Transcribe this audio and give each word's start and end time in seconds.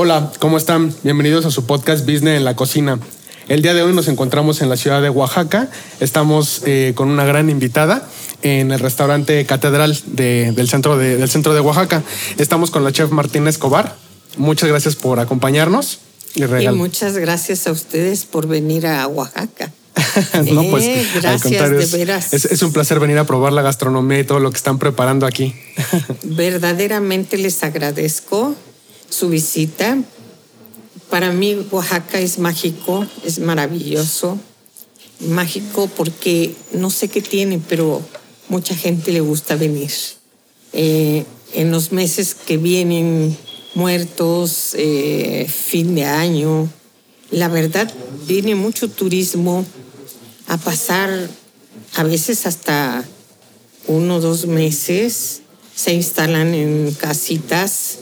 Hola, 0.00 0.30
¿cómo 0.38 0.58
están? 0.58 0.94
Bienvenidos 1.02 1.44
a 1.44 1.50
su 1.50 1.66
podcast 1.66 2.02
Business 2.02 2.36
en 2.36 2.44
la 2.44 2.54
Cocina. 2.54 3.00
El 3.48 3.62
día 3.62 3.74
de 3.74 3.82
hoy 3.82 3.92
nos 3.92 4.06
encontramos 4.06 4.62
en 4.62 4.68
la 4.68 4.76
ciudad 4.76 5.02
de 5.02 5.10
Oaxaca. 5.10 5.68
Estamos 5.98 6.62
eh, 6.66 6.92
con 6.94 7.08
una 7.08 7.24
gran 7.24 7.50
invitada 7.50 8.08
en 8.42 8.70
el 8.70 8.78
restaurante 8.78 9.44
Catedral 9.44 9.98
del, 10.06 10.68
centro 10.68 10.96
de, 10.96 11.16
del 11.16 11.28
centro 11.28 11.52
de 11.52 11.58
Oaxaca. 11.58 12.04
Estamos 12.36 12.70
con 12.70 12.84
la 12.84 12.92
chef 12.92 13.10
Martín 13.10 13.48
Escobar. 13.48 13.96
Muchas 14.36 14.68
gracias 14.68 14.94
por 14.94 15.18
acompañarnos. 15.18 15.98
Y, 16.36 16.44
y 16.44 16.68
muchas 16.68 17.18
gracias 17.18 17.66
a 17.66 17.72
ustedes 17.72 18.24
por 18.24 18.46
venir 18.46 18.86
a 18.86 19.04
Oaxaca. 19.08 19.72
no, 20.52 20.62
pues 20.70 20.84
eh, 20.84 21.06
gracias, 21.20 21.70
de 21.92 21.98
veras. 21.98 22.32
Es, 22.32 22.62
un 22.62 22.72
placer 22.72 23.00
venir 23.00 23.18
a 23.18 23.24
probar 23.24 23.52
la 23.52 23.62
gastronomía 23.62 24.20
y 24.20 24.24
todo 24.24 24.38
lo 24.38 24.52
que 24.52 24.58
están 24.58 24.78
preparando 24.78 25.26
aquí. 25.26 25.56
Verdaderamente 26.22 27.36
les 27.36 27.64
agradezco 27.64 28.54
su 29.10 29.28
visita. 29.28 29.98
Para 31.10 31.32
mí 31.32 31.54
Oaxaca 31.70 32.20
es 32.20 32.38
mágico, 32.38 33.06
es 33.24 33.38
maravilloso. 33.38 34.38
Mágico 35.20 35.88
porque 35.96 36.54
no 36.72 36.90
sé 36.90 37.08
qué 37.08 37.20
tiene, 37.20 37.60
pero 37.68 38.02
mucha 38.48 38.76
gente 38.76 39.12
le 39.12 39.20
gusta 39.20 39.56
venir. 39.56 39.90
Eh, 40.72 41.24
en 41.54 41.70
los 41.70 41.92
meses 41.92 42.34
que 42.34 42.56
vienen 42.56 43.36
muertos, 43.74 44.74
eh, 44.76 45.48
fin 45.48 45.94
de 45.94 46.04
año, 46.04 46.70
la 47.30 47.48
verdad 47.48 47.92
viene 48.26 48.54
mucho 48.54 48.88
turismo 48.88 49.64
a 50.46 50.56
pasar 50.56 51.28
a 51.94 52.02
veces 52.02 52.46
hasta 52.46 53.04
uno 53.86 54.16
o 54.16 54.20
dos 54.20 54.46
meses, 54.46 55.40
se 55.74 55.94
instalan 55.94 56.54
en 56.54 56.92
casitas 56.92 57.98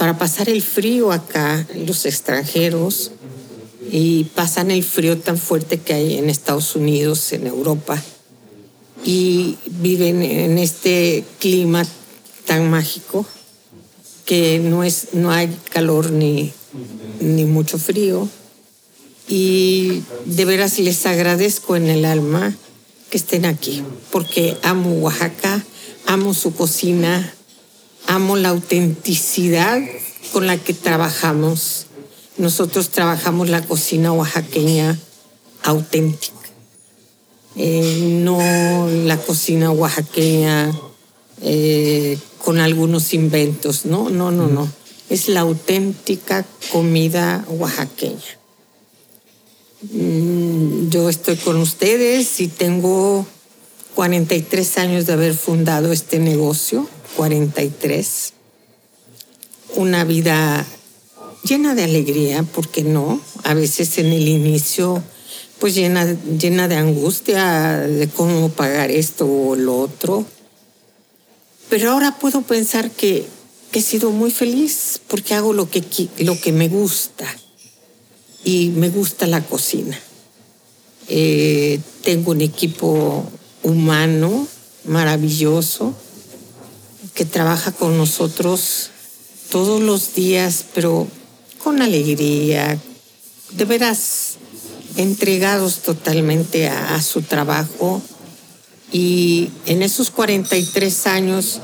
para 0.00 0.16
pasar 0.16 0.48
el 0.48 0.62
frío 0.62 1.12
acá, 1.12 1.66
los 1.74 2.06
extranjeros, 2.06 3.10
y 3.92 4.24
pasan 4.24 4.70
el 4.70 4.82
frío 4.82 5.18
tan 5.18 5.36
fuerte 5.36 5.78
que 5.78 5.92
hay 5.92 6.16
en 6.16 6.30
Estados 6.30 6.74
Unidos, 6.74 7.34
en 7.34 7.46
Europa, 7.46 8.02
y 9.04 9.58
viven 9.66 10.22
en 10.22 10.56
este 10.56 11.22
clima 11.38 11.86
tan 12.46 12.70
mágico 12.70 13.26
que 14.24 14.58
no, 14.58 14.84
es, 14.84 15.08
no 15.12 15.32
hay 15.32 15.54
calor 15.70 16.10
ni, 16.10 16.50
ni 17.20 17.44
mucho 17.44 17.76
frío. 17.76 18.26
Y 19.28 20.02
de 20.24 20.46
veras 20.46 20.78
les 20.78 21.04
agradezco 21.04 21.76
en 21.76 21.88
el 21.88 22.06
alma 22.06 22.56
que 23.10 23.18
estén 23.18 23.44
aquí, 23.44 23.82
porque 24.10 24.56
amo 24.62 24.94
Oaxaca, 24.94 25.62
amo 26.06 26.32
su 26.32 26.54
cocina, 26.54 27.34
amo 28.10 28.34
la 28.34 28.48
autenticidad 28.48 29.80
con 30.32 30.48
la 30.48 30.58
que 30.58 30.74
trabajamos. 30.74 31.86
Nosotros 32.38 32.90
trabajamos 32.90 33.48
la 33.48 33.62
cocina 33.62 34.12
oaxaqueña 34.12 34.98
auténtica, 35.62 36.34
eh, 37.54 38.18
no 38.24 38.88
la 39.04 39.16
cocina 39.16 39.70
oaxaqueña 39.70 40.72
eh, 41.42 42.18
con 42.44 42.58
algunos 42.58 43.14
inventos, 43.14 43.86
no, 43.86 44.10
no, 44.10 44.32
no, 44.32 44.48
no. 44.48 44.68
Es 45.08 45.28
la 45.28 45.40
auténtica 45.40 46.44
comida 46.72 47.44
oaxaqueña. 47.48 48.38
Mm, 49.92 50.88
yo 50.88 51.08
estoy 51.08 51.36
con 51.36 51.58
ustedes 51.58 52.40
y 52.40 52.48
tengo 52.48 53.24
43 53.94 54.78
años 54.78 55.06
de 55.06 55.12
haber 55.12 55.34
fundado 55.34 55.92
este 55.92 56.18
negocio 56.18 56.88
43. 57.16 58.32
Una 59.76 60.04
vida 60.04 60.66
llena 61.44 61.74
de 61.74 61.84
alegría, 61.84 62.42
porque 62.42 62.82
no? 62.82 63.20
A 63.44 63.54
veces 63.54 63.98
en 63.98 64.06
el 64.06 64.28
inicio, 64.28 65.02
pues 65.58 65.74
llena, 65.74 66.04
llena 66.38 66.68
de 66.68 66.76
angustia 66.76 67.78
de 67.78 68.08
cómo 68.08 68.50
pagar 68.50 68.90
esto 68.90 69.26
o 69.26 69.56
lo 69.56 69.78
otro. 69.78 70.24
Pero 71.68 71.92
ahora 71.92 72.18
puedo 72.18 72.42
pensar 72.42 72.90
que, 72.90 73.26
he 73.72 73.80
sido 73.80 74.10
muy 74.10 74.32
feliz 74.32 75.00
porque 75.06 75.34
hago 75.34 75.52
lo 75.52 75.70
que, 75.70 75.84
lo 76.18 76.40
que 76.40 76.50
me 76.50 76.68
gusta 76.68 77.24
y 78.44 78.70
me 78.70 78.88
gusta 78.88 79.28
la 79.28 79.42
cocina. 79.44 79.96
Eh, 81.08 81.78
tengo 82.02 82.32
un 82.32 82.40
equipo 82.40 83.24
humano 83.62 84.48
maravilloso 84.84 85.94
que 87.20 87.26
trabaja 87.26 87.70
con 87.70 87.98
nosotros 87.98 88.88
todos 89.50 89.82
los 89.82 90.14
días, 90.14 90.64
pero 90.72 91.06
con 91.62 91.82
alegría, 91.82 92.78
de 93.50 93.64
veras 93.66 94.38
entregados 94.96 95.80
totalmente 95.80 96.70
a, 96.70 97.02
su 97.02 97.20
trabajo. 97.20 98.00
Y 98.90 99.50
en 99.66 99.82
esos 99.82 100.10
43 100.10 101.06
años, 101.08 101.60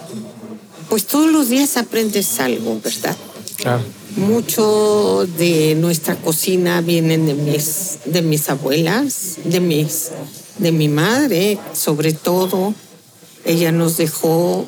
pues 0.91 1.07
todos 1.07 1.33
los 1.33 1.49
días 1.49 1.79
aprendes 1.79 2.39
algo, 2.39 2.79
¿verdad? 2.85 3.17
Claro. 3.57 3.83
Mucho 4.17 5.27
de 5.39 5.75
nuestra 5.75 6.17
cocina 6.17 6.83
vienen 6.83 7.25
de 7.25 7.33
mis, 7.33 8.01
de 8.05 8.21
mis 8.21 8.51
abuelas, 8.51 9.37
de, 9.43 9.61
mis, 9.61 10.11
de 10.59 10.73
mi 10.73 10.89
madre, 10.89 11.59
sobre 11.73 12.13
todo. 12.13 12.75
Ella 13.47 13.73
nos 13.73 13.97
dejó 13.97 14.67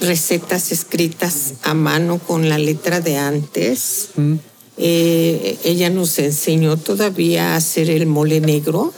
recetas 0.00 0.72
escritas 0.72 1.54
a 1.62 1.74
mano 1.74 2.18
con 2.18 2.48
la 2.48 2.58
letra 2.58 3.00
de 3.00 3.16
antes. 3.16 4.10
Mm. 4.16 4.34
Eh, 4.76 5.58
ella 5.64 5.90
nos 5.90 6.18
enseñó 6.18 6.76
todavía 6.76 7.54
a 7.54 7.56
hacer 7.56 7.90
el 7.90 8.06
mole 8.06 8.40
negro, 8.40 8.92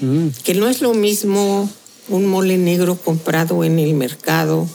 mm. 0.00 0.28
que 0.44 0.54
no 0.54 0.68
es 0.68 0.80
lo 0.80 0.94
mismo 0.94 1.68
un 2.08 2.26
mole 2.26 2.58
negro 2.58 2.96
comprado 2.96 3.64
en 3.64 3.78
el 3.78 3.94
mercado, 3.94 4.68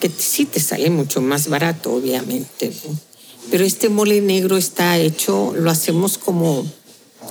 que 0.00 0.10
sí 0.10 0.44
te 0.44 0.60
sale 0.60 0.90
mucho 0.90 1.22
más 1.22 1.48
barato, 1.48 1.94
obviamente. 1.94 2.72
Pero 3.50 3.64
este 3.64 3.88
mole 3.88 4.20
negro 4.20 4.56
está 4.56 4.98
hecho, 4.98 5.54
lo 5.56 5.70
hacemos 5.70 6.18
como 6.18 6.66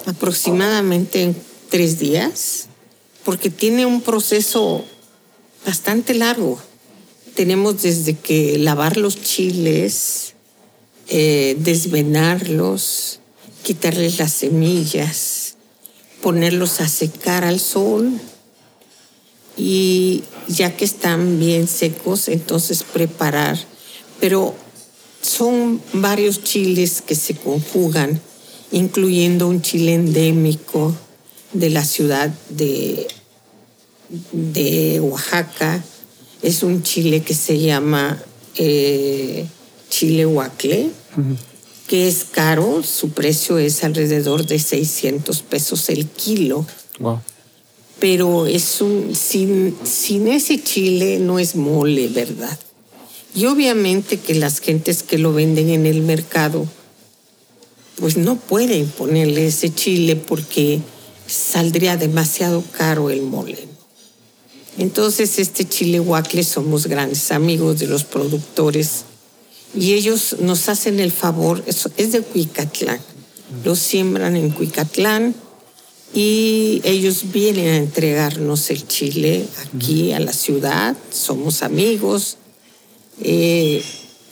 aproximadamente 0.06 1.22
en 1.22 1.35
tres 1.69 2.00
días, 2.00 2.68
porque 3.24 3.50
tiene 3.50 3.85
un 3.85 4.01
proceso 4.01 4.84
bastante 5.66 6.13
largo 6.13 6.59
tenemos 7.35 7.81
desde 7.84 8.16
que 8.16 8.57
lavar 8.57 8.97
los 8.97 9.22
chiles, 9.22 10.34
eh, 11.09 11.56
desvenarlos, 11.59 13.19
quitarles 13.63 14.18
las 14.18 14.31
semillas, 14.31 15.56
ponerlos 16.22 16.79
a 16.79 16.88
secar 16.88 17.44
al 17.44 17.59
sol 17.59 18.19
y 19.57 20.24
ya 20.47 20.75
que 20.75 20.85
están 20.85 21.40
bien 21.40 21.68
secos, 21.68 22.29
entonces 22.29 22.84
preparar. 22.84 23.59
Pero 24.19 24.56
son 25.22 25.81
varios 25.94 26.44
chiles 26.44 27.01
que 27.01 27.16
se 27.16 27.35
conjugan, 27.35 28.22
incluyendo 28.72 29.47
un 29.47 29.62
chile 29.62 29.94
endémico 29.94 30.95
de 31.51 31.69
la 31.69 31.84
ciudad 31.84 32.34
de, 32.50 33.07
de 34.31 35.00
Oaxaca, 35.01 35.84
es 36.41 36.63
un 36.63 36.84
chile 36.84 37.22
que 37.22 37.34
se 37.34 37.59
llama 37.59 38.22
eh, 38.57 39.46
chile 39.90 40.25
huacle, 40.25 40.90
que 41.88 42.07
es 42.07 42.25
caro, 42.25 42.84
su 42.84 43.09
precio 43.09 43.57
es 43.57 43.84
alrededor 43.84 44.45
de 44.45 44.59
600 44.59 45.41
pesos 45.41 45.90
el 45.90 46.07
kilo. 46.07 46.65
Pero 48.00 48.45
es 48.45 48.81
un, 48.81 49.15
sin, 49.15 49.75
sin 49.83 50.27
ese 50.27 50.62
chile 50.62 51.19
no 51.19 51.39
es 51.39 51.56
mole, 51.56 52.10
¿verdad? 52.10 52.60
Y 53.33 53.45
obviamente 53.45 54.19
que 54.19 54.36
las 54.36 54.60
gentes 54.60 55.04
que 55.04 55.18
lo 55.18 55.33
venden 55.33 55.69
en 55.69 55.86
el 55.86 56.01
mercado, 56.01 56.65
pues 58.00 58.18
no 58.18 58.38
pueden 58.38 58.88
ponerle 58.88 59.48
ese 59.48 59.74
chile 59.74 60.15
porque 60.15 60.80
saldría 61.27 61.98
demasiado 61.98 62.63
caro 62.77 63.10
el 63.10 63.21
mole. 63.21 63.75
Entonces, 64.77 65.39
este 65.39 65.68
chile 65.68 66.00
huacle 66.00 66.44
somos 66.44 66.88
grandes 66.88 67.31
amigos 67.31 67.80
de 67.80 67.88
los 67.88 68.04
productores 68.04 69.06
y 69.74 69.94
ellos 69.94 70.38
nos 70.39 70.68
hacen 70.68 71.00
el 71.00 71.12
favor, 71.12 71.63
es 71.66 72.12
de 72.12 72.22
Cuicatlán, 72.22 73.00
lo 73.63 73.75
siembran 73.75 74.36
en 74.36 74.50
Cuicatlán 74.50 75.33
y 76.13 76.81
ellos 76.83 77.31
vienen 77.31 77.68
a 77.68 77.77
entregarnos 77.77 78.69
el 78.69 78.88
chile 78.88 79.45
aquí 79.66 80.12
a 80.12 80.19
la 80.19 80.33
ciudad, 80.33 80.95
somos 81.12 81.63
amigos 81.63 82.38
eh, 83.22 83.81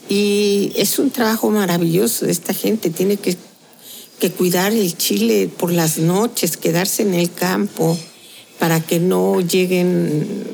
y 0.09 0.73
es 0.75 0.99
un 0.99 1.09
trabajo 1.09 1.49
maravilloso 1.51 2.25
de 2.25 2.33
esta 2.33 2.53
gente, 2.53 2.89
tiene 2.89 3.15
que, 3.15 3.37
que 4.19 4.31
cuidar 4.31 4.73
el 4.73 4.97
chile 4.97 5.49
por 5.57 5.71
las 5.71 5.97
noches, 5.97 6.57
quedarse 6.57 7.03
en 7.03 7.13
el 7.13 7.31
campo 7.31 7.97
para 8.63 8.79
que 8.79 8.97
no 8.97 9.41
lleguen 9.41 10.47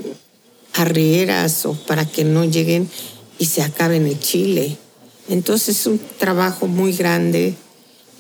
arrieras 0.74 1.68
o 1.68 1.76
para 1.76 2.06
que 2.06 2.24
no 2.24 2.44
lleguen 2.44 2.90
y 3.38 3.46
se 3.46 3.62
acaben 3.62 4.08
el 4.08 4.20
chile. 4.20 4.78
Entonces 5.28 5.78
es 5.78 5.86
un 5.86 6.02
trabajo 6.18 6.66
muy 6.66 6.94
grande, 6.94 7.54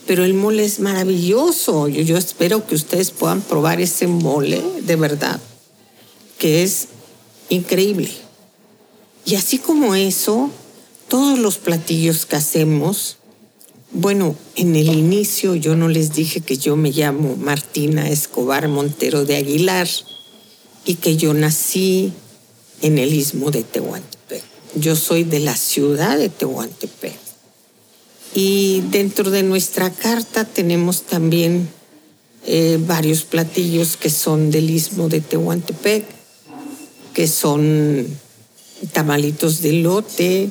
pero 0.05 0.23
el 0.23 0.35
mole 0.35 0.63
es 0.63 0.79
maravilloso. 0.79 1.87
Yo, 1.87 2.03
yo 2.03 2.17
espero 2.17 2.67
que 2.67 2.75
ustedes 2.75 3.09
puedan 3.09 3.41
probar 3.41 3.81
ese 3.81 4.05
mole, 4.05 4.63
de 4.83 4.95
verdad, 4.95 5.39
que 6.37 6.61
es 6.61 6.89
increíble. 7.49 8.11
Y 9.25 9.37
así 9.37 9.57
como 9.57 9.95
eso, 9.95 10.51
todos 11.07 11.39
los 11.39 11.57
platillos 11.57 12.27
que 12.27 12.35
hacemos, 12.35 13.17
bueno, 13.91 14.35
en 14.55 14.75
el 14.75 14.89
inicio 14.89 15.55
yo 15.55 15.75
no 15.75 15.87
les 15.87 16.13
dije 16.13 16.41
que 16.41 16.57
yo 16.57 16.75
me 16.75 16.91
llamo 16.91 17.35
Martina 17.35 18.09
Escobar 18.09 18.67
Montero 18.67 19.25
de 19.25 19.35
Aguilar 19.35 19.87
y 20.85 20.95
que 20.95 21.17
yo 21.17 21.33
nací 21.33 22.13
en 22.81 22.99
el 22.99 23.13
istmo 23.13 23.49
de 23.49 23.63
Tehuantepec. 23.63 24.43
Yo 24.75 24.95
soy 24.95 25.23
de 25.23 25.39
la 25.39 25.55
ciudad 25.55 26.17
de 26.17 26.29
Tehuantepec. 26.29 27.17
Y 28.35 28.81
dentro 28.91 29.31
de 29.31 29.41
nuestra 29.41 29.89
carta 29.89 30.45
tenemos 30.45 31.01
también 31.01 31.67
eh, 32.45 32.77
varios 32.79 33.23
platillos 33.23 33.97
que 33.97 34.11
son 34.11 34.51
del 34.51 34.69
istmo 34.69 35.09
de 35.09 35.21
Tehuantepec, 35.21 36.05
que 37.15 37.27
son 37.27 38.07
tamalitos 38.93 39.61
de 39.61 39.73
lote, 39.73 40.49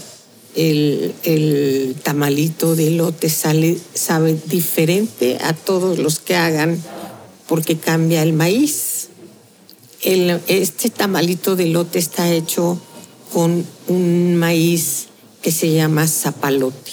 el, 0.59 1.95
tamalito 2.03 2.75
de 2.75 2.91
lote 2.91 3.29
sale, 3.31 3.79
sabe 3.95 4.37
diferente 4.47 5.39
a 5.41 5.53
todos 5.53 5.99
los 5.99 6.19
que 6.19 6.35
hagan 6.35 6.83
porque 7.47 7.79
cambia 7.79 8.23
el 8.23 8.33
maíz. 8.33 9.09
este 10.03 10.91
tamalito 10.91 11.55
de 11.55 11.67
lote 11.67 11.99
está 11.99 12.31
hecho 12.33 12.79
con 13.33 13.65
un 13.87 14.37
maíz 14.37 15.07
que 15.43 15.53
se 15.53 15.73
llama 15.73 16.09
zapalote. 16.09 16.93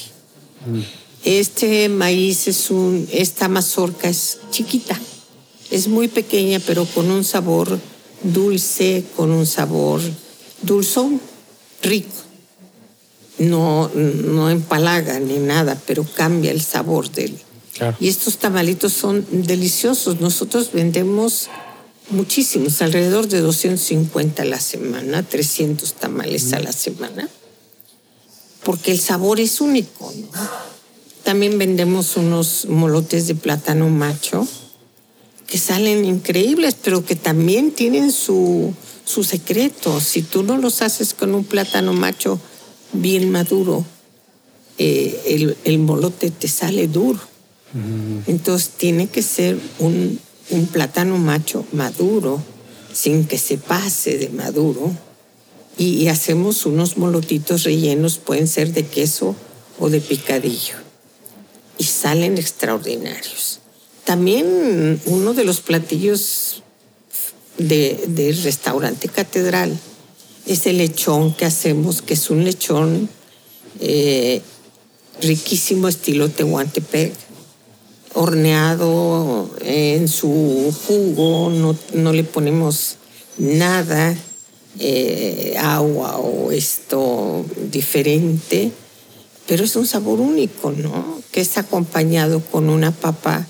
Mm. 0.68 0.82
Este 1.24 1.90
maíz 1.90 2.48
es 2.48 2.70
un, 2.70 3.08
esta 3.12 3.48
mazorca 3.48 4.08
es 4.08 4.40
chiquita, 4.52 5.00
es 5.72 5.88
muy 5.88 6.08
pequeña, 6.08 6.60
pero 6.60 6.86
con 6.86 7.10
un 7.10 7.24
sabor 7.24 7.80
dulce, 8.22 9.04
con 9.16 9.32
un 9.32 9.48
sabor 9.48 10.02
dulzón, 10.62 11.20
rico 11.82 12.25
no, 13.38 13.90
no 13.94 14.50
empalaga 14.50 15.20
ni 15.20 15.38
nada, 15.38 15.80
pero 15.86 16.04
cambia 16.04 16.52
el 16.52 16.62
sabor 16.62 17.10
de 17.12 17.26
él. 17.26 17.40
Y 18.00 18.08
estos 18.08 18.38
tamalitos 18.38 18.94
son 18.94 19.26
deliciosos. 19.30 20.22
Nosotros 20.22 20.72
vendemos 20.72 21.50
muchísimos, 22.10 22.82
alrededor 22.82 23.28
de 23.28 23.42
250 23.42 24.44
a 24.44 24.46
la 24.46 24.60
semana, 24.60 25.24
300 25.24 25.94
tamales 25.94 26.54
a 26.54 26.60
la 26.60 26.72
semana, 26.72 27.28
porque 28.64 28.92
el 28.92 29.00
sabor 29.00 29.40
es 29.40 29.60
único. 29.60 30.14
También 31.24 31.58
vendemos 31.58 32.16
unos 32.18 32.66
molotes 32.70 33.28
de 33.28 33.36
plátano 33.36 33.90
macho 33.90 34.48
que 35.48 35.58
salen 35.58 36.06
increíbles, 36.06 36.76
pero 36.82 37.06
que 37.06 37.16
también 37.16 37.72
tienen 37.72 38.12
su, 38.12 38.74
su 39.04 39.24
secreto. 39.24 40.00
Si 40.00 40.22
tú 40.22 40.44
no 40.44 40.58
los 40.58 40.82
haces 40.82 41.14
con 41.14 41.36
un 41.36 41.44
plátano 41.44 41.94
macho, 41.94 42.40
bien 43.02 43.32
maduro, 43.32 43.86
eh, 44.78 45.56
el, 45.64 45.80
molote 45.80 46.32
te 46.32 46.48
sale 46.48 46.88
duro. 46.88 47.20
Mm. 47.74 48.30
Entonces 48.30 48.70
tiene 48.78 49.08
que 49.08 49.22
ser 49.22 49.58
un, 49.80 50.20
un, 50.50 50.68
plátano 50.68 51.18
macho 51.18 51.66
maduro, 51.72 52.42
sin 52.94 53.26
que 53.26 53.38
se 53.38 53.58
pase 53.58 54.18
de 54.18 54.30
maduro. 54.30 54.92
Y, 55.78 56.08
hacemos 56.08 56.66
unos 56.66 56.98
molotitos 56.98 57.64
rellenos, 57.64 58.18
pueden 58.18 58.48
ser 58.48 58.72
de 58.74 58.86
queso 58.86 59.36
o 59.80 59.90
de 59.90 60.00
picadillo. 60.00 60.76
Y 61.78 61.84
salen 61.84 62.38
extraordinarios. 62.38 63.60
También 64.06 65.02
uno 65.06 65.34
de 65.34 65.44
los 65.44 65.60
platillos 65.60 66.64
del 67.58 68.16
de 68.16 68.32
restaurante 68.44 69.10
catedral 69.10 69.78
es 70.46 70.66
el 70.68 70.78
lechón 70.78 71.34
que 71.34 71.46
hacemos, 71.46 72.02
que 72.02 72.14
es 72.14 72.30
un 72.30 72.44
lechón 72.44 73.10
eh, 73.80 74.42
riquísimo 75.22 75.88
estilo 75.88 76.30
Tehuantepec, 76.30 77.14
horneado 78.14 79.50
en 79.62 80.08
su 80.08 80.74
jugo, 80.88 81.50
no, 81.94 82.14
le 82.14 82.24
ponemos 82.24 82.96
nada, 83.38 84.16
eh, 84.80 85.56
agua 85.60 86.18
o 86.18 86.52
esto 86.52 87.46
diferente, 87.72 88.72
pero 89.48 89.64
es 89.64 89.76
un 89.76 89.86
sabor 89.86 90.20
único, 90.20 90.72
¿no? 90.72 91.22
Que 91.32 91.42
es 91.42 91.58
acompañado 91.58 92.40
con 92.40 92.70
una 92.70 92.92
papa 92.92 93.46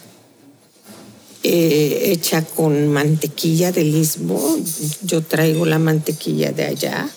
eh, 1.47 2.12
hecha 2.12 2.42
con 2.42 2.88
mantequilla 2.88 3.71
del 3.71 3.95
istmo. 3.95 4.57
Yo 5.03 5.21
traigo 5.21 5.68
la 5.68 5.77
mantequilla 5.77 6.51
de 6.51 6.65
allá, 6.65 7.07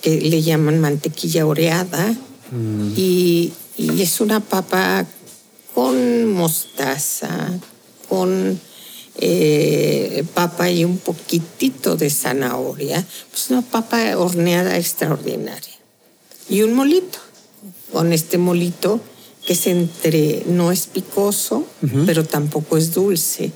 que 0.00 0.18
le 0.22 0.40
llaman 0.40 0.80
mantequilla 0.80 1.44
oreada. 1.44 2.16
Mm. 2.50 2.92
Y, 2.96 3.52
es 3.76 4.22
una 4.22 4.40
papa 4.40 5.06
con 5.74 6.32
mostaza, 6.32 7.60
con 8.08 8.58
eh, 9.18 10.24
papa 10.32 10.70
y 10.70 10.86
un 10.86 10.96
poquitito 10.96 11.94
de 11.94 12.08
zanahoria. 12.08 13.06
Pues 13.30 13.50
una 13.50 13.60
papa 13.60 14.16
horneada 14.16 14.78
extraordinaria. 14.78 15.76
Y 16.48 16.62
un 16.62 16.72
molito. 16.72 17.18
Con 17.92 18.14
este 18.14 18.38
molito 18.38 18.98
que 19.48 19.54
es 19.54 19.66
entre, 19.66 20.42
no 20.46 20.70
es 20.72 20.86
picoso, 20.86 21.64
pero 22.04 22.22
tampoco 22.22 22.76
es 22.76 22.92
dulce, 22.92 23.50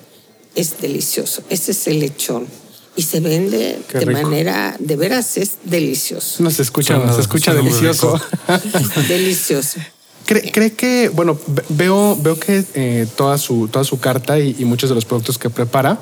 es 0.54 0.80
delicioso. 0.80 1.42
Ese 1.48 1.72
es 1.72 1.86
el 1.86 2.00
lechón. 2.00 2.46
Y 2.94 3.02
se 3.02 3.20
vende 3.20 3.78
de 3.92 4.06
manera, 4.06 4.76
de 4.78 4.96
veras 4.96 5.38
es 5.38 5.52
delicioso. 5.64 6.42
No 6.42 6.50
se 6.50 6.60
escucha, 6.60 6.98
no, 6.98 7.14
se 7.14 7.22
escucha 7.22 7.54
delicioso. 7.54 8.20
delicioso. 9.08 9.80
¿Cree, 10.26 10.72
que, 10.72 11.08
bueno, 11.08 11.38
veo, 11.70 12.16
veo 12.20 12.38
que 12.38 12.64
eh, 12.74 13.06
toda, 13.16 13.38
su, 13.38 13.68
toda 13.68 13.84
su 13.84 13.98
carta 13.98 14.38
y, 14.38 14.64
muchos 14.64 14.88
de 14.88 14.94
los 14.94 15.04
productos 15.04 15.38
que 15.38 15.50
prepara 15.50 16.00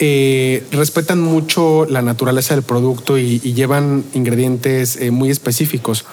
eh, 0.00 0.66
respetan 0.72 1.20
mucho 1.20 1.86
la 1.88 2.02
naturaleza 2.02 2.54
del 2.54 2.64
producto 2.64 3.16
y, 3.16 3.38
llevan 3.38 4.04
ingredientes 4.14 4.96
eh, 4.96 5.10
muy 5.10 5.30
específicos. 5.30 6.04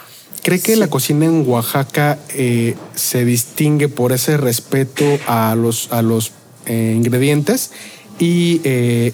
¿Cree 0.44 0.60
que 0.60 0.75
la 0.75 0.88
cocina 0.88 1.25
en 1.25 1.48
Oaxaca 1.48 2.20
eh, 2.30 2.75
se 2.96 3.25
distingue 3.25 3.90
por 3.90 4.12
ese 4.12 4.38
respeto 4.38 5.04
a 5.28 5.56
los, 5.56 5.92
a 5.92 6.01
los 6.01 6.32
eh, 6.65 6.94
ingredientes 6.96 7.72
y, 8.20 8.62
eh, 8.63 9.13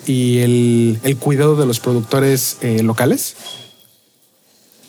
el, 1.04 1.18
cuidado 1.18 1.56
de 1.56 1.66
los 1.66 1.80
productores 1.80 2.58
locales? 2.84 3.36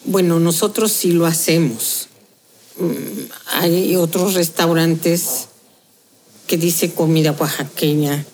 Bueno, 0.04 0.40
nosotros 0.40 0.92
sí 0.92 1.12
lo 1.12 1.26
hacemos. 1.26 2.08
Mm, 2.78 2.92
hay 3.60 3.96
otros 3.96 4.34
restaurantes 4.34 5.48
que 6.46 6.56
dice 6.56 6.92
comida 6.92 7.32
oaxaqueña, 7.32 8.24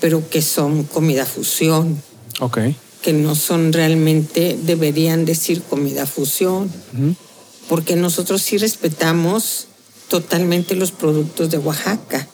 pero 0.00 0.28
que 0.28 0.42
son 0.42 0.84
comida 0.84 1.26
fusión. 1.26 2.02
Ok 2.40 2.58
que 3.04 3.12
no 3.12 3.34
son 3.34 3.74
realmente, 3.74 4.58
deberían 4.62 5.26
decir 5.26 5.60
comida 5.60 6.06
fusión, 6.06 6.72
porque 7.68 7.96
nosotros 7.96 8.40
sí 8.40 8.56
respetamos 8.56 9.66
totalmente 10.08 10.74
los 10.74 10.90
productos 10.90 11.50
de 11.50 11.58
Oaxaca. 11.58 12.26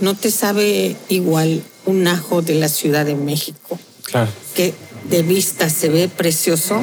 No 0.00 0.14
te 0.14 0.30
sabe 0.30 0.96
igual 1.08 1.62
un 1.86 2.06
ajo 2.06 2.42
de 2.42 2.54
la 2.54 2.68
Ciudad 2.68 3.04
de 3.04 3.14
México, 3.14 3.78
claro. 4.02 4.30
que 4.54 4.74
de 5.10 5.22
vista 5.22 5.68
se 5.70 5.88
ve 5.88 6.08
precioso, 6.08 6.80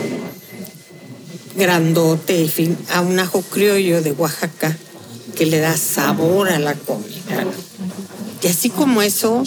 grandote, 1.56 2.48
fin, 2.48 2.78
a 2.92 3.02
un 3.02 3.20
ajo 3.20 3.42
criollo 3.42 4.02
de 4.02 4.12
Oaxaca 4.12 4.76
que 5.36 5.46
le 5.46 5.60
da 5.60 5.78
sabor 5.78 6.50
a 6.50 6.60
la 6.60 6.74
comida. 6.76 7.46
Y 8.42 8.48
así 8.48 8.70
como 8.70 9.02
eso, 9.02 9.44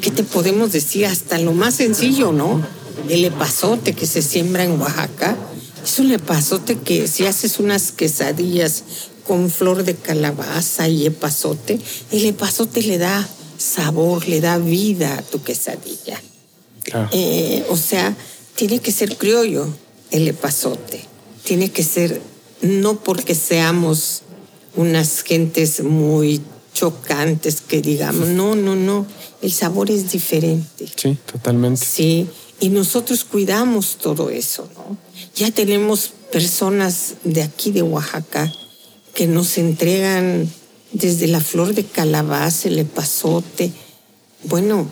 ¿qué 0.00 0.10
te 0.10 0.22
podemos 0.22 0.72
decir? 0.72 1.06
Hasta 1.06 1.38
lo 1.38 1.52
más 1.52 1.74
sencillo, 1.74 2.32
¿no? 2.32 2.62
el 3.08 3.24
epazote 3.24 3.94
que 3.94 4.06
se 4.06 4.22
siembra 4.22 4.64
en 4.64 4.80
Oaxaca, 4.80 5.36
es 5.84 5.98
un 5.98 6.12
epazote 6.12 6.78
que 6.78 7.08
si 7.08 7.26
haces 7.26 7.58
unas 7.58 7.92
quesadillas 7.92 8.84
con 9.32 9.50
flor 9.50 9.82
de 9.82 9.94
calabaza 9.94 10.88
y 10.88 11.06
epazote, 11.06 11.80
el 12.10 12.26
epazote 12.26 12.82
le 12.82 12.98
da 12.98 13.26
sabor, 13.56 14.28
le 14.28 14.42
da 14.42 14.58
vida 14.58 15.16
a 15.16 15.22
tu 15.22 15.42
quesadilla. 15.42 16.20
Eh, 17.12 17.64
o 17.70 17.78
sea, 17.78 18.14
tiene 18.56 18.80
que 18.80 18.92
ser 18.92 19.16
criollo 19.16 19.66
el 20.10 20.28
epazote. 20.28 21.00
Tiene 21.44 21.70
que 21.70 21.82
ser, 21.82 22.20
no 22.60 23.00
porque 23.00 23.34
seamos 23.34 24.20
unas 24.76 25.22
gentes 25.22 25.82
muy 25.82 26.42
chocantes 26.74 27.62
que 27.62 27.80
digamos, 27.80 28.28
no, 28.28 28.54
no, 28.54 28.76
no, 28.76 29.06
el 29.40 29.50
sabor 29.50 29.90
es 29.90 30.12
diferente. 30.12 30.86
Sí, 30.94 31.16
totalmente. 31.24 31.82
Sí, 31.82 32.26
y 32.60 32.68
nosotros 32.68 33.24
cuidamos 33.24 33.96
todo 33.96 34.28
eso, 34.28 34.68
¿no? 34.74 34.98
Ya 35.34 35.50
tenemos 35.50 36.12
personas 36.30 37.14
de 37.24 37.42
aquí 37.42 37.70
de 37.70 37.80
Oaxaca 37.80 38.52
que 39.14 39.26
nos 39.26 39.58
entregan 39.58 40.48
desde 40.92 41.26
la 41.26 41.40
flor 41.40 41.74
de 41.74 41.84
calabaza, 41.84 42.68
el 42.68 42.78
epazote. 42.78 43.72
Bueno, 44.44 44.88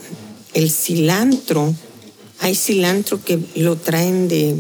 el 0.55 0.71
cilantro, 0.71 1.75
hay 2.39 2.55
cilantro 2.55 3.23
que 3.23 3.39
lo 3.57 3.77
traen 3.77 4.29
de, 4.29 4.57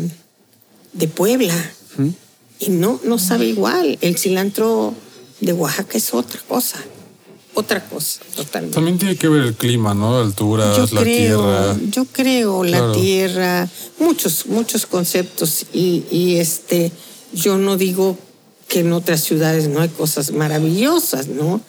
de 0.92 1.08
Puebla 1.08 1.54
y 2.58 2.70
no, 2.70 3.00
no 3.04 3.18
sabe 3.18 3.46
igual. 3.46 3.98
El 4.00 4.18
cilantro 4.18 4.94
de 5.40 5.52
Oaxaca 5.52 5.96
es 5.96 6.12
otra 6.12 6.40
cosa 6.46 6.78
otra 7.54 7.84
cosa 7.84 8.20
totalmente. 8.34 8.74
También 8.74 8.98
tiene 8.98 9.16
que 9.16 9.28
ver 9.28 9.42
el 9.42 9.54
clima, 9.54 9.94
¿no? 9.94 10.18
Alturas, 10.18 10.92
la 10.92 11.02
tierra. 11.02 11.76
Yo 11.90 12.04
creo, 12.06 12.64
la 12.64 12.92
tierra, 12.92 13.68
muchos, 13.98 14.46
muchos 14.46 14.86
conceptos. 14.86 15.66
Y, 15.72 16.04
y, 16.10 16.36
este, 16.36 16.92
yo 17.32 17.58
no 17.58 17.76
digo 17.76 18.16
que 18.70 18.80
en 18.80 18.92
otras 18.92 19.20
ciudades 19.20 19.68
no 19.68 19.80
hay 19.80 19.88
cosas 19.88 20.30
maravillosas, 20.30 21.26
¿no? 21.26 21.60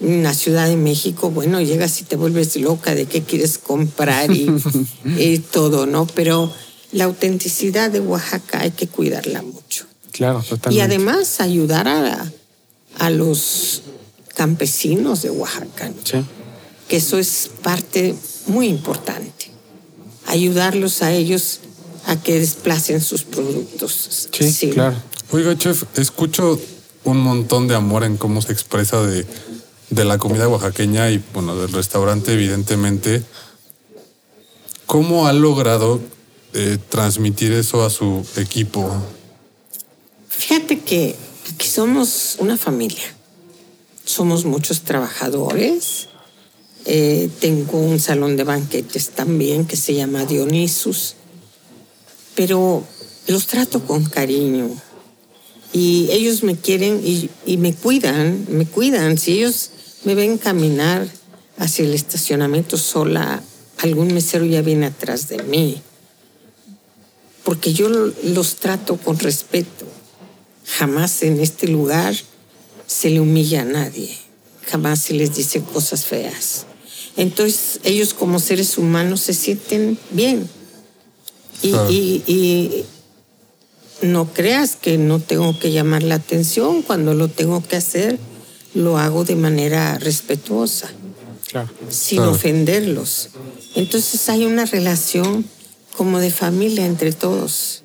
En 0.00 0.22
la 0.22 0.32
Ciudad 0.32 0.66
de 0.66 0.76
México, 0.76 1.30
bueno, 1.30 1.60
llegas 1.60 2.00
y 2.00 2.04
te 2.04 2.16
vuelves 2.16 2.56
loca 2.56 2.94
de 2.94 3.04
qué 3.04 3.22
quieres 3.22 3.58
comprar 3.58 4.32
y, 4.32 4.48
y 5.18 5.38
todo, 5.40 5.84
¿no? 5.84 6.06
Pero 6.06 6.50
la 6.92 7.04
autenticidad 7.04 7.90
de 7.90 8.00
Oaxaca 8.00 8.60
hay 8.60 8.70
que 8.70 8.86
cuidarla 8.86 9.42
mucho. 9.42 9.84
Claro, 10.12 10.42
totalmente. 10.42 10.74
Y 10.74 10.80
además 10.80 11.40
ayudar 11.40 11.86
a, 11.86 12.32
a 12.98 13.10
los 13.10 13.82
campesinos 14.34 15.20
de 15.20 15.30
Oaxaca. 15.30 15.92
Sí. 16.02 16.24
Que 16.88 16.96
eso 16.96 17.18
es 17.18 17.50
parte 17.62 18.14
muy 18.46 18.68
importante. 18.68 19.50
Ayudarlos 20.24 21.02
a 21.02 21.12
ellos 21.12 21.60
a 22.06 22.16
que 22.16 22.40
desplacen 22.40 23.02
sus 23.02 23.24
productos. 23.24 24.28
Sí, 24.32 24.70
claro. 24.70 24.96
Oiga, 25.30 25.56
chef, 25.56 25.84
escucho 25.96 26.58
un 27.04 27.18
montón 27.18 27.68
de 27.68 27.74
amor 27.74 28.04
en 28.04 28.16
cómo 28.16 28.40
se 28.42 28.52
expresa 28.52 29.02
de, 29.02 29.26
de 29.90 30.04
la 30.04 30.18
comida 30.18 30.48
oaxaqueña 30.48 31.10
y, 31.10 31.22
bueno, 31.32 31.56
del 31.56 31.72
restaurante, 31.72 32.32
evidentemente. 32.32 33.22
¿Cómo 34.86 35.26
ha 35.26 35.32
logrado 35.32 36.00
eh, 36.54 36.78
transmitir 36.88 37.52
eso 37.52 37.84
a 37.84 37.90
su 37.90 38.26
equipo? 38.36 38.90
Fíjate 40.28 40.80
que 40.80 41.14
aquí 41.52 41.68
somos 41.68 42.36
una 42.38 42.56
familia 42.56 43.18
somos 44.08 44.44
muchos 44.44 44.82
trabajadores. 44.82 46.08
Eh, 46.86 47.28
tengo 47.40 47.78
un 47.78 48.00
salón 48.00 48.36
de 48.36 48.44
banquetes 48.44 49.10
también 49.10 49.66
que 49.66 49.76
se 49.76 49.94
llama 49.94 50.24
Dionisus, 50.24 51.14
pero 52.34 52.82
los 53.26 53.46
trato 53.46 53.84
con 53.84 54.04
cariño 54.06 54.70
y 55.72 56.08
ellos 56.10 56.42
me 56.42 56.56
quieren 56.56 57.00
y, 57.04 57.30
y 57.46 57.56
me 57.56 57.74
cuidan, 57.74 58.46
me 58.48 58.66
cuidan. 58.66 59.18
Si 59.18 59.32
ellos 59.32 59.70
me 60.04 60.14
ven 60.14 60.38
caminar 60.38 61.08
hacia 61.58 61.84
el 61.84 61.94
estacionamiento 61.94 62.76
sola, 62.76 63.42
algún 63.78 64.12
mesero 64.14 64.44
ya 64.44 64.62
viene 64.62 64.86
atrás 64.86 65.28
de 65.28 65.42
mí, 65.42 65.80
porque 67.44 67.72
yo 67.72 67.88
los 67.88 68.56
trato 68.56 68.96
con 68.96 69.18
respeto. 69.18 69.86
Jamás 70.66 71.22
en 71.22 71.40
este 71.40 71.66
lugar 71.66 72.14
se 72.86 73.10
le 73.10 73.20
humilla 73.20 73.62
a 73.62 73.64
nadie, 73.64 74.16
jamás 74.66 75.00
se 75.00 75.14
les 75.14 75.34
dice 75.34 75.62
cosas 75.62 76.04
feas. 76.04 76.66
Entonces 77.16 77.80
ellos 77.82 78.14
como 78.14 78.38
seres 78.38 78.78
humanos 78.78 79.20
se 79.20 79.34
sienten 79.34 79.98
bien. 80.10 80.48
Y, 81.62 82.84
no 84.02 84.32
creas 84.32 84.76
que 84.76 84.98
no 84.98 85.20
tengo 85.20 85.58
que 85.58 85.72
llamar 85.72 86.02
la 86.02 86.16
atención, 86.16 86.82
cuando 86.82 87.14
lo 87.14 87.28
tengo 87.28 87.62
que 87.62 87.76
hacer, 87.76 88.18
lo 88.74 88.98
hago 88.98 89.24
de 89.24 89.36
manera 89.36 89.98
respetuosa, 89.98 90.88
sin 91.88 92.20
ofenderlos. 92.20 93.30
Entonces 93.74 94.28
hay 94.28 94.44
una 94.44 94.64
relación 94.64 95.44
como 95.96 96.20
de 96.20 96.30
familia 96.30 96.86
entre 96.86 97.12
todos. 97.12 97.82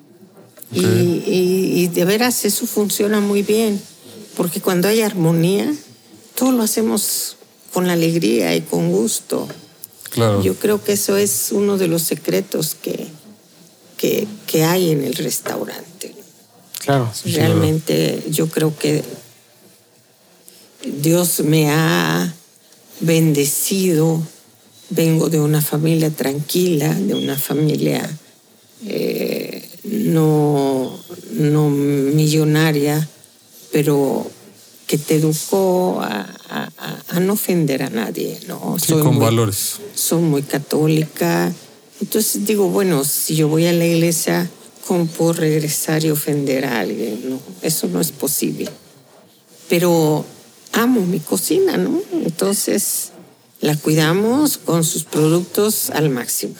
Y, 0.71 1.21
y 1.27 1.87
de 1.87 2.03
veras 2.03 2.45
eso 2.45 2.65
funciona 2.65 3.19
muy 3.19 3.43
bien 3.43 3.79
porque 4.35 4.61
cuando 4.61 4.87
hay 4.87 5.01
armonía, 5.01 5.73
todo 6.35 6.51
lo 6.51 6.63
hacemos 6.63 7.37
con 7.71 7.89
alegría 7.89 8.55
y 8.55 8.61
con 8.61 8.91
gusto. 8.91 9.47
Claro. 10.09 10.41
Yo 10.43 10.55
creo 10.55 10.83
que 10.83 10.93
eso 10.93 11.17
es 11.17 11.49
uno 11.51 11.77
de 11.77 11.87
los 11.87 12.03
secretos 12.03 12.75
que, 12.75 13.07
que, 14.45 14.63
hay 14.63 14.91
en 14.91 15.03
el 15.03 15.15
restaurante. 15.15 16.13
Claro. 16.79 17.11
Realmente 17.25 18.23
yo 18.29 18.47
creo 18.47 18.77
que 18.77 19.03
Dios 21.01 21.39
me 21.41 21.69
ha 21.69 22.33
bendecido. 22.99 24.21
Vengo 24.89 25.29
de 25.29 25.39
una 25.39 25.61
familia 25.61 26.11
tranquila, 26.11 26.93
de 26.93 27.15
una 27.15 27.37
familia 27.37 28.07
eh, 28.85 29.67
no, 29.83 30.99
no 31.31 31.69
millonaria, 31.69 33.07
pero 33.71 34.29
que 34.85 34.97
te 34.97 35.15
educó 35.15 36.01
a, 36.01 36.27
no 37.19 37.33
ofender 37.33 37.81
a 37.83 37.89
nadie, 37.89 38.39
¿no? 38.47 38.77
Sí, 38.77 38.93
con 38.93 39.17
valores. 39.17 39.79
Soy 39.95 40.21
muy 40.21 40.43
católica. 40.43 41.51
Entonces 42.03 42.45
digo, 42.45 42.67
bueno, 42.67 43.05
si 43.05 43.37
yo 43.37 43.47
voy 43.47 43.65
a 43.65 43.71
la 43.71 43.85
iglesia, 43.85 44.49
¿cómo 44.85 45.05
puedo 45.05 45.31
regresar 45.31 46.03
y 46.03 46.11
ofender 46.11 46.65
a 46.65 46.81
alguien? 46.81 47.29
No, 47.29 47.39
eso 47.61 47.87
no 47.87 48.01
es 48.01 48.11
posible. 48.11 48.69
Pero 49.69 50.25
amo 50.73 50.99
mi 51.05 51.21
cocina, 51.21 51.77
¿no? 51.77 52.01
Entonces 52.11 53.13
la 53.61 53.77
cuidamos 53.77 54.57
con 54.57 54.83
sus 54.83 55.05
productos 55.05 55.91
al 55.91 56.09
máximo. 56.09 56.55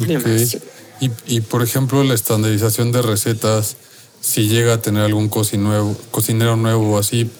Al 0.00 0.22
máximo. 0.22 0.62
Y, 1.00 1.10
y, 1.26 1.40
por 1.42 1.62
ejemplo, 1.62 2.02
la 2.02 2.14
estandarización 2.14 2.92
de 2.92 3.02
recetas 3.02 3.76
si 4.22 4.48
llega 4.48 4.72
a 4.72 4.80
tener 4.80 5.02
algún 5.02 5.28
cocinero, 5.28 5.94
cocinero 6.10 6.56
nuevo 6.56 6.96
así, 6.96 7.30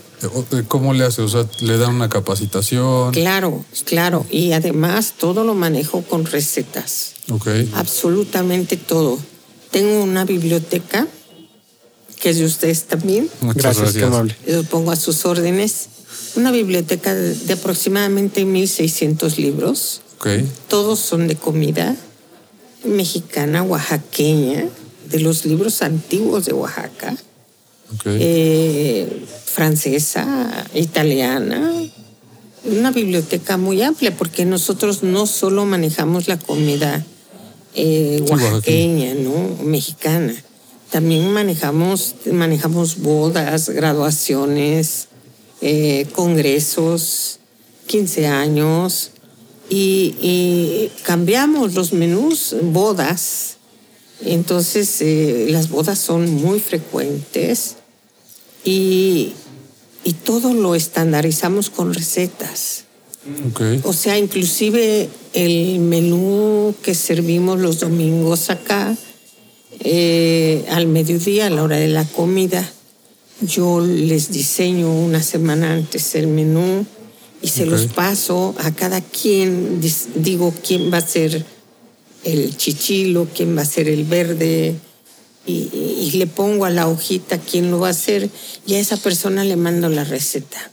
¿cómo 0.69 0.93
le 0.95 1.05
hace? 1.05 1.23
O 1.23 1.29
sea, 1.29 1.47
¿le 1.61 1.79
dan 1.79 1.95
una 1.95 2.09
capacitación? 2.09 3.13
Claro, 3.13 3.65
claro. 3.85 4.27
Y 4.31 4.53
además 4.53 5.15
todo 5.19 5.45
lo 5.45 5.55
manejo 5.55 6.03
con 6.03 6.25
recetas. 6.25 7.15
Ok. 7.31 7.49
Absolutamente 7.75 8.77
todo. 8.77 9.19
Tengo 9.71 10.03
una 10.03 10.25
biblioteca 10.25 11.07
que 12.21 12.31
es 12.31 12.39
de 12.39 12.45
ustedes 12.47 12.85
también. 12.85 13.29
Muchas 13.41 13.79
gracias. 13.79 14.05
amable. 14.05 14.37
Lo 14.47 14.63
pongo 14.65 14.91
a 14.91 14.97
sus 14.97 15.27
órdenes. 15.27 15.89
Una 16.37 16.51
biblioteca 16.53 17.15
de, 17.15 17.53
aproximadamente 17.53 18.45
1.600 18.45 19.37
libros. 19.37 20.01
Ok. 20.19 20.29
Todos 20.69 21.01
son 21.01 21.29
de 21.29 21.37
comida 21.37 21.97
mexicana, 22.85 23.63
oaxaqueña 23.63 24.65
de 25.09 25.21
los 25.21 25.45
libros 25.45 25.83
antiguos 25.83 26.45
de 26.45 26.53
Oaxaca, 26.53 27.17
eh, 28.07 29.25
francesa, 29.45 30.67
italiana, 30.75 31.73
una 32.65 32.91
biblioteca 32.91 33.57
muy 33.57 33.83
amplia 33.83 34.17
porque 34.17 34.45
nosotros 34.45 35.03
no 35.03 35.27
solo 35.27 35.65
manejamos 35.67 36.29
la 36.29 36.39
comida 36.39 37.05
eh, 37.75 38.25
oaxaqueña, 38.29 39.15
¿no? 39.15 39.63
mexicana, 39.63 40.35
también 40.91 41.33
manejamos, 41.33 42.15
manejamos 42.33 42.99
bodas, 42.99 43.69
graduaciones, 43.69 45.09
eh, 45.61 46.07
congresos, 46.13 47.41
15 47.87 48.27
años 48.27 49.11
y 49.69 50.91
cambiamos 51.05 51.75
los 51.75 51.93
menús, 51.93 52.55
bodas, 52.63 53.55
entonces, 54.23 55.01
eh, 55.01 55.47
las 55.51 55.69
bodas 55.69 55.99
son 55.99 56.35
muy 56.35 56.61
frecuentes 56.61 57.77
y, 58.65 59.33
todo 60.25 60.55
lo 60.55 60.75
estandarizamos 60.75 61.71
con 61.71 61.93
recetas. 61.93 62.85
O 63.85 63.93
sea, 63.93 64.19
inclusive 64.19 65.09
el 65.33 65.79
menú 65.81 66.75
que 66.83 66.95
servimos 66.95 67.59
los 67.59 67.81
domingos 67.81 68.51
acá, 68.51 68.97
eh, 69.81 70.65
al 70.71 70.87
mediodía, 70.87 71.47
a 71.47 71.51
la 71.51 71.63
hora 71.63 71.77
de 71.77 71.89
la 71.89 72.05
comida, 72.05 72.71
yo 73.41 73.81
les 73.81 74.31
diseño 74.31 74.91
una 74.91 75.23
semana 75.23 75.73
antes 75.73 76.15
el 76.15 76.27
menú 76.27 76.87
y 77.43 77.49
se 77.49 77.67
los 77.67 77.87
paso 77.87 78.55
a 78.59 78.71
cada 78.73 79.01
quien, 79.01 79.81
digo 80.17 80.53
quién 80.67 80.93
va 80.93 80.99
a 80.99 81.07
ser 81.07 81.45
el 82.25 82.57
chichilo, 82.57 83.29
quién 83.35 83.57
va 83.57 83.63
a 83.63 83.67
ser 83.67 83.89
el 83.89 84.05
verde, 84.05 84.77
y, 85.47 86.13
le 86.15 86.27
pongo 86.27 86.65
a 86.65 86.71
la 86.71 86.89
hojita 86.89 87.39
quién 87.39 87.71
lo 87.71 87.81
va 87.81 87.89
a 87.89 87.91
hacer, 87.91 88.31
y 88.67 88.75
a 88.75 88.79
esa 88.79 88.97
persona 88.97 89.45
le 89.45 89.57
mando 89.57 89.89
la 89.89 90.05
receta. 90.05 90.71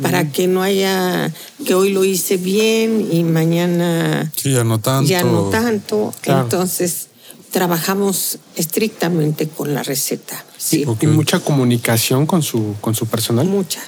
Para 0.00 0.30
que 0.30 0.46
no 0.46 0.62
haya 0.62 1.32
que 1.66 1.74
hoy 1.74 1.90
lo 1.90 2.04
hice 2.04 2.36
bien 2.36 3.08
y 3.10 3.24
mañana 3.24 4.30
ya 4.44 4.62
no 4.62 4.78
tanto. 4.78 5.10
Ya 5.10 5.24
no 5.24 5.50
tanto. 5.50 6.14
Entonces, 6.22 7.08
trabajamos 7.50 8.38
estrictamente 8.54 9.48
con 9.48 9.74
la 9.74 9.82
receta. 9.82 10.44
Sí, 10.56 10.84
Ok. 10.86 11.02
Y 11.02 11.06
mucha 11.08 11.40
comunicación 11.40 12.24
con 12.24 12.44
su, 12.44 12.76
con 12.80 12.94
su 12.94 13.06
personal. 13.06 13.46
mucha. 13.46 13.80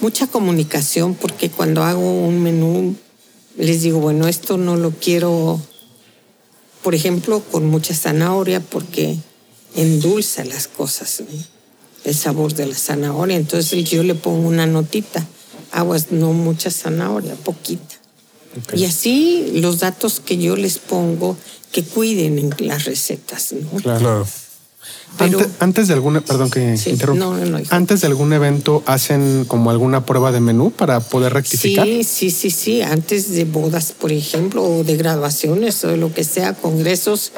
Mucha 0.00 0.26
comunicación 0.26 1.14
porque 1.14 1.50
cuando 1.50 1.84
hago 1.84 2.26
un 2.26 2.42
menú 2.42 2.96
les 3.56 3.82
digo, 3.82 3.98
bueno, 3.98 4.26
esto 4.28 4.56
no 4.56 4.76
lo 4.76 4.90
quiero, 4.90 5.60
por 6.82 6.94
ejemplo, 6.94 7.40
con 7.40 7.66
mucha 7.66 7.94
zanahoria 7.94 8.60
porque 8.60 9.16
endulza 9.74 10.44
las 10.44 10.68
cosas, 10.68 11.20
¿no? 11.20 11.54
el 12.04 12.14
sabor 12.14 12.54
de 12.54 12.66
la 12.66 12.74
zanahoria. 12.74 13.36
Entonces 13.36 13.88
yo 13.88 14.02
le 14.02 14.14
pongo 14.14 14.48
una 14.48 14.66
notita, 14.66 15.26
aguas, 15.72 16.10
no 16.10 16.32
mucha 16.32 16.70
zanahoria, 16.70 17.34
poquita. 17.36 17.96
Y 18.74 18.84
así 18.84 19.52
los 19.54 19.80
datos 19.80 20.20
que 20.20 20.36
yo 20.36 20.56
les 20.56 20.78
pongo 20.78 21.36
que 21.72 21.82
cuiden 21.82 22.38
en 22.38 22.54
las 22.58 22.84
recetas, 22.84 23.52
¿no? 23.52 23.80
Claro. 23.80 24.26
Pero- 25.16 25.38
antes, 25.38 25.52
antes 25.60 25.88
de 25.88 25.94
alguna, 25.94 26.20
perdón 26.22 26.50
que 26.50 26.76
Sí, 26.76 26.90
interrumpa. 26.90 27.24
no, 27.24 27.36
no, 27.44 27.58
antes 27.70 28.00
de 28.00 28.06
algún 28.08 28.32
evento 28.32 28.82
hacen 28.86 29.44
como 29.46 29.70
alguna 29.70 30.04
prueba 30.04 30.32
de 30.32 30.40
menú 30.40 30.72
para 30.72 30.98
poder 31.00 31.32
rectificar. 31.34 31.86
Sí, 31.86 32.02
sí, 32.02 32.30
sí, 32.30 32.50
sí. 32.50 32.82
Antes 32.82 33.30
de 33.30 33.44
bodas, 33.44 33.92
por 33.92 34.10
ejemplo, 34.10 34.64
o 34.64 34.82
de 34.82 34.96
graduaciones 34.96 35.84
o 35.84 35.88
de 35.88 35.96
lo 35.98 36.12
que 36.12 36.24
sea, 36.24 36.54
congresos, 36.54 37.30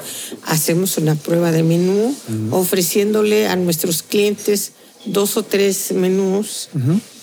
hacemos 0.47 0.97
una 0.97 1.15
prueba 1.17 1.53
de 1.53 1.63
menú 1.63 2.15
ofreciéndole 2.51 3.47
a 3.47 3.57
nuestros 3.57 4.03
clientes 4.03 4.73
dos 5.05 5.37
o 5.37 5.43
tres 5.43 5.93
menús 5.93 6.69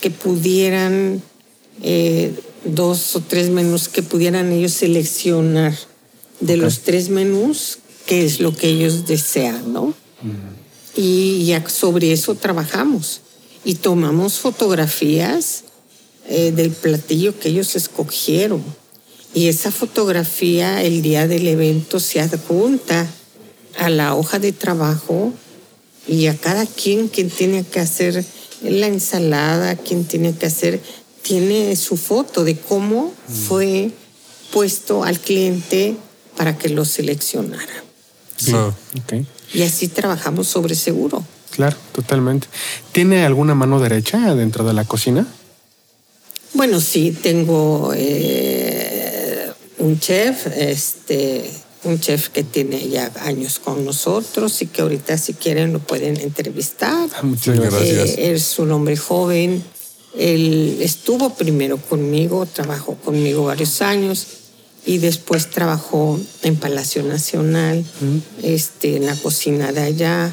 que 0.02 0.10
pudieran, 0.12 1.22
eh, 1.82 2.34
dos 2.64 3.16
o 3.16 3.22
tres 3.22 3.50
menús 3.50 3.90
que 3.90 4.04
pudieran 4.04 4.52
ellos 4.52 4.74
seleccionar 4.74 5.74
de 6.40 6.58
los 6.58 6.82
tres 6.82 7.10
menús, 7.10 7.80
qué 8.06 8.26
es 8.26 8.40
lo 8.40 8.56
que 8.56 8.68
ellos 8.70 9.06
desean, 9.08 9.74
¿no? 9.74 9.94
Y 10.96 11.46
ya 11.46 11.68
sobre 11.70 12.12
eso 12.12 12.36
trabajamos. 12.36 13.22
Y 13.66 13.76
tomamos 13.76 14.40
fotografías 14.40 15.64
eh, 16.28 16.52
del 16.52 16.72
platillo 16.72 17.38
que 17.40 17.50
ellos 17.50 17.76
escogieron. 17.76 18.64
Y 19.34 19.48
esa 19.48 19.72
fotografía 19.72 20.84
el 20.84 21.02
día 21.02 21.28
del 21.28 21.48
evento 21.48 22.00
se 22.00 22.20
adjunta 22.20 23.08
a 23.80 23.90
la 23.90 24.16
hoja 24.16 24.40
de 24.40 24.52
trabajo 24.52 25.34
y 26.08 26.28
a 26.28 26.38
cada 26.38 26.66
quien 26.66 27.08
quien 27.08 27.30
tiene 27.30 27.64
que 27.64 27.80
hacer 27.80 28.24
la 28.62 28.88
ensalada, 28.88 29.76
quien 29.76 30.06
tiene 30.06 30.34
que 30.34 30.46
hacer, 30.46 30.80
tiene 31.22 31.76
su 31.76 31.98
foto 31.98 32.44
de 32.44 32.58
cómo 32.58 33.14
fue 33.48 33.92
puesto 34.52 35.04
al 35.04 35.20
cliente 35.20 35.96
para 36.38 36.58
que 36.58 36.70
lo 36.70 36.86
seleccionara. 36.86 37.84
Claro. 38.38 38.76
Ok. 38.98 39.26
Y 39.54 39.62
así 39.62 39.88
trabajamos 39.88 40.48
sobre 40.48 40.76
seguro. 40.76 41.24
Claro, 41.52 41.78
totalmente. 41.94 42.48
¿Tiene 42.92 43.26
alguna 43.26 43.54
mano 43.54 43.80
derecha 43.80 44.34
dentro 44.36 44.64
de 44.64 44.74
la 44.74 44.86
cocina? 44.86 45.28
Bueno, 46.54 46.80
sí, 46.82 47.12
tengo 47.12 47.92
eh, 47.96 49.52
un 49.80 50.00
chef, 50.00 50.48
este, 50.56 51.50
un 51.84 52.00
chef 52.00 52.30
que 52.30 52.44
tiene 52.44 52.90
ya 52.90 53.12
años 53.22 53.60
con 53.60 53.86
nosotros 53.86 54.62
y 54.62 54.68
que 54.68 54.82
ahorita 54.82 55.18
si 55.18 55.34
quieren 55.34 55.74
lo 55.74 55.80
pueden 55.80 56.20
entrevistar. 56.20 57.10
Ah, 57.16 57.22
Muchas 57.22 57.60
gracias. 57.60 57.96
gracias. 57.96 58.18
Eh, 58.18 58.34
es 58.34 58.58
un 58.60 58.72
hombre 58.72 58.98
joven. 58.98 59.64
Él 60.18 60.78
estuvo 60.82 61.32
primero 61.36 61.78
conmigo, 61.78 62.46
trabajó 62.46 62.96
conmigo 62.96 63.46
varios 63.46 63.82
años 63.82 64.26
y 64.86 64.98
después 64.98 65.50
trabajó 65.50 66.20
en 66.42 66.56
Palacio 66.58 67.04
Nacional, 67.04 67.86
este, 68.42 68.98
en 68.98 69.06
la 69.06 69.16
cocina 69.16 69.72
de 69.72 69.82
allá. 69.82 70.32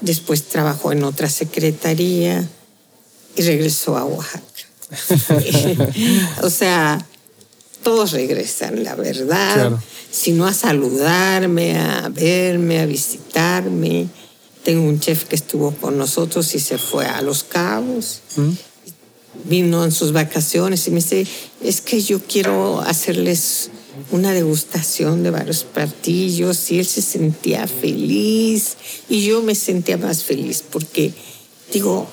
Después 0.00 0.44
trabajó 0.44 0.92
en 0.92 1.04
otra 1.04 1.28
secretaría 1.30 2.46
y 3.36 3.42
regresó 3.42 3.96
a 3.96 4.04
Oaxaca. 4.04 4.44
o 6.42 6.50
sea, 6.50 7.04
todos 7.82 8.12
regresan, 8.12 8.84
la 8.84 8.94
verdad. 8.94 9.54
Claro. 9.54 9.82
Sino 10.10 10.46
a 10.46 10.52
saludarme, 10.52 11.78
a 11.78 12.08
verme, 12.08 12.80
a 12.80 12.86
visitarme. 12.86 14.08
Tengo 14.64 14.82
un 14.82 15.00
chef 15.00 15.24
que 15.24 15.36
estuvo 15.36 15.70
con 15.72 15.96
nosotros 15.96 16.54
y 16.54 16.60
se 16.60 16.76
fue 16.76 17.06
a 17.06 17.22
Los 17.22 17.44
Cabos. 17.44 18.20
Vino 19.44 19.84
en 19.84 19.92
sus 19.92 20.12
vacaciones 20.12 20.86
y 20.86 20.90
me 20.90 20.96
dice, 20.96 21.26
es 21.62 21.80
que 21.80 22.00
yo 22.00 22.20
quiero 22.20 22.80
hacerles 22.80 23.70
una 24.10 24.32
degustación 24.32 25.22
de 25.22 25.30
varios 25.30 25.64
platillos 25.64 26.70
y 26.70 26.78
él 26.78 26.86
se 26.86 27.02
sentía 27.02 27.66
feliz 27.66 28.76
y 29.08 29.24
yo 29.24 29.42
me 29.42 29.54
sentía 29.54 29.96
más 29.98 30.24
feliz 30.24 30.62
porque 30.68 31.12
digo, 31.72 32.06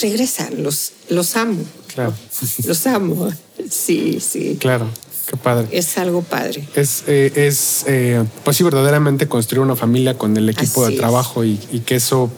regresan, 0.00 0.62
los, 0.62 0.92
los 1.08 1.36
amo. 1.36 1.64
Claro. 1.94 2.12
Los 2.66 2.86
amo. 2.86 3.30
Sí, 3.70 4.20
sí. 4.20 4.58
Claro, 4.60 4.90
qué 5.30 5.38
padre. 5.38 5.68
Es 5.72 5.96
algo 5.96 6.20
padre. 6.20 6.68
Es, 6.74 7.04
eh, 7.06 7.32
es 7.34 7.84
eh, 7.86 8.22
pues 8.44 8.58
sí, 8.58 8.64
verdaderamente 8.64 9.28
construir 9.28 9.62
una 9.62 9.76
familia 9.76 10.18
con 10.18 10.36
el 10.36 10.50
equipo 10.50 10.84
Así 10.84 10.92
de 10.92 10.98
trabajo 10.98 11.42
y, 11.42 11.58
y 11.72 11.80
que 11.80 11.96
eso 11.96 12.30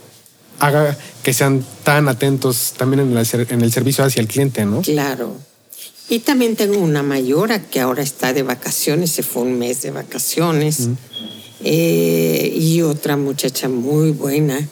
haga 0.58 0.96
que 1.22 1.32
sean 1.32 1.64
tan 1.84 2.08
atentos 2.08 2.74
también 2.76 3.00
en 3.00 3.16
el, 3.16 3.26
ser- 3.26 3.46
en 3.50 3.60
el 3.62 3.72
servicio 3.72 4.04
hacia 4.04 4.20
el 4.20 4.28
cliente, 4.28 4.64
¿no? 4.64 4.82
Claro. 4.82 5.36
Y 6.08 6.20
también 6.20 6.56
tengo 6.56 6.78
una 6.78 7.02
mayora 7.02 7.62
que 7.68 7.80
ahora 7.80 8.02
está 8.02 8.32
de 8.32 8.42
vacaciones, 8.42 9.10
se 9.10 9.22
fue 9.22 9.42
un 9.42 9.58
mes 9.58 9.82
de 9.82 9.90
vacaciones. 9.90 10.88
Eh, 11.62 12.52
y 12.56 12.82
otra 12.82 13.16
muchacha 13.16 13.68
muy 13.68 14.10
buena 14.12 14.66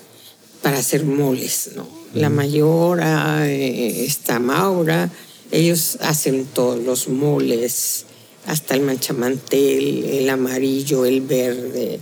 para 0.62 0.79
hacer 0.79 1.05
moles, 1.05 1.70
¿no? 1.77 1.87
La 2.14 2.31
mayora, 2.31 3.46
eh, 3.46 4.05
está 4.07 4.38
Maura, 4.38 5.11
ellos 5.51 5.99
hacen 6.01 6.46
todos 6.46 6.83
los 6.83 7.09
moles, 7.09 8.07
hasta 8.46 8.75
el 8.75 8.81
manchamantel, 8.83 10.05
el 10.05 10.31
amarillo, 10.31 11.05
el 11.05 11.20
verde, 11.20 12.01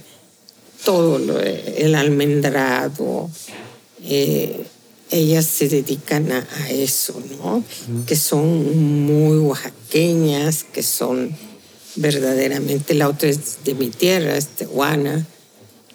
todo 0.84 1.18
lo- 1.18 1.40
el 1.40 1.94
almendrado. 1.96 3.28
Eh, 4.04 4.64
ellas 5.10 5.46
se 5.46 5.68
dedican 5.68 6.32
a, 6.32 6.46
a 6.60 6.70
eso, 6.70 7.20
¿no? 7.38 7.62
Que 8.06 8.16
son 8.16 9.06
muy 9.06 9.38
oaxaqueñas, 9.38 10.64
que 10.64 10.82
son 10.82 11.36
verdaderamente, 11.96 12.94
la 12.94 13.08
otra 13.08 13.28
es 13.28 13.64
de 13.64 13.74
mi 13.74 13.90
tierra, 13.90 14.36
es 14.36 14.48
tehuana, 14.48 15.26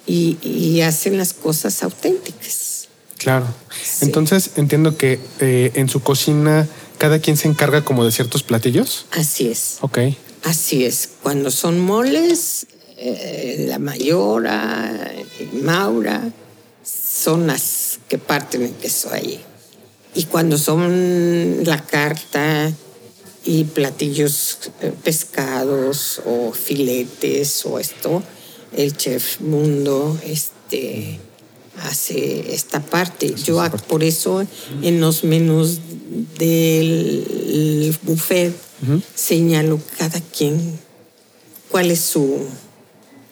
y, 0.08 0.38
y 0.42 0.82
hacen 0.82 1.18
las 1.18 1.34
cosas 1.34 1.84
auténticas. 1.84 2.88
Claro. 3.18 3.48
Sí. 3.84 4.06
Entonces 4.06 4.52
entiendo 4.56 4.96
que 4.98 5.20
eh, 5.40 5.72
en 5.76 5.90
su 5.90 6.02
cocina 6.02 6.68
cada 6.98 7.20
quien 7.20 7.38
se 7.38 7.48
encarga 7.48 7.84
como 7.84 8.06
de 8.06 8.12
ciertos 8.12 8.44
platillos. 8.44 9.06
Así 9.12 9.48
es. 9.48 9.78
Ok. 9.82 10.00
Así 10.44 10.86
es. 10.86 11.10
Cuando 11.22 11.52
son 11.52 11.80
moles, 11.80 12.66
eh, 12.98 13.66
la 13.68 13.78
mayora 13.78 15.14
Maura 15.54 16.32
son 16.84 17.48
las 17.48 17.62
que 18.10 18.18
parten 18.18 18.64
el 18.64 18.74
queso 18.74 19.10
ahí. 19.14 19.40
Y 20.16 20.24
cuando 20.26 20.58
son 20.58 21.60
la 21.64 21.86
carta 21.86 22.72
y 23.46 23.64
platillos 23.64 24.58
eh, 24.82 24.92
pescados 25.04 26.22
o 26.26 26.52
filetes 26.52 27.66
o 27.66 27.80
esto, 27.80 28.22
el 28.76 28.98
chef 28.98 29.40
Mundo 29.42 30.20
este, 30.26 31.20
hace 31.84 32.54
esta 32.54 32.82
parte. 32.82 33.34
Yo 33.36 33.64
por 33.88 34.04
eso 34.04 34.46
en 34.82 35.00
los 35.00 35.24
menús 35.24 35.80
del 36.38 37.96
buffet 38.04 38.54
señalo 39.16 39.80
cada 39.98 40.20
quien 40.22 40.80
cuál 41.70 41.92
es 41.92 42.00
su, 42.00 42.46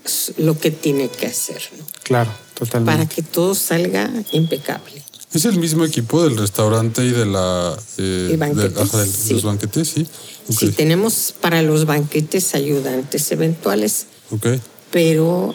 su- 0.06 0.34
lo 0.38 0.58
que 0.60 0.72
tiene 0.72 1.10
que 1.10 1.26
hacer, 1.28 1.62
¿no? 1.78 1.86
Claro, 2.04 2.32
totalmente. 2.58 2.92
para 2.98 3.10
que 3.10 3.22
todo 3.22 3.56
salga 3.56 4.12
impecable. 4.32 5.04
¿Es 5.34 5.46
el 5.46 5.60
mismo 5.60 5.84
equipo 5.86 6.24
del 6.24 6.38
restaurante 6.38 7.04
y 7.06 7.12
de 7.12 7.26
la 7.26 7.78
eh, 7.98 8.32
Y 8.34 8.38
banquetes, 8.38 8.74
de- 8.76 8.82
ajá, 8.82 8.98
de 9.04 9.08
sí. 9.08 9.34
los 9.34 9.44
banquetes? 9.44 9.88
Sí. 9.90 10.08
Ok. 10.50 10.58
Si 10.60 10.72
tenemos 10.72 11.34
para 11.40 11.62
los 11.62 11.86
banquetes 11.86 12.56
ayudantes 12.56 13.30
eventuales, 13.32 14.08
Ok. 14.32 14.48
pero 14.92 15.54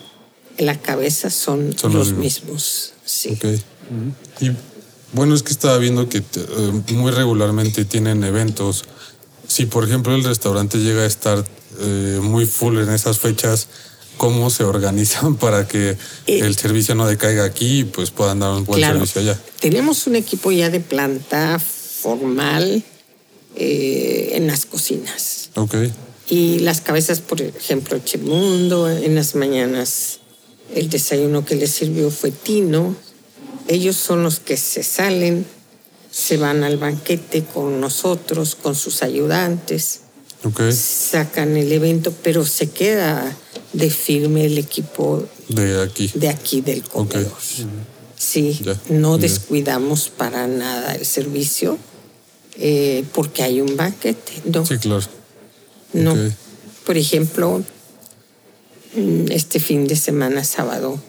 la 0.58 0.78
cabeza 0.80 1.30
son, 1.30 1.76
Son 1.76 1.94
los 1.94 2.08
los 2.10 2.18
mismos. 2.18 2.92
Sí. 3.04 3.30
Ok. 3.30 3.44
Y 4.40 4.50
bueno, 5.14 5.34
es 5.34 5.42
que 5.42 5.52
estaba 5.52 5.78
viendo 5.78 6.08
que 6.08 6.18
eh, 6.18 6.82
muy 6.92 7.10
regularmente 7.10 7.84
tienen 7.86 8.22
eventos. 8.24 8.84
Si, 9.48 9.66
por 9.66 9.84
ejemplo, 9.84 10.14
el 10.14 10.22
restaurante 10.24 10.78
llega 10.78 11.02
a 11.02 11.06
estar 11.06 11.44
eh, 11.80 12.18
muy 12.22 12.44
full 12.46 12.78
en 12.78 12.90
esas 12.90 13.18
fechas, 13.18 13.68
¿cómo 14.22 14.50
se 14.50 14.62
organizan 14.62 15.34
para 15.44 15.66
que 15.66 15.96
Eh, 16.28 16.38
el 16.38 16.54
servicio 16.54 16.94
no 16.94 17.08
decaiga 17.08 17.42
aquí 17.44 17.80
y 17.80 17.84
pues 17.84 18.12
puedan 18.12 18.38
dar 18.38 18.52
un 18.52 18.64
buen 18.64 18.78
Claro, 18.78 19.04
servicio 19.04 19.20
allá? 19.22 19.40
tenemos 19.58 20.06
un 20.06 20.14
equipo 20.14 20.52
ya 20.52 20.70
de 20.70 20.78
planta 20.78 21.58
formal 21.58 22.84
eh, 23.56 24.30
en 24.34 24.46
las 24.46 24.64
cocinas. 24.64 25.50
Ok. 25.56 25.74
Y 26.30 26.60
las 26.60 26.80
cabezas, 26.80 27.18
por 27.18 27.42
ejemplo, 27.42 27.98
Chemundo, 27.98 28.88
en 28.88 29.16
las 29.16 29.34
mañanas 29.34 30.20
El 30.72 30.88
desayuno 30.88 31.44
que 31.44 31.56
les 31.56 31.72
sirvió 31.72 32.08
fue 32.12 32.30
tino. 32.30 32.94
Ellos 33.66 33.96
son 33.96 34.22
los 34.22 34.38
que 34.38 34.56
se 34.56 34.84
salen, 34.84 35.44
se 36.12 36.36
van 36.36 36.62
al 36.62 36.76
banquete 36.76 37.42
con 37.42 37.80
nosotros, 37.80 38.54
con 38.54 38.76
sus 38.76 39.02
ayudantes. 39.02 40.01
Sacan 40.72 41.56
el 41.56 41.70
evento, 41.72 42.12
pero 42.22 42.44
se 42.44 42.68
queda 42.70 43.36
de 43.72 43.90
firme 43.90 44.44
el 44.46 44.58
equipo 44.58 45.24
De 45.48 45.80
aquí. 45.82 46.10
de 46.14 46.28
aquí 46.28 46.60
del 46.60 46.82
comedor. 46.82 47.32
Sí, 48.16 48.58
Ya, 48.62 48.78
no 48.88 49.16
ya. 49.16 49.22
descuidamos 49.22 50.08
para 50.08 50.46
nada 50.46 50.94
el 50.94 51.04
servicio 51.06 51.78
eh, 52.58 53.04
porque 53.14 53.42
hay 53.42 53.60
un 53.60 53.76
banquete. 53.76 54.32
No, 54.44 54.64
Sí, 54.66 54.78
claro. 54.78 55.02
no. 55.92 56.14
Por 56.84 56.96
ejemplo, 56.96 57.62
mm, 58.96 59.30
este 59.30 59.58
fin 59.60 59.86
de 59.86 59.96
semana, 59.96 60.44
sábado, 60.44 61.00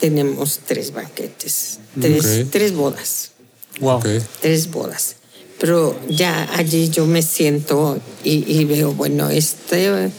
tenemos 0.00 0.60
tres 0.66 0.92
banquetes, 0.92 1.78
tres, 2.00 2.46
tres 2.50 2.72
bodas, 2.74 3.30
Wow. 3.80 4.00
Tres 4.40 4.70
bodas. 4.70 5.16
Pero 5.60 5.98
ya 6.08 6.48
allí 6.54 6.88
yo 6.90 7.06
me 7.06 7.22
siento 7.22 7.98
y, 8.24 8.44
y 8.60 8.64
veo, 8.64 8.92
bueno, 8.92 9.30
este, 9.30 10.10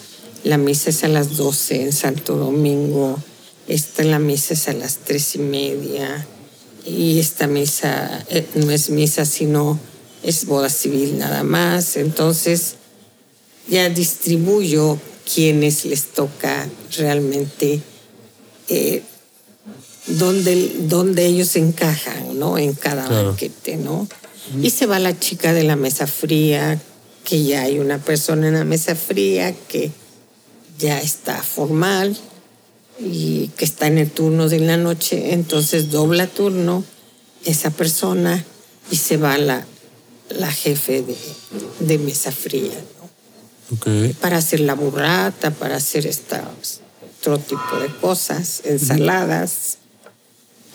la 0.44 0.58
misa 0.58 0.90
es 0.90 1.04
a 1.04 1.08
las 1.08 1.36
12 1.36 1.82
en 1.82 1.92
Santo 1.94 2.36
Domingo, 2.36 3.20
esta 3.68 4.04
la 4.04 4.20
misa 4.20 4.54
es 4.54 4.68
a 4.68 4.74
las 4.74 4.98
tres 5.00 5.36
y 5.36 5.40
media, 5.40 6.26
y 6.86 7.20
esta 7.20 7.48
misa 7.48 8.24
eh, 8.30 8.46
no 8.56 8.72
es 8.72 8.90
misa, 8.90 9.26
sino 9.26 9.80
es 10.24 10.46
boda 10.46 10.70
civil 10.70 11.18
nada 11.18 11.44
más. 11.44 11.98
Entonces, 11.98 12.76
ya 13.68 13.90
distribuyo 13.90 15.00
quienes 15.34 15.86
les 15.86 16.04
toca 16.14 16.68
realmente 16.98 17.82
eh, 18.70 19.02
donde, 20.08 20.76
donde 20.82 21.26
ellos 21.26 21.56
encajan, 21.56 22.38
¿no? 22.38 22.58
En 22.60 22.74
cada 22.74 23.08
Claro. 23.08 23.30
banquete, 23.30 23.78
¿no? 23.78 24.08
Y 24.62 24.70
se 24.70 24.86
va 24.86 25.00
la 25.00 25.18
chica 25.18 25.54
de 25.54 25.64
la 25.64 25.76
mesa 25.76 26.08
fría, 26.08 26.80
que 27.24 27.44
ya 27.44 27.64
hay 27.64 27.80
una 27.80 27.98
persona 27.98 28.48
en 28.48 28.54
la 28.54 28.64
mesa 28.64 28.96
fría 28.96 29.54
que 29.68 29.92
ya 30.78 31.02
está 31.02 31.42
formal 31.42 32.16
y 33.00 33.48
que 33.58 33.66
está 33.66 33.88
en 33.88 33.98
el 33.98 34.12
turno 34.12 34.48
de 34.48 34.60
la 34.60 34.78
noche, 34.78 35.34
entonces 35.34 35.92
dobla 35.92 36.28
turno 36.28 36.84
esa 37.44 37.72
persona 37.72 38.44
y 38.92 38.98
se 38.98 39.18
va 39.18 39.38
la, 39.38 39.66
la 40.30 40.52
jefe 40.52 41.02
de, 41.02 41.16
de 41.80 41.98
mesa 41.98 42.32
fría, 42.32 42.80
para 44.22 44.38
hacer 44.38 44.60
la 44.60 44.76
burrata, 44.76 45.52
para 45.52 45.78
hacer 45.78 46.06
esta, 46.06 46.48
otro 47.20 47.40
tipo 47.40 47.80
de 47.80 47.88
cosas, 48.00 48.62
ensaladas. 48.66 49.80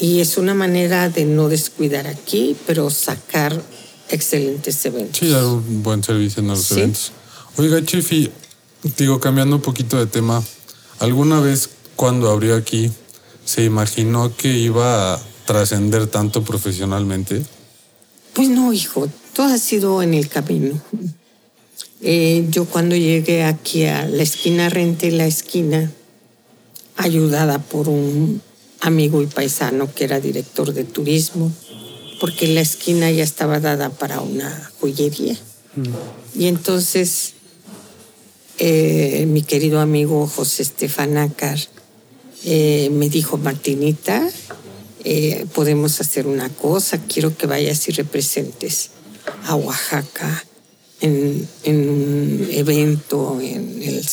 Y 0.01 0.21
es 0.21 0.39
una 0.39 0.55
manera 0.55 1.09
de 1.11 1.27
no 1.27 1.49
descuidar 1.49 2.07
aquí, 2.07 2.57
pero 2.67 2.89
sacar 2.91 3.61
excelentes 4.09 4.85
eventos. 4.87 5.19
Sí, 5.19 5.29
dar 5.29 5.45
un 5.45 5.83
buen 5.83 6.03
servicio 6.03 6.41
en 6.41 6.49
los 6.49 6.63
Sí. 6.65 6.75
eventos. 6.75 7.13
Oiga, 7.57 7.85
Chifi, 7.85 8.31
digo, 8.97 9.21
cambiando 9.21 9.57
un 9.57 9.63
poquito 9.63 9.99
de 9.99 10.07
tema, 10.07 10.43
¿alguna 11.01 11.41
vez 11.41 11.69
cuando 11.97 12.31
abrió 12.31 12.57
aquí 12.57 12.91
se 13.45 13.65
imaginó 13.65 14.35
que 14.35 14.49
iba 14.57 15.15
a 15.15 15.21
trascender 15.45 16.07
tanto 16.07 16.43
profesionalmente? 16.43 17.45
Pues 18.33 18.49
no, 18.49 18.73
hijo, 18.73 19.09
todo 19.35 19.47
ha 19.53 19.59
sido 19.59 20.03
en 20.03 20.15
el 20.15 20.29
camino. 20.29 20.81
Eh, 22.01 22.47
yo 22.49 22.65
cuando 22.65 22.97
llegué 22.97 23.45
aquí 23.45 23.85
a 23.85 24.07
la 24.07 24.23
esquina, 24.23 24.71
renté 24.71 25.11
la 25.11 25.27
esquina, 25.27 25.93
ayudada 26.97 27.59
por 27.59 27.89
un 27.89 28.41
amigo 28.81 29.23
y 29.23 29.27
paisano 29.27 29.93
que 29.93 30.05
era 30.05 30.21
director 30.21 30.73
de 30.73 30.85
turismo, 30.85 31.53
porque 32.21 32.47
la 32.49 32.61
esquina 32.61 33.11
ya 33.11 33.25
estaba 33.25 33.61
dada 33.61 33.91
para 33.91 34.21
una 34.21 34.71
joyería. 34.81 35.37
Y 36.35 36.47
entonces 36.47 37.35
eh, 38.59 39.25
mi 39.27 39.43
querido 39.43 39.81
amigo 39.81 40.27
José 40.27 40.63
Estefan 40.63 41.17
Ácar 41.17 41.59
eh, 42.45 42.91
me 42.93 43.09
dijo, 43.09 43.39
Martinita, 43.39 44.29
eh, 45.05 45.47
podemos 45.55 46.01
hacer 46.01 46.27
una 46.27 46.51
cosa, 46.51 46.99
quiero 46.99 47.35
que 47.37 47.47
vayas 47.47 47.89
y 47.89 47.93
representes 47.93 48.91
a 49.47 49.55
Oaxaca 49.55 50.45
en, 51.01 51.49
en 51.65 51.89
un 51.89 52.49
evento 52.51 53.39
en 53.41 53.83
el 53.83 54.05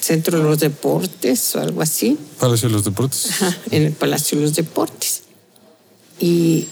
Centro 0.00 0.38
de 0.38 0.44
los 0.44 0.60
Deportes 0.60 1.56
o 1.56 1.60
algo 1.60 1.82
así, 1.82 2.18
Palacio 2.38 2.68
de 2.68 2.74
los 2.74 2.84
Deportes. 2.84 3.30
Ajá, 3.30 3.56
en 3.70 3.82
el 3.82 3.92
Palacio 3.92 4.38
de 4.38 4.44
los 4.44 4.54
Deportes. 4.54 5.22
Y, 6.20 6.66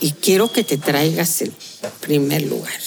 y 0.00 0.12
quiero 0.12 0.50
que 0.50 0.64
te 0.64 0.78
traigas 0.78 1.42
el 1.42 1.52
primer 2.00 2.42
lugar. 2.42 2.80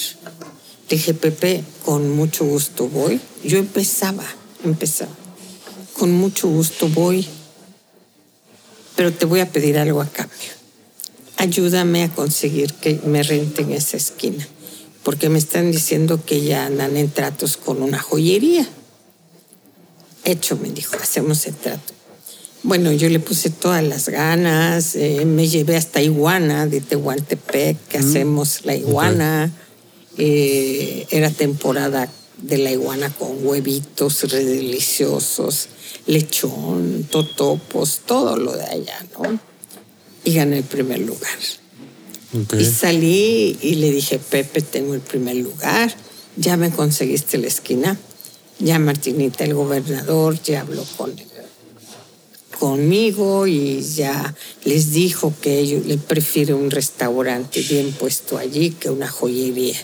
Dije, 0.89 1.13
Pepe, 1.13 1.63
con 1.85 2.09
mucho 2.09 2.43
gusto 2.43 2.87
voy. 2.89 3.21
Yo 3.45 3.57
empezaba, 3.57 4.25
empezaba. 4.63 5.11
Con 5.97 6.11
mucho 6.11 6.49
gusto 6.49 6.89
voy, 6.89 7.25
pero 8.95 9.13
te 9.13 9.25
voy 9.25 9.39
a 9.39 9.49
pedir 9.49 9.77
algo 9.77 10.01
a 10.01 10.07
cambio. 10.07 10.51
Ayúdame 11.37 12.03
a 12.03 12.09
conseguir 12.13 12.73
que 12.73 12.99
me 13.05 13.23
renten 13.23 13.71
esa 13.71 13.97
esquina, 13.97 14.45
porque 15.03 15.29
me 15.29 15.39
están 15.39 15.71
diciendo 15.71 16.23
que 16.25 16.41
ya 16.43 16.65
andan 16.65 16.97
en 16.97 17.09
tratos 17.09 17.57
con 17.57 17.81
una 17.81 17.99
joyería. 17.99 18.67
Hecho, 20.23 20.57
me 20.57 20.69
dijo, 20.69 20.95
hacemos 21.01 21.45
el 21.47 21.55
trato. 21.55 21.93
Bueno, 22.63 22.91
yo 22.91 23.09
le 23.09 23.19
puse 23.19 23.49
todas 23.49 23.83
las 23.83 24.09
ganas, 24.09 24.95
eh, 24.95 25.25
me 25.25 25.47
llevé 25.47 25.77
hasta 25.77 26.01
iguana 26.01 26.67
de 26.67 26.79
Tehuantepec, 26.79 27.87
que 27.87 27.97
hacemos 27.97 28.65
la 28.65 28.75
iguana. 28.75 29.51
Eh, 30.17 31.07
era 31.09 31.31
temporada 31.31 32.07
de 32.37 32.57
la 32.59 32.71
iguana 32.71 33.09
con 33.09 33.45
huevitos 33.45 34.29
re 34.31 34.43
deliciosos, 34.43 35.69
lechón, 36.05 37.07
totopos, 37.09 38.01
todo 38.05 38.37
lo 38.37 38.55
de 38.55 38.65
allá, 38.65 39.05
¿no? 39.13 39.39
Y 40.23 40.33
gané 40.33 40.59
el 40.59 40.63
primer 40.63 40.99
lugar. 40.99 41.39
Y 42.57 42.65
salí 42.65 43.57
y 43.61 43.75
le 43.75 43.91
dije, 43.91 44.19
Pepe, 44.19 44.61
tengo 44.61 44.93
el 44.93 45.01
primer 45.01 45.35
lugar, 45.35 45.93
ya 46.37 46.55
me 46.57 46.69
conseguiste 46.71 47.37
la 47.37 47.47
esquina, 47.47 47.97
ya 48.61 48.79
Martinita, 48.79 49.43
el 49.43 49.53
gobernador, 49.53 50.41
ya 50.41 50.61
habló 50.61 50.85
con 50.97 51.13
conmigo 52.61 53.47
y 53.47 53.81
ya 53.81 54.35
les 54.65 54.91
dijo 54.91 55.33
que 55.41 55.57
ellos 55.57 55.83
le 55.87 55.97
prefiere 55.97 56.53
un 56.53 56.69
restaurante 56.69 57.59
bien 57.61 57.91
puesto 57.91 58.37
allí 58.37 58.69
que 58.69 58.91
una 58.91 59.09
joyería. 59.09 59.75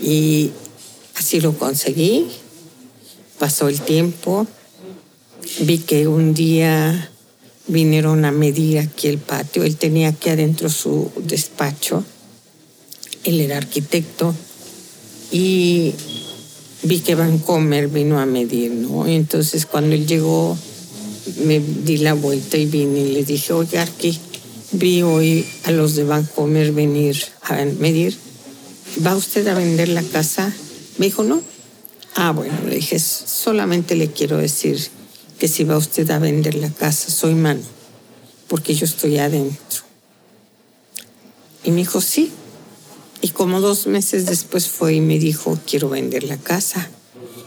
Y 0.00 0.52
así 1.16 1.40
lo 1.40 1.58
conseguí. 1.58 2.28
Pasó 3.40 3.66
el 3.66 3.80
tiempo. 3.80 4.46
Vi 5.58 5.78
que 5.78 6.06
un 6.06 6.34
día 6.34 7.10
vinieron 7.66 8.24
a 8.24 8.30
medir 8.30 8.78
aquí 8.78 9.08
el 9.08 9.18
patio. 9.18 9.64
Él 9.64 9.76
tenía 9.76 10.10
aquí 10.10 10.28
adentro 10.28 10.68
su 10.68 11.10
despacho. 11.16 12.04
Él 13.24 13.40
era 13.40 13.56
arquitecto. 13.56 14.36
Y 15.32 15.94
vi 16.82 17.00
que 17.00 17.14
Vancomer 17.14 17.88
vino 17.88 18.18
a 18.18 18.26
medir, 18.26 18.70
¿no? 18.72 19.06
Entonces 19.06 19.66
cuando 19.66 19.94
él 19.94 20.06
llegó, 20.06 20.56
me 21.44 21.60
di 21.60 21.98
la 21.98 22.14
vuelta 22.14 22.56
y 22.56 22.66
vine 22.66 23.00
y 23.00 23.12
le 23.12 23.24
dije, 23.24 23.52
oiga, 23.52 23.82
Arqui, 23.82 24.18
vi 24.72 25.02
hoy 25.02 25.44
a 25.64 25.70
los 25.70 25.94
de 25.94 26.04
Vancomer 26.04 26.72
venir 26.72 27.16
a 27.42 27.64
medir. 27.64 28.16
¿Va 29.04 29.16
usted 29.16 29.46
a 29.48 29.54
vender 29.54 29.88
la 29.88 30.02
casa? 30.02 30.52
Me 30.98 31.06
dijo, 31.06 31.24
no. 31.24 31.42
Ah, 32.14 32.32
bueno, 32.32 32.54
le 32.66 32.76
dije, 32.76 32.98
solamente 32.98 33.94
le 33.94 34.10
quiero 34.10 34.38
decir 34.38 34.78
que 35.38 35.46
si 35.46 35.64
va 35.64 35.76
usted 35.76 36.10
a 36.10 36.18
vender 36.18 36.54
la 36.56 36.70
casa, 36.70 37.10
soy 37.10 37.34
mano, 37.34 37.62
porque 38.48 38.74
yo 38.74 38.86
estoy 38.86 39.18
adentro. 39.18 39.82
Y 41.64 41.70
me 41.70 41.78
dijo, 41.78 42.00
sí. 42.00 42.32
Y 43.20 43.30
como 43.30 43.60
dos 43.60 43.86
meses 43.86 44.26
después 44.26 44.68
fue 44.68 44.94
y 44.94 45.00
me 45.00 45.18
dijo, 45.18 45.58
quiero 45.66 45.88
vender 45.88 46.22
la 46.24 46.36
casa. 46.36 46.88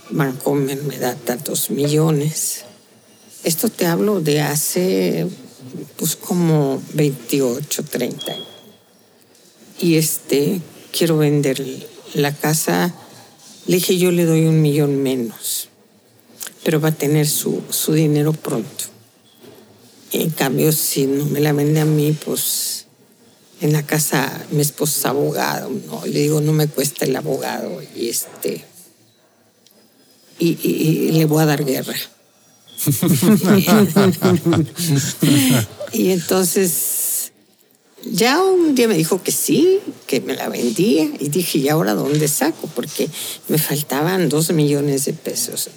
Vancomer 0.09 0.83
me 0.83 0.97
da 0.97 1.15
tantos 1.15 1.69
millones. 1.69 2.65
Esto 3.43 3.69
te 3.69 3.85
hablo 3.85 4.19
de 4.19 4.41
hace, 4.41 5.27
pues 5.97 6.17
como 6.17 6.81
28, 6.93 7.83
30. 7.83 8.35
Y 9.79 9.95
este, 9.95 10.61
quiero 10.91 11.17
vender 11.17 11.65
la 12.13 12.35
casa. 12.35 12.93
Le 13.67 13.75
dije, 13.77 13.97
yo 13.97 14.11
le 14.11 14.25
doy 14.25 14.45
un 14.45 14.61
millón 14.61 15.01
menos, 15.01 15.69
pero 16.63 16.81
va 16.81 16.89
a 16.89 16.95
tener 16.95 17.27
su, 17.27 17.61
su 17.69 17.93
dinero 17.93 18.33
pronto. 18.33 18.85
En 20.11 20.29
cambio, 20.31 20.73
si 20.73 21.05
no 21.05 21.25
me 21.25 21.39
la 21.39 21.53
vende 21.53 21.79
a 21.79 21.85
mí, 21.85 22.11
pues 22.11 22.80
en 23.61 23.71
la 23.73 23.85
casa 23.85 24.45
mi 24.51 24.61
esposo 24.61 24.99
es 24.99 25.05
abogado, 25.05 25.69
¿no? 25.87 26.05
Le 26.05 26.19
digo, 26.19 26.41
no 26.41 26.51
me 26.51 26.67
cuesta 26.67 27.05
el 27.05 27.15
abogado 27.15 27.81
y 27.95 28.09
este. 28.09 28.65
Y, 30.39 30.57
y- 30.67 31.11
le 31.11 31.25
voy 31.25 31.43
a 31.43 31.45
dar 31.45 31.63
guerra. 31.63 31.95
y 35.93 36.09
entonces 36.09 37.31
ya 38.03 38.41
un 38.41 38.73
día 38.73 38.87
me 38.87 38.97
dijo 38.97 39.21
que 39.21 39.31
sí, 39.31 39.77
que 40.07 40.19
me 40.21 40.33
la 40.35 40.49
vendía 40.49 41.07
y 41.19 41.29
dije, 41.29 41.59
¿y 41.59 41.69
ahora 41.69 41.93
dónde 41.93 42.27
saco? 42.27 42.67
Porque 42.75 43.07
me 43.47 43.59
faltaban 43.59 44.29
dos 44.29 44.51
millones 44.51 45.05
de 45.05 45.13
pesos. 45.13 45.69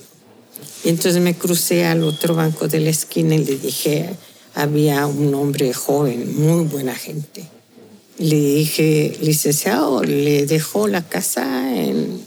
Y 0.85 0.89
entonces 0.89 1.21
me 1.21 1.35
crucé 1.35 1.85
al 1.85 2.03
otro 2.03 2.35
banco 2.35 2.67
de 2.67 2.81
la 2.81 2.89
esquina 2.89 3.35
y 3.35 3.45
le 3.45 3.59
dije, 3.59 4.17
había 4.55 5.07
un 5.07 5.35
hombre 5.35 5.75
joven, 5.75 6.35
muy 6.41 6.65
buena 6.65 6.95
gente. 6.95 7.45
Le 8.19 8.37
dije, 8.37 9.17
licenciado, 9.21 10.03
le 10.03 10.47
dejó 10.47 10.87
la 10.87 11.03
casa 11.03 11.75
en, 11.75 12.21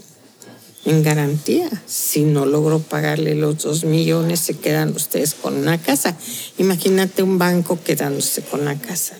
en 0.85 1.03
garantía. 1.03 1.69
Si 1.85 2.23
no 2.23 2.45
logro 2.45 2.79
pagarle 2.79 3.35
los 3.35 3.59
dos 3.59 3.83
millones, 3.85 4.39
se 4.41 4.55
quedan 4.55 4.95
ustedes 4.95 5.33
con 5.33 5.55
una 5.55 5.77
casa. 5.81 6.17
Imagínate 6.57 7.23
un 7.23 7.37
banco 7.37 7.79
quedándose 7.83 8.41
con 8.41 8.65
la 8.65 8.75
casa. 8.75 9.15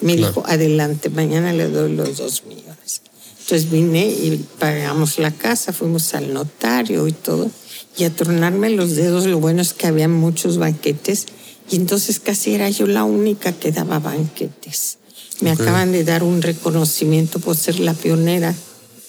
Me 0.00 0.16
dijo, 0.16 0.42
adelante, 0.46 1.08
mañana 1.08 1.52
le 1.52 1.68
doy 1.68 1.94
los 1.94 2.18
dos 2.18 2.44
millones. 2.44 3.02
Entonces 3.40 3.70
vine 3.70 4.06
y 4.06 4.46
pagamos 4.58 5.18
la 5.18 5.30
casa, 5.30 5.72
fuimos 5.72 6.14
al 6.14 6.32
notario 6.32 7.06
y 7.06 7.12
todo. 7.12 7.50
Y 7.96 8.04
a 8.04 8.10
tronarme 8.10 8.70
los 8.70 8.96
dedos, 8.96 9.26
lo 9.26 9.38
bueno 9.38 9.62
es 9.62 9.72
que 9.72 9.86
había 9.86 10.08
muchos 10.08 10.58
banquetes 10.58 11.26
y 11.70 11.76
entonces 11.76 12.20
casi 12.20 12.54
era 12.54 12.68
yo 12.70 12.86
la 12.86 13.04
única 13.04 13.52
que 13.52 13.70
daba 13.70 13.98
banquetes. 13.98 14.98
Me 15.40 15.50
acaban 15.50 15.92
de 15.92 16.04
dar 16.04 16.22
un 16.22 16.42
reconocimiento 16.42 17.38
por 17.40 17.56
ser 17.56 17.80
la 17.80 17.94
pionera 17.94 18.54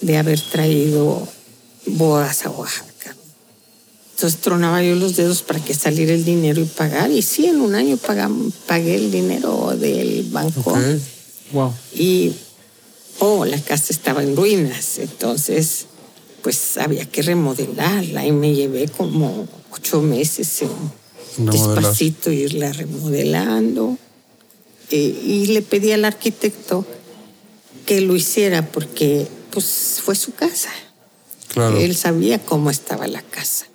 de 0.02 0.18
haber 0.18 0.42
traído 0.42 1.28
bodas 1.86 2.46
a 2.46 2.50
Oaxaca. 2.50 3.16
Entonces 4.16 4.40
tronaba 4.40 4.82
yo 4.82 4.96
los 4.96 5.18
dedos 5.18 5.42
para 5.42 5.60
que 5.60 5.74
saliera 5.74 6.14
el 6.14 6.24
dinero 6.24 6.62
y 6.62 6.66
pagar. 6.66 7.12
Y 7.12 7.22
sí, 7.22 7.48
en 7.48 7.60
un 7.60 7.76
año 7.76 7.98
pagué 8.66 8.96
el 8.96 9.12
dinero 9.12 9.76
del 9.78 10.24
banco. 10.32 10.78
Wow. 11.52 11.74
Y, 11.94 12.32
oh, 13.20 13.44
la 13.46 13.60
casa 13.60 13.88
estaba 13.90 14.24
en 14.24 14.36
ruinas. 14.36 15.00
Entonces, 15.00 15.88
pues 16.42 16.78
había 16.78 17.06
que 17.06 17.24
remodelarla. 17.24 18.26
Y 18.26 18.32
me 18.32 18.54
llevé 18.54 18.88
como 18.88 19.48
ocho 19.72 20.02
meses 20.02 20.62
en 20.62 21.46
despacito 21.52 22.32
irla 22.32 22.72
remodelando. 22.72 23.98
Eh, 24.92 25.22
y 25.24 25.48
le 25.48 25.62
pedí 25.62 25.92
al 25.92 26.06
arquitecto 26.06 26.86
que 27.86 28.02
lo 28.02 28.16
hiciera 28.16 28.66
porque, 28.66 29.28
pues, 29.52 30.00
fue 30.04 30.16
su 30.16 30.34
casa. 30.34 30.70
Claro. 31.50 31.78
Él 31.78 31.96
sabía 31.96 32.40
cómo 32.40 32.70
estaba 32.70 33.08
la 33.08 33.22
casa. 33.22 33.66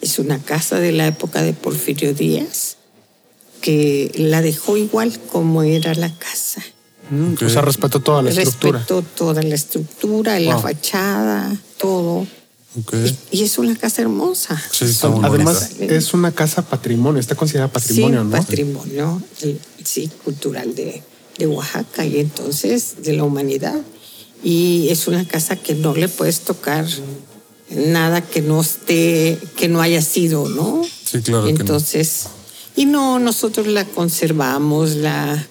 Es 0.00 0.18
una 0.18 0.38
casa 0.38 0.78
de 0.78 0.92
la 0.92 1.06
época 1.06 1.42
de 1.42 1.52
Porfirio 1.52 2.14
Díaz 2.14 2.76
que 3.60 4.12
la 4.14 4.40
dejó 4.42 4.76
igual 4.76 5.18
como 5.32 5.62
era 5.62 5.94
la 5.94 6.14
casa. 6.16 6.62
Mm, 7.10 7.34
o 7.44 7.48
sea, 7.48 7.62
respetó 7.62 8.00
toda 8.00 8.22
la 8.22 8.30
estructura. 8.30 8.78
Respetó 8.78 9.02
toda 9.02 9.42
la 9.42 9.54
estructura, 9.54 10.38
la 10.38 10.58
fachada, 10.58 11.56
todo. 11.78 12.26
Y, 13.30 13.42
es 13.42 13.58
una 13.58 13.76
casa 13.76 14.02
hermosa. 14.02 14.62
Además, 15.22 15.70
es 15.80 16.14
una 16.14 16.32
casa 16.32 16.62
patrimonio, 16.62 17.20
está 17.20 17.34
considerada 17.34 17.72
patrimonio, 17.72 18.24
sí, 18.24 18.30
Patrimonio, 18.30 19.22
sí, 19.84 20.10
cultural 20.24 20.74
de, 20.74 21.02
de 21.38 21.46
Oaxaca 21.46 22.04
y 22.04 22.18
entonces 22.18 23.02
de 23.02 23.12
la 23.14 23.24
humanidad. 23.24 23.80
Y 24.42 24.88
es 24.90 25.08
una 25.08 25.26
casa 25.26 25.56
que 25.56 25.74
no 25.74 25.94
le 25.94 26.08
puedes 26.08 26.40
tocar 26.40 26.86
nada 27.70 28.20
que 28.22 28.40
no 28.40 28.60
esté, 28.60 29.38
que 29.56 29.68
no 29.68 29.80
haya 29.80 30.02
sido, 30.02 30.48
¿no? 30.48 30.82
Sí, 31.04 31.20
claro. 31.20 31.48
Entonces, 31.48 32.26
y 32.76 32.86
no, 32.86 33.18
nosotros 33.18 33.66
la 33.66 33.84
conservamos, 33.84 34.94
la, 34.96 35.46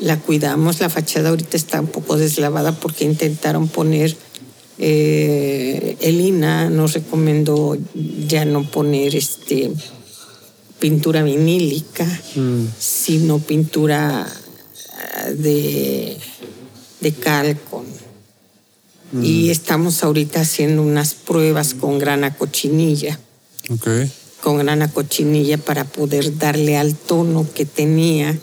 la 0.00 0.18
cuidamos. 0.18 0.80
La 0.80 0.90
fachada 0.90 1.30
ahorita 1.30 1.56
está 1.56 1.80
un 1.80 1.86
poco 1.86 2.16
deslavada 2.16 2.72
porque 2.72 3.04
intentaron 3.04 3.68
poner, 3.68 4.16
eh, 4.78 5.96
Elina 6.00 6.70
nos 6.70 6.94
recomendó 6.94 7.76
ya 8.26 8.44
no 8.44 8.68
poner 8.70 9.14
este 9.14 9.70
pintura 10.78 11.22
vinílica, 11.22 12.04
mm. 12.34 12.64
sino 12.78 13.38
pintura 13.38 14.26
de, 15.36 16.16
de 17.00 17.12
cal 17.12 17.58
con 17.70 17.84
y 19.20 19.48
mm. 19.48 19.50
estamos 19.50 20.02
ahorita 20.02 20.40
haciendo 20.40 20.82
unas 20.82 21.14
pruebas 21.14 21.74
con 21.74 21.98
grana 21.98 22.34
cochinilla. 22.34 23.18
Okay. 23.68 24.10
Con 24.42 24.58
grana 24.58 24.90
cochinilla 24.90 25.58
para 25.58 25.84
poder 25.84 26.38
darle 26.38 26.76
al 26.78 26.94
tono 26.94 27.46
que 27.54 27.66
tenía 27.66 28.36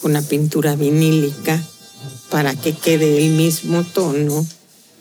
con 0.00 0.14
la 0.14 0.22
pintura 0.22 0.76
vinílica 0.76 1.62
para 2.30 2.54
que 2.54 2.72
quede 2.72 3.24
el 3.24 3.32
mismo 3.32 3.84
tono, 3.84 4.46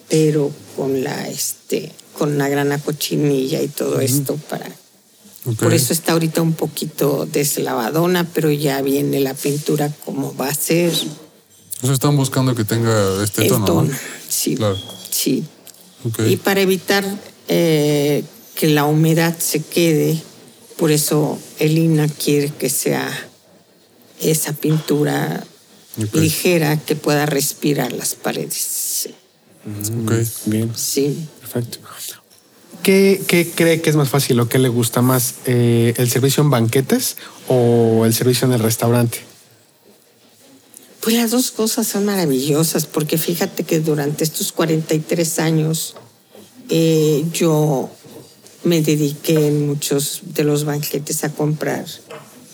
pero 0.09 0.51
con 0.75 1.03
la 1.03 1.27
este 1.27 1.91
con 2.17 2.37
la 2.37 2.49
grana 2.49 2.77
cochinilla 2.77 3.61
y 3.61 3.67
todo 3.67 3.99
esto 3.99 4.37
para 4.49 4.69
Por 5.59 5.73
eso 5.73 5.93
está 5.93 6.13
ahorita 6.13 6.41
un 6.41 6.53
poquito 6.53 7.25
deslavadona, 7.25 8.27
pero 8.33 8.51
ya 8.51 8.81
viene 8.81 9.19
la 9.19 9.33
pintura 9.33 9.91
como 10.05 10.35
va 10.35 10.47
a 10.47 10.53
ser. 10.53 10.93
Eso 11.81 11.91
están 11.91 12.15
buscando 12.15 12.55
que 12.55 12.63
tenga 12.63 13.23
este 13.23 13.49
tono. 13.49 13.65
tono 13.65 13.93
Sí. 14.29 14.55
Claro. 14.55 14.77
Sí. 15.09 15.43
Y 16.27 16.37
para 16.37 16.61
evitar 16.61 17.03
eh, 17.47 18.23
que 18.55 18.67
la 18.67 18.85
humedad 18.85 19.37
se 19.37 19.61
quede, 19.61 20.21
por 20.77 20.91
eso 20.91 21.37
Elina 21.59 22.07
quiere 22.07 22.49
que 22.49 22.69
sea 22.69 23.09
esa 24.19 24.53
pintura 24.53 25.45
ligera 26.13 26.77
que 26.77 26.95
pueda 26.95 27.25
respirar 27.25 27.91
las 27.91 28.15
paredes. 28.15 28.82
Bien. 30.45 30.71
Sí. 30.75 31.27
Perfecto. 31.39 31.79
¿Qué, 32.83 33.51
cree 33.55 33.81
que 33.81 33.89
es 33.89 33.95
más 33.95 34.09
fácil 34.09 34.39
o 34.41 34.49
qué 34.49 34.59
le 34.59 34.67
gusta 34.67 35.01
más? 35.01 35.35
Eh, 35.45 35.93
¿El 35.97 36.09
servicio 36.09 36.43
en 36.43 36.49
banquetes 36.49 37.15
o 37.47 38.05
el 38.05 38.13
servicio 38.13 38.45
en 38.45 38.53
el 38.53 38.59
restaurante? 38.59 39.19
Pues 40.99 41.15
las 41.15 41.31
dos 41.31 41.51
cosas 41.51 41.87
son 41.87 42.05
maravillosas, 42.05 42.85
porque 42.85 43.17
fíjate 43.17 43.63
que 43.63 43.79
durante 43.79 44.23
estos 44.23 44.51
43 44.51 45.39
años 45.39 45.95
eh, 46.69 47.25
yo 47.33 47.89
me 48.63 48.81
dediqué 48.81 49.47
en 49.47 49.67
muchos 49.67 50.21
de 50.23 50.43
los 50.43 50.63
banquetes 50.65 51.23
a 51.23 51.29
comprar 51.29 51.85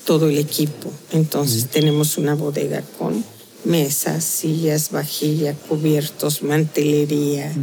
todo 0.06 0.30
el 0.30 0.38
equipo. 0.38 0.92
Entonces 1.12 1.68
tenemos 1.68 2.18
una 2.18 2.36
bodega 2.36 2.84
con 2.98 3.24
mesas, 3.70 4.24
sillas, 4.26 4.92
vajilla, 4.92 5.54
cubiertos, 5.54 6.42
mantelería, 6.42 7.54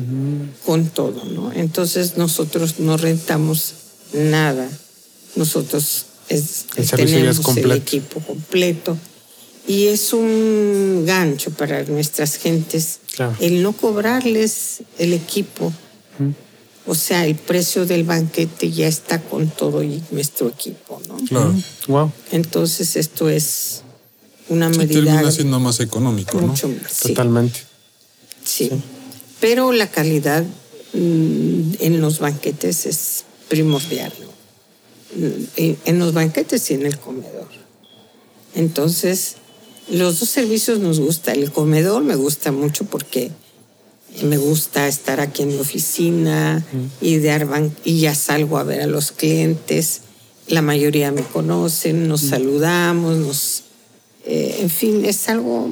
con 0.64 0.88
todo, 0.88 1.24
¿no? 1.24 1.52
Entonces 1.52 2.16
nosotros 2.16 2.78
no 2.78 2.96
rentamos 2.96 3.74
nada. 4.14 4.68
Nosotros 5.34 6.06
tenemos 6.96 7.56
el 7.56 7.72
equipo 7.72 8.20
completo 8.20 8.96
y 9.68 9.88
es 9.88 10.12
un 10.12 11.04
gancho 11.06 11.50
para 11.50 11.82
nuestras 11.84 12.36
gentes 12.36 13.00
el 13.40 13.62
no 13.62 13.72
cobrarles 13.72 14.82
el 14.98 15.12
equipo. 15.12 15.72
O 16.88 16.94
sea, 16.94 17.26
el 17.26 17.34
precio 17.34 17.84
del 17.84 18.04
banquete 18.04 18.70
ya 18.70 18.86
está 18.86 19.20
con 19.20 19.48
todo 19.48 19.82
y 19.82 20.00
nuestro 20.12 20.46
equipo, 20.48 21.02
¿no? 21.08 21.16
Claro. 21.16 21.52
Wow. 21.88 22.12
Entonces 22.30 22.94
esto 22.94 23.28
es 23.28 23.82
una 24.48 24.72
sí, 24.72 24.78
medida. 24.78 25.04
Termina 25.04 25.30
siendo 25.30 25.60
más 25.60 25.80
económico, 25.80 26.38
mucho 26.38 26.68
¿no? 26.68 26.74
Más, 26.82 26.98
Totalmente. 27.00 27.60
Sí. 28.44 28.70
Pero 29.40 29.72
la 29.72 29.90
calidad 29.90 30.44
mm, 30.92 31.74
en 31.80 32.00
los 32.00 32.18
banquetes 32.20 32.86
es 32.86 33.24
primordial, 33.48 34.12
¿no? 34.20 34.26
En 35.56 35.98
los 35.98 36.12
banquetes 36.12 36.70
y 36.70 36.74
en 36.74 36.84
el 36.84 36.98
comedor. 36.98 37.48
Entonces, 38.54 39.36
los 39.88 40.20
dos 40.20 40.28
servicios 40.28 40.78
nos 40.78 41.00
gusta. 41.00 41.32
El 41.32 41.52
comedor 41.52 42.02
me 42.02 42.16
gusta 42.16 42.52
mucho 42.52 42.84
porque 42.84 43.30
me 44.22 44.36
gusta 44.36 44.88
estar 44.88 45.20
aquí 45.20 45.42
en 45.42 45.48
mi 45.48 45.58
oficina 45.58 46.64
y, 47.00 47.16
de 47.16 47.70
y 47.84 48.00
ya 48.00 48.14
salgo 48.14 48.58
a 48.58 48.64
ver 48.64 48.80
a 48.80 48.86
los 48.86 49.12
clientes. 49.12 50.02
La 50.48 50.62
mayoría 50.62 51.12
me 51.12 51.22
conocen, 51.22 52.08
nos 52.08 52.22
saludamos, 52.22 53.16
nos, 53.18 53.55
eh, 54.26 54.58
en 54.60 54.70
fin, 54.70 55.04
es 55.04 55.28
algo 55.28 55.70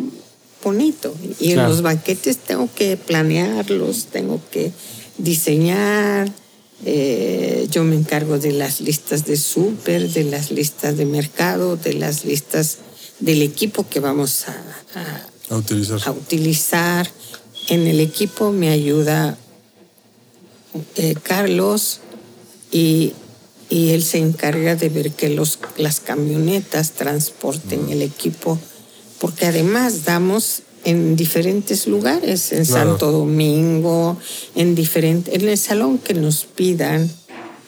bonito. 0.62 1.14
Y 1.40 1.52
en 1.52 1.62
los 1.64 1.82
banquetes 1.82 2.38
tengo 2.38 2.68
que 2.74 2.96
planearlos, 2.96 4.06
tengo 4.06 4.40
que 4.50 4.72
diseñar. 5.18 6.30
Eh, 6.86 7.66
yo 7.70 7.82
me 7.84 7.96
encargo 7.96 8.38
de 8.38 8.52
las 8.52 8.80
listas 8.80 9.24
de 9.24 9.36
súper, 9.36 10.08
de 10.10 10.24
las 10.24 10.50
listas 10.50 10.96
de 10.96 11.04
mercado, 11.04 11.76
de 11.76 11.94
las 11.94 12.24
listas 12.24 12.78
del 13.20 13.42
equipo 13.42 13.88
que 13.88 14.00
vamos 14.00 14.44
a, 14.48 15.54
utilizar. 16.10 17.10
En 17.68 17.86
el 17.86 18.00
equipo 18.00 18.52
me 18.52 18.68
ayuda 18.68 19.36
eh, 20.96 21.14
Carlos 21.22 22.00
y 22.70 23.14
y 23.68 23.90
él 23.90 24.02
se 24.02 24.18
encarga 24.18 24.76
de 24.76 24.88
ver 24.88 25.12
que 25.12 25.28
los, 25.28 25.58
las 25.76 26.00
camionetas 26.00 26.92
transporten 26.92 27.88
el 27.90 28.02
equipo, 28.02 28.58
porque 29.18 29.46
además 29.46 30.04
damos 30.04 30.62
en 30.84 31.16
diferentes 31.16 31.86
lugares, 31.86 32.52
en 32.52 32.64
Claro. 32.66 32.90
Santo 32.90 33.10
Domingo, 33.10 34.18
en 34.54 34.74
diferente, 34.74 35.34
en 35.34 35.48
el 35.48 35.58
salón 35.58 35.98
que 35.98 36.14
nos 36.14 36.44
pidan, 36.44 37.10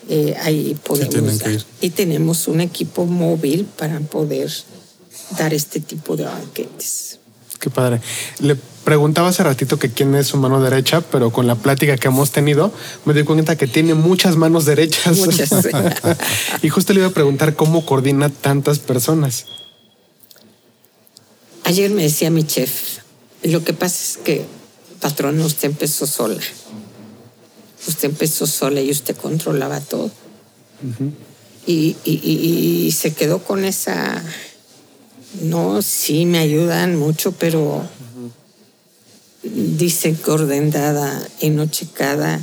eh, 0.08 0.36
ahí 0.42 0.76
podemos 0.84 1.38
dar. 1.38 1.64
Y 1.80 1.90
tenemos 1.90 2.46
un 2.46 2.60
equipo 2.60 3.06
móvil 3.06 3.64
para 3.64 3.98
poder 4.00 4.52
dar 5.38 5.54
este 5.54 5.80
tipo 5.80 6.16
de 6.16 6.24
banquetes. 6.24 7.18
Qué 7.60 7.70
padre. 7.70 8.00
Le 8.40 8.54
preguntaba 8.84 9.28
hace 9.28 9.42
ratito 9.42 9.78
que 9.78 9.90
quién 9.90 10.14
es 10.14 10.28
su 10.28 10.36
mano 10.36 10.60
derecha, 10.62 11.00
pero 11.00 11.30
con 11.30 11.46
la 11.46 11.54
plática 11.56 11.96
que 11.96 12.08
hemos 12.08 12.30
tenido 12.30 12.72
me 13.04 13.14
di 13.14 13.22
cuenta 13.24 13.56
que 13.56 13.66
tiene 13.66 13.94
muchas 13.94 14.36
manos 14.36 14.64
derechas. 14.66 15.16
Muchas. 15.18 15.50
y 16.62 16.68
justo 16.68 16.92
le 16.92 17.00
iba 17.00 17.08
a 17.08 17.12
preguntar 17.12 17.54
cómo 17.56 17.84
coordina 17.86 18.28
tantas 18.28 18.78
personas. 18.78 19.46
Ayer 21.64 21.90
me 21.90 22.02
decía 22.02 22.30
mi 22.30 22.44
chef, 22.44 22.98
lo 23.42 23.64
que 23.64 23.72
pasa 23.72 23.96
es 24.02 24.16
que, 24.18 24.44
patrón, 25.00 25.40
usted 25.40 25.68
empezó 25.70 26.06
sola. 26.06 26.40
Usted 27.88 28.08
empezó 28.10 28.46
sola 28.46 28.80
y 28.80 28.90
usted 28.90 29.16
controlaba 29.16 29.80
todo. 29.80 30.10
y, 31.66 31.96
y- 32.04 32.20
y- 32.22 32.86
y 32.86 32.92
se 32.92 33.14
quedó 33.14 33.40
con 33.42 33.64
esa... 33.64 34.22
No, 35.42 35.82
sí, 35.82 36.26
me 36.26 36.38
ayudan 36.38 36.96
mucho, 36.96 37.32
pero 37.32 37.86
dicen 39.42 40.16
que 40.16 40.30
ordenada 40.30 41.26
y 41.40 41.50
no 41.50 41.66
checada 41.66 42.40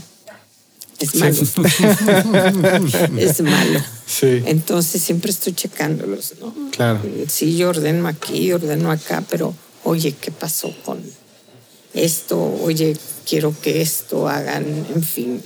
es 0.99 1.15
malo. 1.15 1.35
es 3.17 3.41
malo. 3.41 3.81
Sí. 4.05 4.43
Entonces 4.45 5.01
siempre 5.01 5.31
estoy 5.31 5.53
checándolos, 5.53 6.35
¿no? 6.39 6.53
Claro. 6.71 7.01
Sí, 7.27 7.57
yo 7.57 7.69
ordeno 7.69 8.07
aquí, 8.07 8.51
ordeno 8.51 8.91
acá, 8.91 9.23
pero 9.29 9.53
oye, 9.83 10.13
¿qué 10.13 10.31
pasó 10.31 10.73
con 10.85 11.01
esto? 11.93 12.41
Oye, 12.61 12.95
quiero 13.27 13.55
que 13.61 13.81
esto 13.81 14.27
hagan, 14.29 14.65
en 14.93 15.03
fin. 15.03 15.41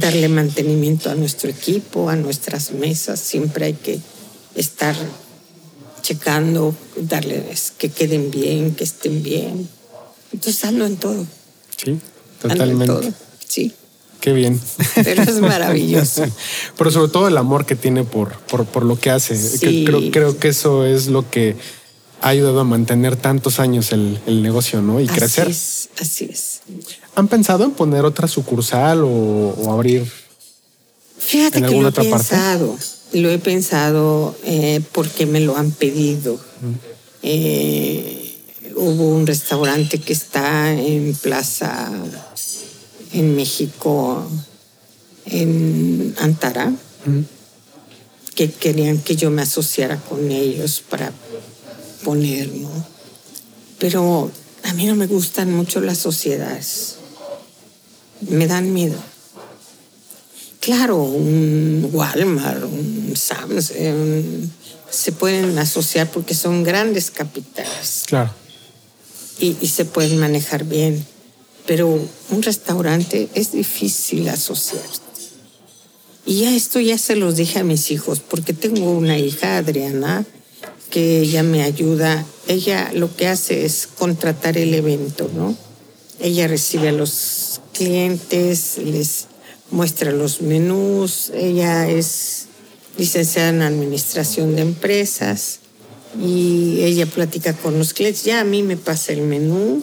Darle 0.00 0.28
mantenimiento 0.28 1.10
a 1.10 1.14
nuestro 1.14 1.50
equipo, 1.50 2.10
a 2.10 2.16
nuestras 2.16 2.72
mesas, 2.72 3.20
siempre 3.20 3.66
hay 3.66 3.74
que 3.74 4.00
estar 4.54 4.96
checando, 6.06 6.72
darles 6.96 7.72
que 7.76 7.88
queden 7.90 8.30
bien, 8.30 8.76
que 8.76 8.84
estén 8.84 9.24
bien. 9.24 9.68
Entonces 10.32 10.64
ando 10.64 10.86
en 10.86 10.96
todo. 10.96 11.26
Sí, 11.76 11.98
Ando 12.44 12.64
en 12.64 12.78
todo. 12.86 13.00
totalmente. 13.00 13.18
Sí, 13.48 13.72
Qué 14.20 14.32
bien. 14.32 14.60
pero 15.02 15.22
es 15.22 15.40
maravilloso. 15.40 16.24
Pero 16.78 16.90
sobre 16.92 17.10
todo 17.12 17.26
el 17.28 17.36
amor 17.36 17.66
que 17.66 17.74
tiene 17.76 18.04
por, 18.04 18.36
por, 18.38 18.64
por 18.66 18.84
lo 18.84 18.98
que 18.98 19.10
hace. 19.10 19.36
Sí. 19.36 19.84
Creo, 19.84 20.10
creo 20.12 20.38
que 20.38 20.48
eso 20.48 20.84
es 20.84 21.08
lo 21.08 21.28
que 21.28 21.56
ha 22.20 22.28
ayudado 22.28 22.60
a 22.60 22.64
mantener 22.64 23.16
tantos 23.16 23.58
años 23.58 23.90
el, 23.92 24.18
el 24.26 24.42
negocio, 24.42 24.82
¿no? 24.82 25.00
Y 25.00 25.06
crecer. 25.06 25.48
Así 25.48 25.50
es, 25.52 25.88
así 26.00 26.24
es. 26.32 26.60
¿Han 27.16 27.26
pensado 27.28 27.64
en 27.64 27.72
poner 27.72 28.04
otra 28.04 28.28
sucursal 28.28 29.02
o, 29.04 29.08
o 29.08 29.72
abrir? 29.72 30.10
Fíjate 31.18 31.58
¿En 31.58 31.64
que 31.64 31.70
lo 31.72 31.78
alguna 31.78 31.88
he 31.88 31.90
otra 31.90 32.04
parte? 32.04 32.36
Lo 33.12 33.30
he 33.30 33.38
pensado 33.38 34.36
eh, 34.44 34.80
porque 34.92 35.26
me 35.26 35.40
lo 35.40 35.56
han 35.56 35.70
pedido. 35.70 36.38
Eh, 37.22 38.38
hubo 38.76 39.08
un 39.08 39.26
restaurante 39.26 39.98
que 39.98 40.12
está 40.12 40.72
en 40.72 41.14
Plaza, 41.14 41.90
en 43.12 43.34
México, 43.34 44.26
en 45.24 46.14
Antara, 46.18 46.72
que 48.34 48.50
querían 48.50 48.98
que 48.98 49.16
yo 49.16 49.30
me 49.30 49.42
asociara 49.42 49.96
con 49.96 50.30
ellos 50.30 50.82
para 50.88 51.12
poner, 52.04 52.48
¿no? 52.52 52.70
Pero 53.78 54.30
a 54.62 54.74
mí 54.74 54.84
no 54.86 54.94
me 54.94 55.06
gustan 55.06 55.52
mucho 55.52 55.80
las 55.80 55.98
sociedades. 55.98 56.96
Me 58.20 58.46
dan 58.46 58.72
miedo. 58.72 58.96
Claro, 60.66 60.96
un 61.00 61.88
Walmart, 61.92 62.64
un 62.64 63.14
Sam's, 63.16 63.70
eh, 63.70 63.92
un- 63.92 64.52
se 64.90 65.12
pueden 65.12 65.56
asociar 65.60 66.10
porque 66.10 66.34
son 66.34 66.64
grandes 66.64 67.12
capitales 67.12 68.02
Claro. 68.06 68.32
y, 69.38 69.56
y 69.60 69.68
se 69.68 69.84
pueden 69.84 70.18
manejar 70.18 70.64
bien. 70.64 71.06
Pero 71.68 71.86
un 72.30 72.42
restaurante 72.42 73.28
es 73.34 73.52
difícil 73.52 74.28
asociarte. 74.28 74.90
Y 76.24 76.40
ya 76.40 76.52
esto 76.56 76.80
ya 76.80 76.98
se 76.98 77.14
los 77.14 77.36
dije 77.36 77.60
a 77.60 77.64
mis 77.64 77.92
hijos, 77.92 78.18
porque 78.18 78.52
tengo 78.52 78.90
una 78.90 79.16
hija, 79.18 79.58
Adriana, 79.58 80.24
que 80.90 81.20
ella 81.20 81.44
me 81.44 81.62
ayuda. 81.62 82.26
Ella 82.48 82.90
lo 82.92 83.14
que 83.14 83.28
hace 83.28 83.64
es 83.64 83.86
contratar 83.86 84.58
el 84.58 84.74
evento, 84.74 85.30
¿no? 85.32 85.56
Ella 86.18 86.48
recibe 86.48 86.88
a 86.88 86.92
los 86.92 87.60
clientes, 87.72 88.78
les 88.78 89.26
muestra 89.70 90.12
los 90.12 90.40
menús. 90.42 91.30
Ella 91.34 91.88
es 91.88 92.46
licenciada 92.98 93.50
en 93.50 93.62
administración 93.62 94.56
de 94.56 94.62
empresas 94.62 95.60
y 96.20 96.80
ella 96.82 97.06
platica 97.06 97.52
con 97.54 97.78
los 97.78 97.92
clientes. 97.92 98.24
Ya 98.24 98.40
a 98.40 98.44
mí 98.44 98.62
me 98.62 98.76
pasa 98.76 99.12
el 99.12 99.22
menú, 99.22 99.82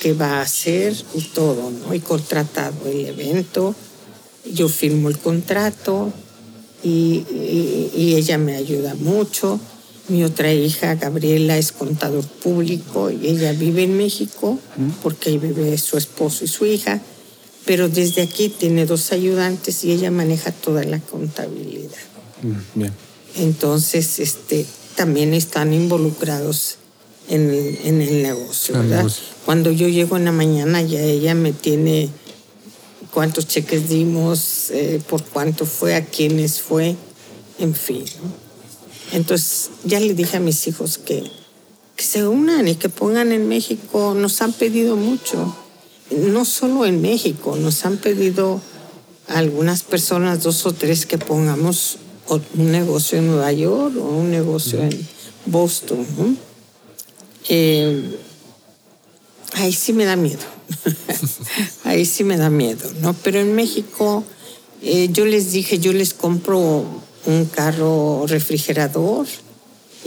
qué 0.00 0.12
va 0.12 0.38
a 0.38 0.42
hacer 0.42 0.94
y 1.14 1.22
todo, 1.22 1.70
¿no? 1.70 1.94
Y 1.94 2.00
contratado 2.00 2.74
el 2.86 3.06
evento, 3.06 3.74
yo 4.52 4.68
firmo 4.68 5.08
el 5.08 5.18
contrato 5.18 6.12
y, 6.84 7.24
y- 7.30 7.90
y 7.96 8.14
ella 8.14 8.38
me 8.38 8.54
ayuda 8.56 8.94
mucho. 8.94 9.58
Mi 10.08 10.22
otra 10.24 10.54
hija, 10.54 10.94
Gabriela, 10.94 11.58
es 11.58 11.72
contador 11.72 12.24
público 12.24 13.10
y 13.10 13.26
ella 13.26 13.52
vive 13.52 13.82
en 13.82 13.96
México 13.96 14.58
porque 15.02 15.30
ahí 15.30 15.38
vive 15.38 15.76
su 15.76 15.98
esposo 15.98 16.44
y 16.44 16.48
su 16.48 16.64
hija, 16.64 17.02
pero 17.68 17.90
desde 17.90 18.22
aquí 18.22 18.48
tiene 18.48 18.86
dos 18.86 19.12
ayudantes 19.12 19.84
y 19.84 19.92
ella 19.92 20.10
maneja 20.10 20.52
toda 20.52 20.84
la 20.84 21.00
contabilidad. 21.00 21.98
Mm, 22.42 22.78
Bien. 22.78 22.92
Entonces, 23.36 24.20
este, 24.20 24.64
también 24.96 25.34
están 25.34 25.74
involucrados 25.74 26.78
en 27.28 27.50
el, 27.50 27.78
en 27.84 28.00
el 28.00 28.22
negocio, 28.22 28.74
el 28.74 28.80
¿verdad? 28.84 28.96
negocio. 28.96 29.22
Cuando 29.44 29.70
yo 29.70 29.86
llego 29.86 30.16
en 30.16 30.24
la 30.24 30.32
mañana, 30.32 30.80
ya 30.80 31.02
ella 31.02 31.34
me 31.34 31.52
tiene 31.52 32.08
cuántos 33.12 33.46
cheques 33.46 33.90
dimos, 33.90 34.70
eh, 34.70 35.02
por 35.06 35.22
cuánto 35.22 35.66
fue, 35.66 35.94
a 35.94 36.06
quiénes 36.06 36.62
fue, 36.62 36.96
en 37.58 37.74
fin. 37.74 38.02
¿no? 38.22 38.32
Entonces, 39.12 39.68
ya 39.84 40.00
le 40.00 40.14
dije 40.14 40.38
a 40.38 40.40
mis 40.40 40.66
hijos 40.68 40.96
que, 40.96 41.22
que 41.96 42.02
se 42.02 42.26
unan 42.26 42.66
y 42.66 42.76
que 42.76 42.88
pongan 42.88 43.30
en 43.30 43.46
México. 43.46 44.14
Nos 44.14 44.40
han 44.40 44.54
pedido 44.54 44.96
mucho, 44.96 45.54
no 46.10 46.44
solo 46.44 46.86
en 46.86 47.00
México, 47.00 47.56
nos 47.56 47.84
han 47.84 47.98
pedido 47.98 48.60
a 49.28 49.38
algunas 49.38 49.82
personas, 49.82 50.42
dos 50.42 50.64
o 50.66 50.72
tres, 50.72 51.06
que 51.06 51.18
pongamos 51.18 51.98
un 52.28 52.72
negocio 52.72 53.18
en 53.18 53.28
Nueva 53.28 53.52
York 53.52 53.94
o 53.96 54.08
un 54.08 54.30
negocio 54.30 54.80
en 54.82 55.06
Boston. 55.46 56.06
Eh, 57.48 58.16
ahí 59.54 59.72
sí 59.72 59.92
me 59.92 60.04
da 60.04 60.16
miedo. 60.16 60.44
ahí 61.84 62.04
sí 62.04 62.24
me 62.24 62.36
da 62.36 62.50
miedo, 62.50 62.90
¿no? 63.00 63.14
Pero 63.14 63.40
en 63.40 63.54
México 63.54 64.24
eh, 64.82 65.08
yo 65.10 65.24
les 65.26 65.52
dije, 65.52 65.78
yo 65.78 65.92
les 65.92 66.14
compro 66.14 66.84
un 67.26 67.44
carro 67.46 68.24
refrigerador 68.26 69.26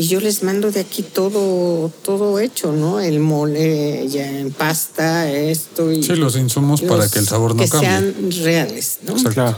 y 0.01 0.07
yo 0.07 0.19
les 0.19 0.41
mando 0.41 0.71
de 0.71 0.79
aquí 0.79 1.03
todo, 1.03 1.91
todo 2.03 2.39
hecho, 2.39 2.71
¿no? 2.71 2.99
El 2.99 3.19
mole 3.19 4.07
ya 4.09 4.27
en 4.39 4.51
pasta, 4.51 5.31
esto 5.31 5.91
y 5.91 6.01
Sí, 6.01 6.15
los 6.15 6.35
insumos 6.37 6.81
para 6.81 7.07
que 7.07 7.19
el 7.19 7.27
sabor 7.27 7.55
no 7.55 7.61
que 7.63 7.69
cambie. 7.69 7.89
sean 7.89 8.31
reales, 8.43 8.97
¿no? 9.03 9.11
Exacto. 9.11 9.33
Claro. 9.35 9.57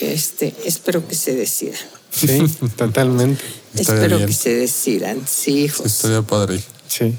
Este, 0.00 0.54
espero 0.64 1.06
que 1.06 1.14
se 1.14 1.34
decidan. 1.34 1.78
Sí, 2.10 2.40
totalmente. 2.76 3.42
Estaría 3.74 4.00
espero 4.02 4.16
bien. 4.16 4.28
que 4.28 4.34
se 4.34 4.54
decidan, 4.54 5.20
sí, 5.28 5.64
hijos. 5.64 5.86
Estaría 5.86 6.22
padre. 6.22 6.60
Sí. 6.88 7.14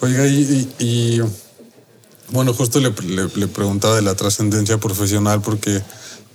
Oiga, 0.00 0.26
y, 0.26 0.68
y- 0.78 0.84
y, 0.84 1.20
bueno, 2.30 2.52
justo 2.54 2.80
le, 2.80 2.90
le- 3.06 3.28
le 3.34 3.46
preguntaba 3.46 3.94
de 3.96 4.02
la 4.02 4.14
trascendencia 4.16 4.78
profesional 4.78 5.42
porque 5.42 5.80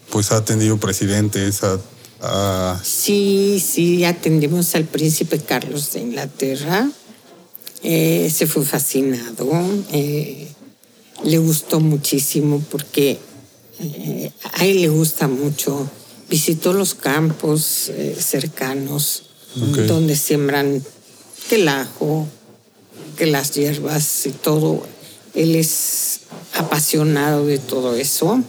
pues 0.10 0.32
ha 0.32 0.38
atendido 0.38 0.78
presidentes, 0.78 1.64
ha, 1.64 1.78
ha- 2.22 2.80
Sí, 2.84 3.64
sí, 3.66 4.04
atendimos 4.06 4.76
al 4.76 4.86
príncipe 4.86 5.40
Carlos 5.40 5.92
de 5.94 6.02
Inglaterra. 6.02 6.90
Eh, 7.84 8.32
se 8.34 8.46
fue 8.48 8.64
fascinado. 8.66 9.50
eh, 9.92 10.48
le 11.24 11.38
gustó 11.38 11.80
muchísimo 11.80 12.64
porque 12.72 13.20
eh, 13.80 14.32
a 14.54 14.66
él 14.66 14.82
le 14.82 14.90
gusta 14.90 15.28
mucho. 15.28 15.90
Visitó 16.30 16.74
los 16.74 16.96
campos 16.96 17.92
cercanos 18.18 19.24
donde 19.88 20.16
siembran 20.16 20.82
el 21.52 21.68
ajo, 21.68 22.26
que 23.18 23.26
las 23.26 23.52
hierbas 23.54 24.26
y 24.26 24.30
todo. 24.32 24.84
Él 25.34 25.56
es 25.56 26.22
apasionado 26.56 27.46
de 27.46 27.58
todo 27.60 27.96
eso. 27.96 28.42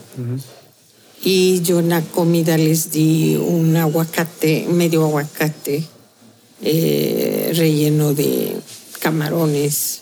Y 1.25 1.62
yo 1.62 1.79
en 1.79 1.91
la 1.91 2.03
comida 2.03 2.59
les 2.59 2.91
di 2.91 3.37
un 3.37 3.77
aguacate, 3.77 4.66
medio 4.68 5.05
aguacate, 5.05 5.85
eh, 6.62 7.53
relleno 7.55 8.12
de 8.12 8.57
camarones. 9.01 10.01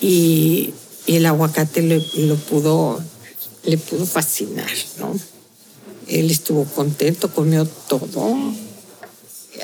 Y, 0.00 0.74
el 1.06 1.24
aguacate 1.24 1.80
le, 1.80 2.04
lo 2.16 2.36
pudo, 2.36 3.02
le 3.64 3.78
pudo 3.78 4.04
fascinar, 4.04 4.70
¿no? 4.98 5.18
Él 6.06 6.30
estuvo 6.30 6.64
contento, 6.64 7.32
comió 7.32 7.64
todo. 7.64 8.36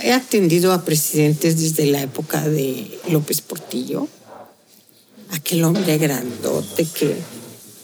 He 0.03 0.13
atendido 0.13 0.73
a 0.73 0.85
presidentes 0.85 1.61
desde 1.61 1.87
la 1.87 2.03
época 2.03 2.49
de 2.49 2.99
López 3.09 3.43
Portillo, 3.43 4.09
aquel 5.31 5.65
hombre 5.65 5.99
grandote 5.99 6.87
que 6.87 7.17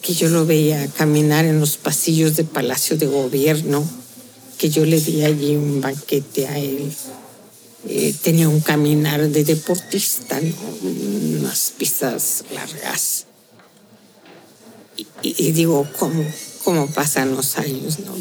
que 0.02 0.14
yo 0.14 0.28
lo 0.28 0.46
veía 0.46 0.86
caminar 0.88 1.44
en 1.44 1.60
los 1.60 1.76
pasillos 1.76 2.36
de 2.36 2.44
Palacio 2.44 2.96
de 2.96 3.06
Gobierno, 3.06 3.84
que 4.58 4.70
yo 4.70 4.84
le 4.84 5.00
di 5.00 5.22
allí 5.22 5.56
un 5.56 5.80
banquete 5.80 6.48
a 6.48 6.58
él. 6.58 6.92
Eh, 7.88 8.14
tenía 8.22 8.48
un 8.48 8.60
caminar 8.60 9.26
de 9.28 9.44
deportista, 9.44 10.38
unas 10.82 11.72
pistas 11.76 12.44
largas. 12.54 13.26
Y, 15.22 15.52
digo, 15.52 15.86
¿cómo, 15.98 16.24
¿cómo 16.64 16.86
pasan 16.88 17.34
los 17.34 17.56
años? 17.56 17.98
¿no? 18.00 18.14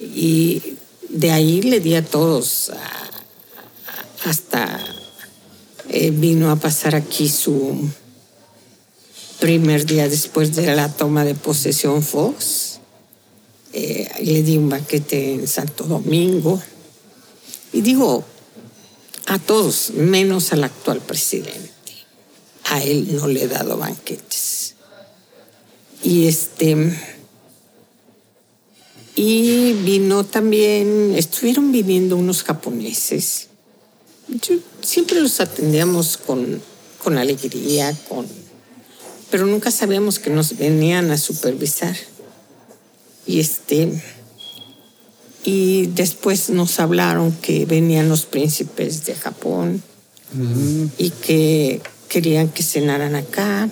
y 0.00 0.62
de 1.08 1.30
ahí 1.30 1.62
le 1.62 1.80
di 1.80 1.94
a 1.94 2.04
todos, 2.04 2.70
hasta 4.24 4.80
eh, 5.88 6.10
vino 6.10 6.50
a 6.50 6.56
pasar 6.56 6.94
aquí 6.94 7.28
su 7.28 7.88
primer 9.38 9.86
día 9.86 10.08
después 10.08 10.54
de 10.56 10.74
la 10.74 10.92
toma 10.92 11.24
de 11.24 11.34
posesión 11.34 12.02
Fox. 12.02 12.80
Eh, 13.72 14.08
le 14.22 14.42
di 14.42 14.56
un 14.56 14.68
banquete 14.68 15.34
en 15.34 15.46
Santo 15.46 15.84
Domingo. 15.84 16.60
Y 17.72 17.82
digo, 17.82 18.24
a 19.26 19.38
todos, 19.38 19.90
menos 19.90 20.52
al 20.52 20.64
actual 20.64 21.00
presidente. 21.00 21.70
A 22.64 22.82
él 22.82 23.14
no 23.14 23.28
le 23.28 23.44
he 23.44 23.48
dado 23.48 23.76
banquetes. 23.76 24.74
Y 26.02 26.26
este. 26.26 26.98
Y 29.14 29.72
vino 29.72 30.24
también, 30.24 31.14
estuvieron 31.16 31.72
viniendo 31.72 32.16
unos 32.16 32.44
japoneses. 32.44 33.48
Yo, 34.28 34.56
siempre 34.80 35.20
los 35.20 35.40
atendíamos 35.40 36.16
con, 36.18 36.62
con 37.02 37.18
alegría, 37.18 37.96
con 38.08 38.26
pero 39.30 39.46
nunca 39.46 39.70
sabíamos 39.70 40.18
que 40.18 40.30
nos 40.30 40.56
venían 40.56 41.10
a 41.10 41.18
supervisar. 41.18 41.96
Y 43.26 43.40
este 43.40 44.02
y 45.44 45.86
después 45.86 46.50
nos 46.50 46.78
hablaron 46.80 47.32
que 47.32 47.64
venían 47.64 48.08
los 48.08 48.26
príncipes 48.26 49.06
de 49.06 49.14
Japón 49.14 49.82
y 50.98 51.10
que 51.10 51.80
querían 52.08 52.48
que 52.48 52.62
cenaran 52.62 53.14
acá. 53.14 53.70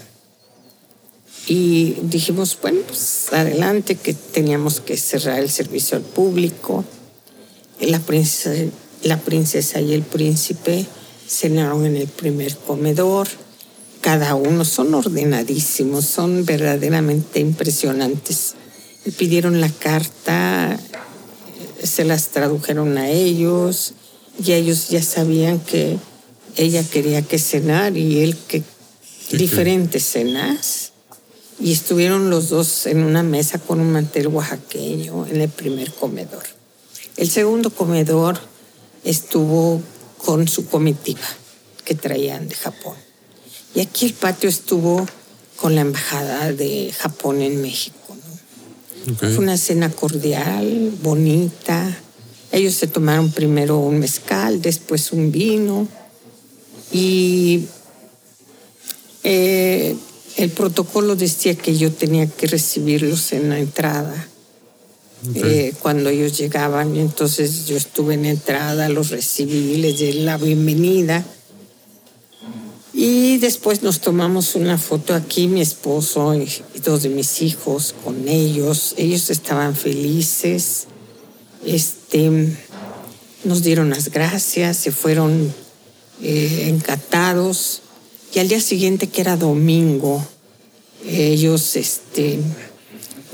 Y 1.46 1.96
dijimos, 2.02 2.58
bueno, 2.60 2.80
pues 2.86 3.26
adelante, 3.32 3.96
que 3.96 4.14
teníamos 4.14 4.80
que 4.80 4.96
cerrar 4.96 5.38
el 5.38 5.50
servicio 5.50 5.98
al 5.98 6.02
público. 6.02 6.84
La 7.80 8.00
princesa, 8.00 8.54
la 9.02 9.20
princesa 9.20 9.80
y 9.80 9.92
el 9.92 10.02
príncipe 10.02 10.86
cenaron 11.28 11.84
en 11.84 11.96
el 11.96 12.08
primer 12.08 12.56
comedor 12.56 13.28
cada 14.06 14.36
uno, 14.36 14.64
son 14.64 14.94
ordenadísimos, 14.94 16.04
son 16.04 16.44
verdaderamente 16.44 17.40
impresionantes. 17.40 18.54
Pidieron 19.18 19.60
la 19.60 19.68
carta, 19.68 20.78
se 21.82 22.04
las 22.04 22.28
tradujeron 22.28 22.98
a 22.98 23.10
ellos 23.10 23.94
y 24.40 24.52
ellos 24.52 24.90
ya 24.90 25.02
sabían 25.02 25.58
que 25.58 25.98
ella 26.56 26.84
quería 26.84 27.22
que 27.22 27.40
cenar 27.40 27.96
y 27.96 28.20
él 28.20 28.36
que 28.46 28.62
diferentes 29.32 30.04
cenas. 30.04 30.92
Y 31.58 31.72
estuvieron 31.72 32.30
los 32.30 32.48
dos 32.48 32.86
en 32.86 33.02
una 33.02 33.24
mesa 33.24 33.58
con 33.58 33.80
un 33.80 33.90
mantel 33.90 34.28
oaxaqueño 34.28 35.26
en 35.26 35.40
el 35.40 35.48
primer 35.48 35.92
comedor. 35.92 36.44
El 37.16 37.28
segundo 37.28 37.70
comedor 37.70 38.38
estuvo 39.02 39.82
con 40.18 40.46
su 40.46 40.68
comitiva 40.68 41.26
que 41.84 41.96
traían 41.96 42.46
de 42.46 42.54
Japón. 42.54 43.05
Y 43.76 43.80
aquí 43.82 44.06
el 44.06 44.14
patio 44.14 44.48
estuvo 44.48 45.06
con 45.56 45.74
la 45.74 45.82
embajada 45.82 46.50
de 46.50 46.94
Japón 46.98 47.42
en 47.42 47.60
México. 47.60 48.16
Fue 49.18 49.36
una 49.36 49.58
cena 49.58 49.90
cordial, 49.90 50.92
bonita. 51.02 51.94
Ellos 52.52 52.72
se 52.72 52.86
tomaron 52.86 53.30
primero 53.30 53.76
un 53.76 53.98
mezcal, 53.98 54.62
después 54.62 55.12
un 55.12 55.30
vino. 55.30 55.86
Y 56.90 57.66
eh, 59.24 59.94
el 60.38 60.50
protocolo 60.50 61.14
decía 61.14 61.54
que 61.54 61.76
yo 61.76 61.92
tenía 61.92 62.26
que 62.26 62.46
recibirlos 62.46 63.32
en 63.32 63.50
la 63.50 63.58
entrada. 63.58 64.26
Eh, 65.34 65.74
cuando 65.80 66.08
ellos 66.08 66.38
llegaban, 66.38 66.96
entonces 66.96 67.66
yo 67.66 67.76
estuve 67.76 68.14
en 68.14 68.22
la 68.22 68.30
entrada, 68.30 68.88
los 68.88 69.10
recibí, 69.10 69.76
les 69.76 69.98
di 69.98 70.12
la 70.14 70.38
bienvenida 70.38 71.26
y 72.98 73.36
después 73.36 73.82
nos 73.82 74.00
tomamos 74.00 74.54
una 74.54 74.78
foto 74.78 75.14
aquí, 75.14 75.48
mi 75.48 75.60
esposo 75.60 76.34
y, 76.34 76.50
dos 76.82 77.02
de 77.02 77.10
mis 77.10 77.42
hijos 77.42 77.94
con 78.02 78.26
ellos. 78.26 78.94
Ellos 78.96 79.28
estaban 79.28 79.76
felices. 79.76 80.86
Este, 81.66 82.56
nos 83.44 83.62
dieron 83.62 83.90
las 83.90 84.10
gracias, 84.10 84.78
se 84.78 84.92
fueron 84.92 85.52
eh, 86.22 86.68
encantados. 86.70 87.82
Y 88.32 88.38
al 88.38 88.48
día 88.48 88.62
siguiente, 88.62 89.08
que 89.08 89.20
era 89.20 89.36
domingo, 89.36 90.26
ellos 91.06 91.76
este, 91.76 92.38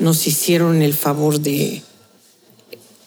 nos 0.00 0.26
hicieron 0.26 0.82
el 0.82 0.92
favor 0.92 1.38
de, 1.38 1.82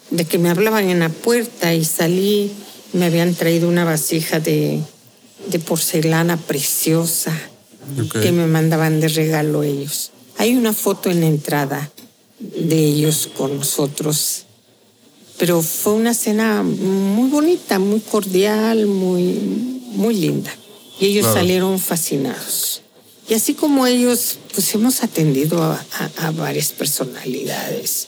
de 0.10 0.24
que 0.24 0.38
me 0.38 0.49
hablaban 0.49 0.89
en 0.89 0.99
la 0.99 1.10
puerta 1.10 1.74
y 1.74 1.84
salí. 1.84 2.49
Me 2.93 3.08
habían 3.08 3.36
traído 3.36 3.68
una 3.68 3.84
vasija 3.84 4.39
de 4.39 4.82
de 5.48 5.60
porcelana 5.60 6.38
preciosa 6.38 7.34
que 8.22 8.32
me 8.32 8.48
mandaban 8.48 9.00
de 9.00 9.08
regalo 9.10 9.64
ellos. 9.64 10.12
Hay 10.38 10.56
una 10.56 10.74
foto 10.74 11.10
en 11.10 11.22
la 11.22 11.28
entrada 11.28 11.91
de 12.39 12.78
ellos 12.78 13.30
con 13.38 13.58
nosotros, 13.58 14.46
pero 15.38 15.62
fue 15.62 15.93
una 15.93 16.14
cena 16.14 16.64
muy 16.64 17.30
bonita, 17.30 17.80
muy 17.80 18.00
cordial, 18.00 18.88
muy, 18.88 19.24
muy 19.91 20.16
linda. 20.16 20.54
Y 21.00 21.08
ellos 21.08 21.26
salieron 21.32 21.78
fascinados. 21.80 22.82
Y 23.30 23.34
así 23.34 23.54
como 23.54 23.86
ellos, 23.86 24.38
pues 24.54 24.74
hemos 24.76 25.04
atendido 25.04 25.62
a, 25.62 25.86
a 26.18 26.32
varias 26.32 26.72
personalidades. 26.72 28.08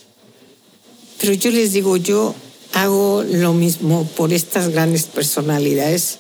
Pero 1.19 1.33
yo 1.33 1.51
les 1.51 1.73
digo, 1.73 1.97
yo 1.97 2.35
hago 2.73 3.23
lo 3.23 3.53
mismo 3.53 4.07
por 4.15 4.31
estas 4.31 4.69
grandes 4.69 5.03
personalidades 5.03 6.19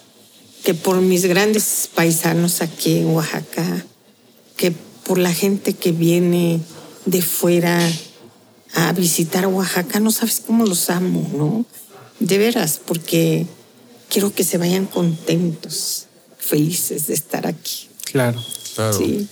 que 0.63 0.73
por 0.73 1.01
mis 1.01 1.25
grandes 1.25 1.89
paisanos 1.93 2.61
aquí 2.61 2.97
en 2.97 3.07
Oaxaca, 3.07 3.85
que 4.55 4.73
por 5.03 5.17
la 5.17 5.33
gente 5.33 5.73
que 5.73 5.91
viene 5.91 6.59
de 7.05 7.21
fuera 7.21 7.79
a 8.73 8.91
visitar 8.93 9.47
Oaxaca, 9.47 9.99
no 9.99 10.11
sabes 10.11 10.41
cómo 10.45 10.65
los 10.65 10.89
amo, 10.89 11.29
¿no? 11.33 11.65
De 12.19 12.37
veras, 12.37 12.81
porque 12.85 13.45
quiero 14.09 14.33
que 14.33 14.43
se 14.43 14.57
vayan 14.57 14.85
contentos, 14.85 16.07
felices 16.37 17.07
de 17.07 17.13
estar 17.13 17.47
aquí. 17.47 17.87
Claro. 18.03 18.43
Claro. 18.75 18.97
Sí. 18.97 19.27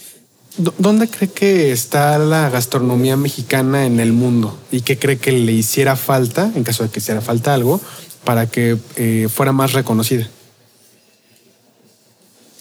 ¿Dónde 0.57 1.09
cree 1.09 1.29
que 1.29 1.71
está 1.73 2.17
la 2.17 2.49
gastronomía 2.49 3.17
mexicana 3.17 3.85
en 3.85 3.99
el 3.99 4.13
mundo? 4.13 4.57
¿Y 4.71 4.81
qué 4.81 4.97
cree 4.97 5.17
que 5.17 5.33
le 5.33 5.51
hiciera 5.51 5.97
falta, 5.97 6.49
en 6.55 6.63
caso 6.63 6.83
de 6.83 6.89
que 6.89 6.99
hiciera 6.99 7.19
falta 7.19 7.53
algo, 7.53 7.81
para 8.23 8.49
que 8.49 8.77
eh, 8.95 9.27
fuera 9.33 9.51
más 9.51 9.73
reconocida? 9.73 10.29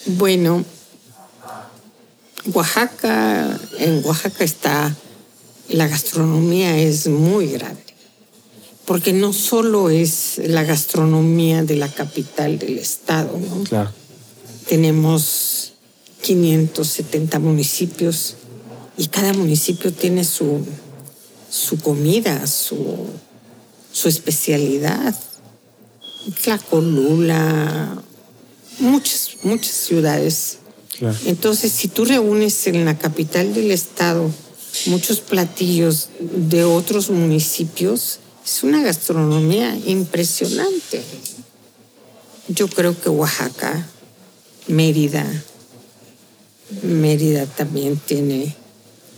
Bueno, 0.06 0.64
Oaxaca, 2.52 3.58
en 3.78 4.04
Oaxaca 4.04 4.44
está, 4.44 4.94
la 5.70 5.88
gastronomía 5.88 6.76
es 6.78 7.06
muy 7.06 7.46
grande, 7.48 7.82
porque 8.84 9.14
no 9.14 9.32
solo 9.32 9.88
es 9.88 10.42
la 10.44 10.62
gastronomía 10.62 11.62
de 11.62 11.76
la 11.76 11.88
capital 11.88 12.58
del 12.58 12.78
estado, 12.78 13.38
¿no? 13.38 13.64
Claro. 13.64 13.90
Tenemos 14.68 15.72
570 16.20 17.38
municipios 17.38 18.34
y 18.98 19.06
cada 19.06 19.32
municipio 19.32 19.90
tiene 19.90 20.24
su, 20.24 20.66
su 21.50 21.78
comida, 21.78 22.46
su, 22.46 23.06
su 23.90 24.08
especialidad. 24.08 25.14
Tlacolula, 26.42 28.02
muchas, 28.78 29.36
muchas 29.42 29.72
ciudades. 29.72 30.58
Entonces, 31.26 31.72
si 31.72 31.88
tú 31.88 32.04
reúnes 32.04 32.66
en 32.66 32.84
la 32.84 32.96
capital 32.96 33.52
del 33.52 33.70
estado 33.70 34.30
muchos 34.86 35.20
platillos 35.20 36.08
de 36.20 36.64
otros 36.64 37.10
municipios. 37.10 38.18
Es 38.44 38.62
una 38.62 38.82
gastronomía 38.82 39.76
impresionante. 39.86 41.02
Yo 42.48 42.68
creo 42.68 42.98
que 43.00 43.08
Oaxaca, 43.08 43.86
Mérida, 44.68 45.24
Mérida 46.82 47.46
también 47.46 47.96
tiene 47.96 48.54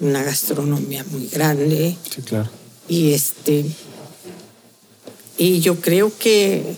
una 0.00 0.22
gastronomía 0.22 1.04
muy 1.10 1.26
grande. 1.26 1.96
Sí, 2.14 2.22
claro. 2.22 2.50
Y 2.88 3.12
este 3.12 3.64
y 5.38 5.60
yo 5.60 5.80
creo 5.80 6.16
que 6.16 6.76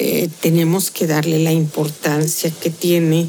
eh, 0.00 0.30
tenemos 0.40 0.92
que 0.92 1.08
darle 1.08 1.40
la 1.40 1.50
importancia 1.52 2.52
que 2.52 2.70
tiene 2.70 3.26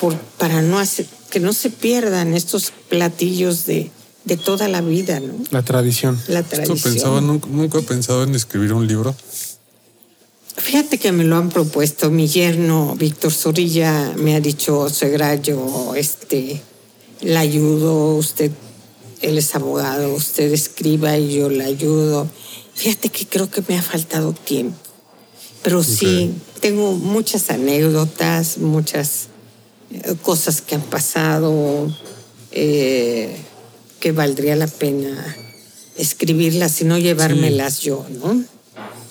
por, 0.00 0.16
para 0.38 0.62
no 0.62 0.78
hacer, 0.78 1.06
que 1.30 1.38
no 1.38 1.52
se 1.52 1.68
pierdan 1.68 2.32
estos 2.32 2.72
platillos 2.88 3.66
de, 3.66 3.90
de 4.24 4.36
toda 4.38 4.68
la 4.68 4.80
vida, 4.80 5.20
¿no? 5.20 5.34
La 5.50 5.62
tradición. 5.62 6.18
La 6.28 6.40
Esto 6.40 6.56
tradición. 6.56 6.94
pensaba, 6.94 7.20
nunca, 7.20 7.46
nunca 7.50 7.78
he 7.78 7.82
pensado 7.82 8.22
en 8.22 8.34
escribir 8.34 8.72
un 8.72 8.86
libro. 8.86 9.14
Fíjate 10.56 10.96
que 10.96 11.12
me 11.12 11.24
lo 11.24 11.36
han 11.36 11.50
propuesto. 11.50 12.10
Mi 12.10 12.26
yerno, 12.26 12.94
Víctor 12.96 13.32
Zorrilla, 13.32 14.14
me 14.16 14.34
ha 14.34 14.40
dicho, 14.40 14.88
suegra, 14.88 15.34
yo 15.34 15.94
este, 15.94 16.62
la 17.20 17.40
ayudo, 17.40 18.14
usted, 18.16 18.50
él 19.20 19.36
es 19.36 19.54
abogado, 19.54 20.14
usted 20.14 20.50
escriba 20.52 21.18
y 21.18 21.34
yo 21.36 21.50
le 21.50 21.64
ayudo. 21.64 22.28
Fíjate 22.74 23.10
que 23.10 23.26
creo 23.26 23.50
que 23.50 23.62
me 23.68 23.76
ha 23.78 23.82
faltado 23.82 24.32
tiempo. 24.32 24.76
Pero 25.62 25.82
sí, 25.82 26.34
tengo 26.60 26.92
muchas 26.94 27.50
anécdotas, 27.50 28.58
muchas 28.58 29.28
eh, 29.92 30.16
cosas 30.22 30.60
que 30.60 30.74
han 30.74 30.82
pasado 30.82 31.88
eh, 32.50 33.36
que 34.00 34.12
valdría 34.12 34.56
la 34.56 34.66
pena 34.66 35.36
escribirlas 35.96 36.80
y 36.80 36.84
no 36.84 36.98
llevármelas 36.98 37.80
yo, 37.80 38.04
¿no? 38.10 38.42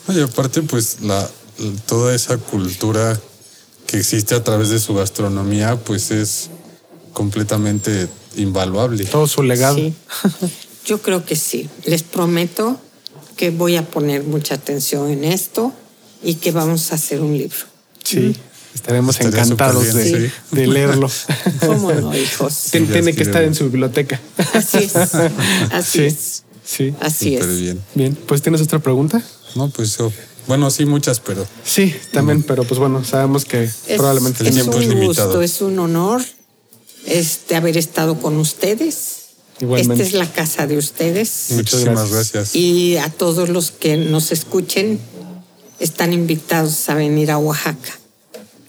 Oye, 0.07 0.23
aparte, 0.23 0.61
pues 0.63 1.01
la, 1.01 1.29
toda 1.85 2.13
esa 2.13 2.37
cultura 2.37 3.19
que 3.87 3.97
existe 3.97 4.35
a 4.35 4.43
través 4.43 4.69
de 4.69 4.79
su 4.79 4.93
gastronomía, 4.93 5.77
pues 5.77 6.11
es 6.11 6.49
completamente 7.13 8.07
invaluable. 8.35 9.05
Todo 9.05 9.27
su 9.27 9.43
legado. 9.43 9.77
Sí. 9.77 9.93
Yo 10.85 11.01
creo 11.01 11.25
que 11.25 11.35
sí. 11.35 11.69
Les 11.85 12.03
prometo 12.03 12.79
que 13.37 13.51
voy 13.51 13.75
a 13.75 13.83
poner 13.83 14.23
mucha 14.23 14.55
atención 14.55 15.09
en 15.09 15.23
esto 15.23 15.73
y 16.23 16.35
que 16.35 16.51
vamos 16.51 16.91
a 16.91 16.95
hacer 16.95 17.21
un 17.21 17.37
libro. 17.37 17.57
Sí. 18.03 18.35
Estaremos 18.73 19.15
Estaría 19.19 19.41
encantados 19.43 19.93
de, 19.93 20.03
bien, 20.19 20.33
de 20.51 20.67
leerlo. 20.67 21.09
¿Cómo 21.65 21.91
no, 21.91 22.15
hijos? 22.17 22.71
Ya 22.71 22.79
Tiene 22.85 23.13
que 23.13 23.23
estar 23.23 23.43
en 23.43 23.53
su 23.53 23.65
biblioteca. 23.65 24.19
Así 24.53 24.77
es. 24.77 24.95
Así 24.95 25.91
Sí. 25.99 26.03
es. 26.05 26.43
Sí. 26.63 26.93
Así 27.01 27.33
Súper 27.35 27.49
es. 27.49 27.59
bien. 27.61 27.81
Bien, 27.95 28.15
pues 28.27 28.41
¿tienes 28.41 28.61
otra 28.61 28.79
pregunta? 28.79 29.21
No, 29.55 29.69
pues 29.69 29.97
yo- 29.97 30.11
bueno, 30.47 30.71
sí, 30.71 30.85
muchas, 30.85 31.19
pero 31.19 31.45
Sí, 31.65 31.93
también, 32.13 32.43
pero 32.43 32.63
pues 32.63 32.79
bueno, 32.79 33.03
sabemos 33.03 33.43
que 33.45 33.63
Es, 33.65 33.75
probablemente 33.97 34.41
el 34.43 34.47
es 34.47 34.55
tiempo 34.55 34.77
un 34.77 34.83
es 34.83 34.89
limitado. 34.89 35.27
gusto, 35.29 35.41
es 35.41 35.61
un 35.61 35.77
honor 35.77 36.21
este, 37.05 37.55
haber 37.55 37.77
estado 37.77 38.19
con 38.21 38.37
ustedes. 38.37 39.17
Igualmente. 39.59 40.03
Esta 40.03 40.15
es 40.17 40.19
la 40.19 40.31
casa 40.31 40.65
de 40.65 40.77
ustedes. 40.77 41.47
muchísimas 41.51 42.09
gracias. 42.11 42.55
Y 42.55 42.97
a 42.97 43.09
todos 43.09 43.49
los 43.49 43.69
que 43.71 43.97
nos 43.97 44.31
escuchen, 44.31 44.99
están 45.81 46.13
invitados 46.13 46.87
a 46.89 46.93
venir 46.95 47.31
a 47.31 47.37
Oaxaca 47.37 47.97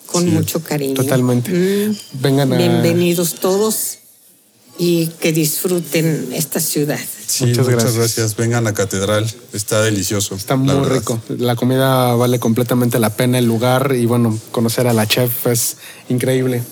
con 0.06 0.24
Sí, 0.24 0.30
mucho 0.30 0.62
cariño. 0.62 0.94
totalmente. 0.94 1.50
Mm, 1.52 1.96
Vengan 2.20 2.52
a- 2.52 2.56
Bienvenidos 2.56 3.34
todos 3.34 3.98
y 4.78 5.06
que 5.20 5.32
disfruten 5.32 6.30
esta 6.34 6.58
ciudad. 6.60 6.98
Sí, 7.26 7.44
Muchas 7.46 7.58
muchas, 7.66 7.72
gracias. 7.82 7.94
gracias. 7.96 8.36
Vengan 8.36 8.66
a 8.66 8.74
Catedral, 8.74 9.30
está 9.52 9.82
delicioso. 9.82 10.34
Está 10.34 10.56
muy 10.56 10.74
verdad. 10.74 10.96
rico. 10.98 11.20
La 11.38 11.56
comida 11.56 12.14
vale 12.14 12.38
completamente 12.38 12.98
la 12.98 13.10
pena 13.10 13.38
el 13.38 13.46
lugar 13.46 13.94
y 13.96 14.06
bueno, 14.06 14.38
conocer 14.50 14.86
a 14.86 14.92
la 14.92 15.06
chef 15.06 15.46
es 15.46 15.76
increíble. 16.08 16.62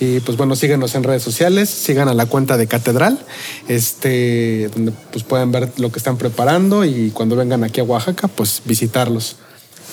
Y 0.00 0.18
pues 0.20 0.36
bueno, 0.36 0.56
síguenos 0.56 0.94
en 0.96 1.04
redes 1.04 1.22
sociales, 1.22 1.70
sigan 1.70 2.08
a 2.08 2.14
la 2.14 2.26
cuenta 2.26 2.56
de 2.56 2.66
Catedral, 2.66 3.24
este, 3.68 4.68
donde 4.74 4.92
pues 5.12 5.24
pueden 5.24 5.52
ver 5.52 5.72
lo 5.78 5.90
que 5.92 5.98
están 5.98 6.16
preparando 6.18 6.84
y 6.84 7.10
cuando 7.10 7.36
vengan 7.36 7.62
aquí 7.64 7.80
a 7.80 7.84
Oaxaca, 7.84 8.26
pues 8.28 8.62
visitarlos. 8.64 9.36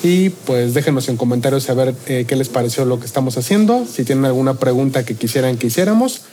Y 0.03 0.29
pues 0.29 0.73
déjenos 0.73 1.09
en 1.09 1.17
comentarios 1.17 1.63
saber 1.63 1.93
eh, 2.07 2.25
qué 2.27 2.35
les 2.35 2.49
pareció 2.49 2.85
lo 2.85 2.99
que 2.99 3.05
estamos 3.05 3.37
haciendo, 3.37 3.85
si 3.85 4.03
tienen 4.03 4.25
alguna 4.25 4.55
pregunta 4.55 5.05
que 5.05 5.15
quisieran 5.15 5.57
que 5.57 5.67
hiciéramos. 5.67 6.23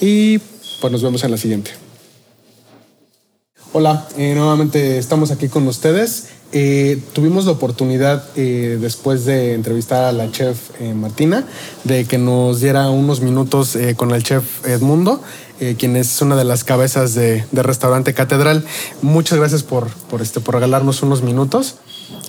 Y 0.00 0.38
pues 0.80 0.92
nos 0.92 1.02
vemos 1.02 1.22
en 1.22 1.30
la 1.30 1.36
siguiente. 1.36 1.70
Hola, 3.72 4.08
eh, 4.18 4.34
nuevamente 4.34 4.98
estamos 4.98 5.30
aquí 5.30 5.48
con 5.48 5.68
ustedes. 5.68 6.26
Eh, 6.54 7.00
tuvimos 7.14 7.46
la 7.46 7.52
oportunidad, 7.52 8.34
después 8.34 9.24
de 9.24 9.54
entrevistar 9.54 10.04
a 10.04 10.12
la 10.12 10.30
chef 10.30 10.58
Martina, 10.94 11.46
de 11.84 12.04
que 12.04 12.18
nos 12.18 12.60
diera 12.60 12.90
unos 12.90 13.20
minutos 13.22 13.78
con 13.96 14.10
el 14.10 14.22
chef 14.22 14.66
Edmundo, 14.66 15.22
quien 15.78 15.96
es 15.96 16.20
una 16.20 16.36
de 16.36 16.44
las 16.44 16.64
cabezas 16.64 17.14
de, 17.14 17.46
de 17.50 17.62
Restaurante 17.62 18.12
Catedral. 18.12 18.66
Muchas 19.00 19.38
gracias 19.38 19.62
por, 19.62 19.88
por, 20.10 20.20
este, 20.20 20.40
por 20.40 20.56
regalarnos 20.56 21.02
unos 21.02 21.22
minutos. 21.22 21.76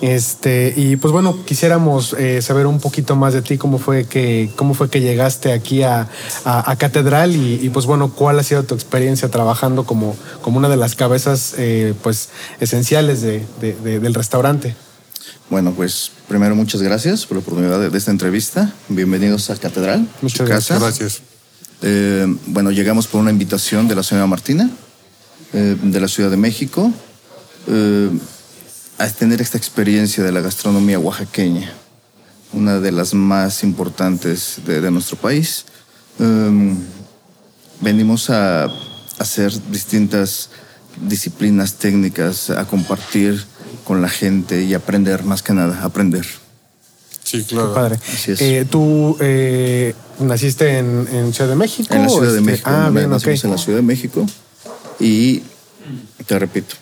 Este, 0.00 0.74
y 0.76 0.96
pues 0.96 1.12
bueno, 1.12 1.44
quisiéramos 1.44 2.14
eh, 2.18 2.42
saber 2.42 2.66
un 2.66 2.78
poquito 2.80 3.16
más 3.16 3.32
de 3.32 3.42
ti, 3.42 3.56
cómo 3.58 3.78
fue 3.78 4.04
que, 4.04 4.50
cómo 4.56 4.74
fue 4.74 4.90
que 4.90 5.00
llegaste 5.00 5.52
aquí 5.52 5.82
a, 5.82 6.08
a- 6.44 6.70
a 6.70 6.76
Catedral 6.76 7.34
y, 7.36 7.60
y, 7.62 7.70
pues 7.70 7.86
bueno, 7.86 8.12
cuál 8.12 8.38
ha 8.38 8.42
sido 8.42 8.64
tu 8.64 8.74
experiencia 8.74 9.30
trabajando 9.30 9.84
como, 9.84 10.16
como 10.42 10.58
una 10.58 10.68
de 10.68 10.76
las 10.76 10.94
cabezas 10.94 11.54
eh, 11.56 11.94
pues 12.02 12.28
esenciales 12.60 13.22
de- 13.22 13.44
de- 13.60 13.74
de- 13.74 14.00
del 14.00 14.14
restaurante. 14.14 14.74
Bueno, 15.50 15.72
pues 15.72 16.10
primero 16.28 16.54
muchas 16.54 16.82
gracias 16.82 17.26
por 17.26 17.36
la 17.36 17.40
oportunidad 17.42 17.78
de, 17.80 17.90
de 17.90 17.98
esta 17.98 18.10
entrevista. 18.10 18.72
Bienvenidos 18.88 19.48
a 19.50 19.56
Catedral. 19.56 20.08
Muchas 20.22 20.46
gracias. 20.48 20.80
Gracias. 20.80 21.22
Eh, 21.82 22.26
bueno, 22.46 22.70
llegamos 22.70 23.06
por 23.06 23.20
una 23.20 23.30
invitación 23.30 23.86
de 23.88 23.94
la 23.94 24.02
señora 24.02 24.26
Martina, 24.26 24.70
eh, 25.52 25.76
de 25.82 26.00
la 26.00 26.08
Ciudad 26.08 26.30
de 26.30 26.36
México, 26.38 26.90
eh, 27.68 28.10
a 28.98 29.08
tener 29.08 29.40
esta 29.40 29.58
experiencia 29.58 30.22
de 30.22 30.32
la 30.32 30.40
gastronomía 30.40 30.98
oaxaqueña, 30.98 31.72
una 32.52 32.78
de 32.80 32.92
las 32.92 33.14
más 33.14 33.62
importantes 33.62 34.60
de, 34.66 34.80
de 34.80 34.90
nuestro 34.90 35.16
país. 35.16 35.64
Eh, 36.20 36.74
venimos 37.80 38.30
a 38.30 38.68
hacer 39.18 39.52
distintas 39.70 40.50
disciplinas 41.00 41.74
técnicas, 41.74 42.50
a 42.50 42.64
compartir 42.66 43.44
con 43.84 44.00
la 44.00 44.08
gente 44.08 44.62
y 44.62 44.74
aprender, 44.74 45.24
más 45.24 45.42
que 45.42 45.52
nada, 45.52 45.82
aprender. 45.82 46.24
Sí, 47.24 47.42
claro. 47.44 47.74
Padre. 47.74 47.98
Así 48.12 48.32
es. 48.32 48.40
Eh, 48.40 48.66
¿Tú 48.70 49.16
eh, 49.20 49.94
naciste 50.20 50.78
en, 50.78 51.08
en 51.10 51.32
Ciudad 51.32 51.50
de 51.50 51.56
México? 51.56 51.92
En 51.94 52.02
la 52.02 52.08
Ciudad 52.08 52.30
de 52.32 52.38
Este, 52.38 52.40
México. 52.42 52.70
Ah, 52.70 52.90
bien, 52.90 53.06
ok. 53.06 53.12
nacimos 53.12 53.44
en 53.44 53.50
la 53.50 53.58
Ciudad 53.58 53.78
de 53.78 53.82
México. 53.82 54.26
Y 55.00 55.42
te 56.26 56.38
repito, 56.38 56.76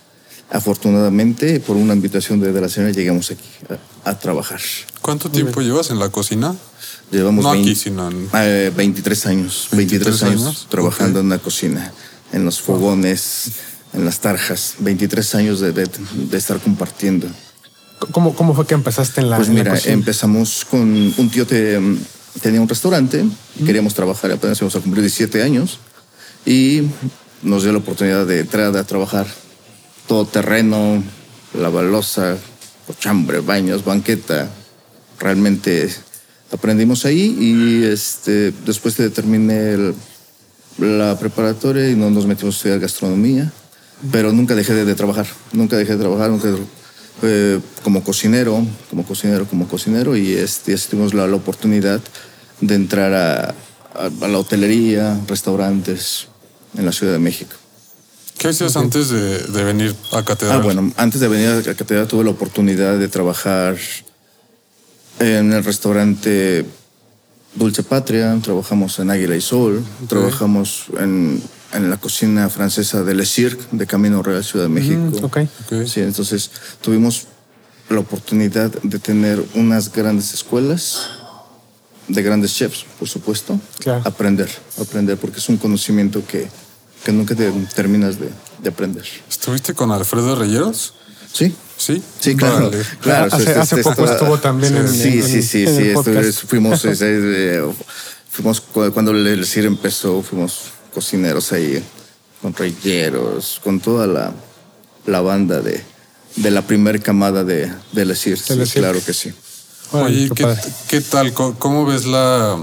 afortunadamente, 0.52 1.60
por 1.60 1.76
una 1.76 1.94
invitación 1.94 2.40
de, 2.40 2.52
de 2.52 2.60
la 2.60 2.68
señora, 2.68 2.92
llegamos 2.92 3.30
aquí 3.30 3.48
a, 4.04 4.10
a 4.10 4.18
trabajar. 4.18 4.60
¿Cuánto 5.00 5.30
tiempo 5.30 5.60
llevas 5.60 5.90
en 5.90 5.98
la 5.98 6.10
cocina? 6.10 6.54
Llevamos 7.10 7.44
No 7.44 7.50
aquí, 7.50 7.62
20 7.64 7.80
sino 7.80 8.08
en- 8.10 8.28
eh, 8.34 8.72
23 8.74 9.26
años. 9.26 9.68
23, 9.72 10.04
23 10.20 10.22
años, 10.22 10.42
años, 10.46 10.66
trabajando 10.70 11.18
ok. 11.18 11.24
en 11.24 11.28
la 11.30 11.38
cocina, 11.38 11.92
en 12.32 12.44
los 12.44 12.60
fogones, 12.60 13.50
en 13.92 14.04
las 14.04 14.20
tarjas. 14.20 14.74
23 14.78 15.34
años 15.34 15.60
de, 15.60 15.72
de- 15.72 15.88
de 16.14 16.38
estar 16.38 16.58
compartiendo. 16.60 17.26
¿Cómo, 18.12 18.34
¿Cómo 18.34 18.54
fue 18.54 18.66
que 18.66 18.74
empezaste 18.74 19.20
en 19.20 19.30
la 19.30 19.36
Pues 19.36 19.48
en 19.48 19.54
la 19.56 19.60
mira, 19.62 19.74
cocina? 19.74 19.94
empezamos 19.94 20.64
con 20.70 20.80
un 21.16 21.30
tío 21.30 21.46
que 21.46 21.78
mm, 21.78 21.98
tenía 22.40 22.60
un 22.60 22.68
restaurante 22.68 23.24
y 23.58 23.64
queríamos 23.64 23.94
trabajar, 23.94 24.30
apenas 24.32 24.58
íbamos 24.58 24.74
a 24.76 24.80
cumplir 24.80 25.02
17 25.02 25.42
años 25.42 25.78
y 26.44 26.82
nos 27.42 27.62
dio 27.62 27.72
la 27.72 27.78
oportunidad 27.78 28.26
de 28.26 28.40
entrar 28.40 28.74
a 28.76 28.84
trabajar 28.84 29.26
todo 30.06 30.26
terreno, 30.26 31.02
la 31.54 31.68
balosa, 31.68 32.36
cochambre, 32.86 33.40
baños, 33.40 33.84
banqueta. 33.84 34.48
Realmente 35.18 35.88
aprendimos 36.50 37.04
ahí 37.04 37.36
y 37.38 37.84
este, 37.84 38.52
después 38.64 38.96
de 38.96 39.10
terminé 39.10 39.94
la 40.78 41.18
preparatoria 41.18 41.88
y 41.90 41.96
no 41.96 42.10
nos 42.10 42.26
metimos 42.26 42.54
a 42.54 42.56
estudiar 42.56 42.80
gastronomía, 42.80 43.52
pero 44.10 44.32
nunca 44.32 44.54
dejé 44.54 44.74
de, 44.74 44.94
trabajar, 44.94 45.26
nunca 45.52 45.76
dejé 45.76 45.92
de 45.92 45.98
trabajar, 45.98 46.30
nunca 46.30 46.48
eh, 47.22 47.60
como 47.82 48.02
cocinero, 48.02 48.66
como 48.90 49.04
cocinero, 49.04 49.46
como 49.46 49.68
cocinero 49.68 50.16
y 50.16 50.32
este, 50.32 50.76
tuvimos 50.76 51.14
la, 51.14 51.24
oportunidad 51.34 52.00
de 52.60 52.74
entrar 52.74 53.12
a 53.12 53.54
la 54.26 54.38
hotelería, 54.38 55.20
restaurantes 55.28 56.28
en 56.76 56.86
la 56.86 56.92
Ciudad 56.92 57.12
de 57.12 57.18
México. 57.18 57.61
¿Qué 58.42 58.48
hacías 58.48 58.76
antes 58.76 59.08
de, 59.08 59.38
de 59.38 59.64
venir 59.64 59.94
a 60.10 60.24
Catedral? 60.24 60.60
Ah, 60.60 60.62
bueno, 60.62 60.92
antes 60.96 61.20
de 61.20 61.28
venir 61.28 61.48
a 61.48 61.74
Catedral 61.74 62.08
tuve 62.08 62.24
la 62.24 62.30
oportunidad 62.30 62.98
de 62.98 63.08
trabajar 63.08 63.76
en 65.20 65.52
el 65.52 65.62
restaurante 65.62 66.66
Dulce 67.54 67.84
Patria, 67.84 68.36
trabajamos 68.42 68.98
en 68.98 69.10
Águila 69.10 69.36
y 69.36 69.40
Sol, 69.40 69.84
trabajamos 70.08 70.86
en 70.98 71.40
en 71.72 71.90
la 71.90 71.96
cocina 71.96 72.48
francesa 72.48 73.02
de 73.02 73.14
Le 73.14 73.26
Cirque, 73.26 73.64
de 73.72 73.86
Camino 73.86 74.22
Real, 74.22 74.44
Ciudad 74.44 74.66
de 74.66 74.70
México. 74.70 75.00
Mm, 75.00 75.24
ok. 75.24 75.38
Ok. 75.64 75.86
Sí, 75.86 76.00
entonces 76.00 76.50
tuvimos 76.80 77.26
la 77.88 78.00
oportunidad 78.00 78.70
de 78.82 78.98
tener 78.98 79.42
unas 79.54 79.92
grandes 79.92 80.34
escuelas 80.34 81.08
de 82.08 82.22
grandes 82.22 82.54
chefs, 82.54 82.84
por 82.98 83.08
supuesto. 83.08 83.58
Claro. 83.78 84.02
Aprender, 84.04 84.50
aprender, 84.80 85.16
porque 85.16 85.38
es 85.38 85.48
un 85.48 85.56
conocimiento 85.56 86.22
que, 86.26 86.48
que 87.04 87.12
nunca 87.12 87.34
te 87.34 87.50
terminas 87.74 88.18
de, 88.18 88.30
de 88.62 88.68
aprender. 88.68 89.04
¿Estuviste 89.28 89.74
con 89.74 89.90
Alfredo 89.92 90.36
Reyeros? 90.36 90.94
Sí, 91.32 91.54
Sí. 91.78 92.00
Sí, 92.20 92.36
claro. 92.36 92.70
Claro 93.00 93.26
Hace- 93.34 93.42
este- 93.42 93.58
hace 93.58 93.76
este- 93.80 93.82
poco 93.90 94.04
estuvo 94.04 94.38
también 94.38 94.76
en- 94.76 94.88
Sí, 94.88 95.18
en- 95.18 95.22
sí, 95.26 95.42
sí, 95.42 95.64
en 95.64 95.76
sí. 95.76 95.90
podcast. 95.94 96.44
fuimos, 96.46 96.84
eh, 97.00 97.60
cuando 98.92 99.10
el 99.10 99.44
CIR 99.44 99.66
empezó, 99.66 100.22
fuimos 100.22 100.60
cocineros 100.94 101.50
ahí, 101.52 101.82
con 102.40 102.54
reyeros, 102.54 103.60
con 103.64 103.80
toda 103.80 104.06
la, 104.06 104.32
la 105.06 105.20
banda 105.22 105.60
de, 105.60 105.82
de 106.36 106.50
la 106.52 106.62
primer 106.62 107.02
camada 107.02 107.42
de, 107.42 107.72
de 107.90 108.04
la 108.04 108.14
CIR. 108.14 108.38
De 108.38 108.64
Sí, 108.66 108.78
claro 108.78 109.00
que 109.04 109.12
sí. 109.12 109.32
Oye, 109.90 110.30
qué 110.36 110.46
¿qué, 110.88 111.00
tal? 111.00 111.32
¿Cómo 111.32 111.84
ves 111.84 112.06
la... 112.06 112.58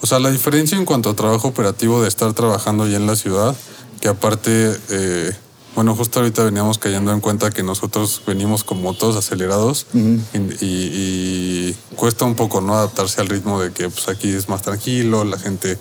O 0.00 0.06
sea, 0.06 0.18
la 0.18 0.30
diferencia 0.30 0.78
en 0.78 0.84
cuanto 0.84 1.10
a 1.10 1.16
trabajo 1.16 1.48
operativo 1.48 2.02
de 2.02 2.08
estar 2.08 2.32
trabajando 2.32 2.86
ya 2.86 2.96
en 2.96 3.06
la 3.06 3.16
ciudad, 3.16 3.54
que 4.00 4.08
aparte, 4.08 4.76
eh, 4.90 5.32
bueno, 5.74 5.94
justo 5.96 6.20
ahorita 6.20 6.44
veníamos 6.44 6.78
cayendo 6.78 7.12
en 7.12 7.20
cuenta 7.20 7.50
que 7.50 7.62
nosotros 7.62 8.22
venimos 8.26 8.62
como 8.64 8.94
todos 8.94 9.16
acelerados 9.16 9.86
y, 10.34 10.64
y- 10.64 11.70
y 11.70 11.76
cuesta 11.96 12.24
un 12.24 12.34
poco, 12.36 12.60
¿no? 12.60 12.74
Adaptarse 12.76 13.20
al 13.20 13.28
ritmo 13.28 13.60
de 13.60 13.72
que 13.72 13.88
pues 13.88 14.08
aquí 14.08 14.30
es 14.32 14.48
más 14.48 14.62
tranquilo, 14.62 15.24
la 15.24 15.38
gente 15.38 15.78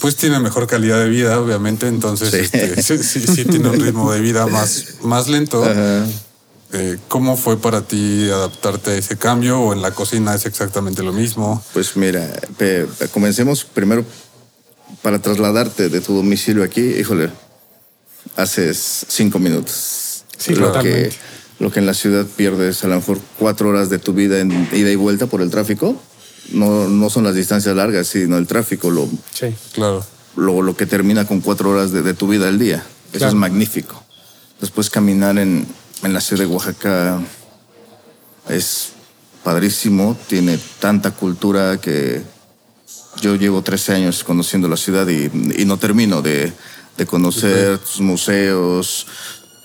pues 0.00 0.16
tiene 0.16 0.40
mejor 0.40 0.66
calidad 0.66 0.98
de 0.98 1.08
vida, 1.08 1.38
obviamente, 1.38 1.86
entonces 1.86 2.30
Sí. 2.30 2.36
este, 2.38 2.82
sí, 2.82 2.98
sí- 3.02 3.26
sí 3.26 3.44
tiene 3.44 3.68
un 3.68 3.78
ritmo 3.80 4.10
de 4.10 4.20
vida 4.20 4.46
más, 4.46 4.94
más 5.02 5.28
lento. 5.28 5.62
¿Cómo 7.08 7.36
fue 7.36 7.56
para 7.58 7.82
ti 7.82 8.28
adaptarte 8.28 8.90
a 8.92 8.94
ese 8.96 9.16
cambio 9.16 9.60
o 9.60 9.72
en 9.72 9.82
la 9.82 9.92
cocina 9.92 10.34
es 10.34 10.46
exactamente 10.46 11.02
lo 11.02 11.12
mismo? 11.12 11.62
Pues 11.72 11.96
mira, 11.96 12.28
comencemos 13.12 13.64
primero 13.64 14.04
para 15.02 15.20
trasladarte 15.20 15.88
de 15.90 16.00
tu 16.00 16.14
domicilio 16.14 16.64
aquí, 16.64 16.80
híjole, 16.80 17.30
haces 18.36 19.06
cinco 19.08 19.38
minutos. 19.38 20.24
Sí, 20.36 20.54
lo 20.54 20.68
totalmente. 20.68 21.10
que, 21.10 21.16
lo 21.64 21.70
que 21.70 21.78
en 21.80 21.86
la 21.86 21.94
ciudad 21.94 22.26
pierdes 22.26 22.82
a 22.84 22.88
lo 22.88 22.96
mejor 22.96 23.20
cuatro 23.38 23.68
horas 23.68 23.90
de 23.90 23.98
tu 23.98 24.12
vida 24.12 24.40
en 24.40 24.68
ida 24.72 24.90
y 24.90 24.96
vuelta 24.96 25.26
por 25.26 25.40
el 25.40 25.50
tráfico, 25.50 25.96
no, 26.52 26.88
no 26.88 27.10
son 27.10 27.24
las 27.24 27.34
distancias 27.34 27.74
largas, 27.76 28.08
sino 28.08 28.36
el 28.38 28.46
tráfico, 28.46 28.90
lo, 28.90 29.08
Sí. 29.32 29.54
Claro. 29.72 30.04
lo, 30.36 30.62
lo 30.62 30.76
que 30.76 30.86
termina 30.86 31.26
con 31.26 31.40
cuatro 31.40 31.70
horas 31.70 31.92
de, 31.92 32.02
de 32.02 32.14
tu 32.14 32.26
vida 32.28 32.48
al 32.48 32.58
día. 32.58 32.78
Eso 33.10 33.18
Claro. 33.18 33.28
es 33.28 33.34
magnífico. 33.34 34.02
Después 34.60 34.90
caminar 34.90 35.38
en, 35.38 35.66
en 36.02 36.12
la 36.12 36.20
ciudad 36.20 36.44
de 36.44 36.50
Oaxaca 36.52 37.20
es 38.48 38.90
padrísimo, 39.42 40.16
tiene 40.28 40.58
tanta 40.80 41.10
cultura 41.12 41.78
que 41.80 42.22
yo 43.20 43.36
llevo 43.36 43.62
13 43.62 43.94
años 43.94 44.24
conociendo 44.24 44.68
la 44.68 44.76
ciudad 44.76 45.06
y, 45.08 45.30
y 45.60 45.64
no 45.64 45.76
termino 45.78 46.20
de, 46.22 46.52
de 46.96 47.06
conocer 47.06 47.78
sus 47.84 48.00
museos, 48.00 49.06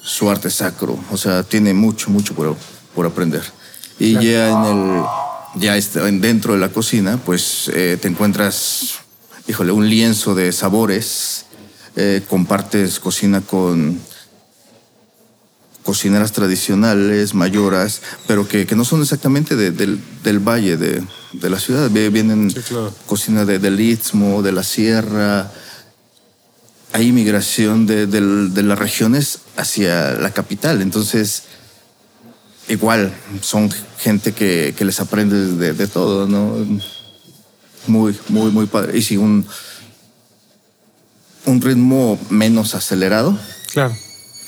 su 0.04 0.30
arte 0.30 0.50
sacro. 0.50 0.98
O 1.12 1.18
sea, 1.18 1.44
tiene 1.44 1.74
mucho, 1.74 2.10
mucho 2.10 2.34
por, 2.36 2.56
por 2.96 3.06
aprender. 3.06 3.44
Y 3.98 4.14
ya 4.14 4.50
en 4.50 4.64
el, 4.66 5.04
ya 5.56 5.78
en- 5.78 6.22
dentro 6.22 6.54
de 6.54 6.60
la 6.60 6.70
cocina, 6.70 7.18
pues 7.26 7.70
eh, 7.74 7.98
te 8.02 8.08
encuentras, 8.08 8.96
híjole, 9.48 9.72
un 9.72 9.90
lienzo 9.90 10.36
de 10.36 10.52
sabores. 10.52 11.46
eh, 11.96 12.22
compartes 12.30 13.00
cocina 13.00 13.42
con 13.42 14.00
cocineras 15.84 16.32
tradicionales, 16.34 17.34
mayoras, 17.34 18.02
pero 18.28 18.48
que, 18.48 18.66
que 18.66 18.76
no 18.76 18.86
son 18.86 19.02
exactamente 19.02 19.56
de- 19.56 19.72
del, 19.72 20.00
del 20.24 20.40
valle 20.40 20.78
de, 20.78 21.02
de 21.34 21.50
la 21.50 21.60
ciudad. 21.60 21.90
Vienen 21.90 22.52
Sí, 22.52 22.60
claro. 22.68 22.94
cocina 23.06 23.46
de, 23.46 23.60
del 23.60 23.80
Istmo, 23.80 24.42
de 24.44 24.52
la 24.52 24.64
Sierra. 24.64 25.52
Hay 26.92 27.12
migración 27.12 27.86
de, 27.86 28.08
de 28.08 28.64
las 28.64 28.78
regiones 28.80 29.40
hacia 29.58 30.14
la 30.14 30.32
capital. 30.32 30.82
Entonces, 30.82 31.44
igual, 32.68 33.14
son 33.42 33.70
gente 34.00 34.34
que, 34.34 34.74
que 34.78 34.86
les 34.86 35.00
aprende 35.00 35.54
de, 35.56 35.74
de 35.74 35.88
todo, 35.88 36.28
¿no? 36.28 36.56
Muy, 37.88 38.18
muy, 38.28 38.52
muy 38.52 38.66
padre. 38.66 38.98
Y 38.98 39.02
sí, 39.02 39.18
un, 39.18 39.46
un 41.46 41.62
ritmo 41.62 42.20
menos 42.30 42.76
acelerado 42.76 43.38
Claro. 43.72 43.96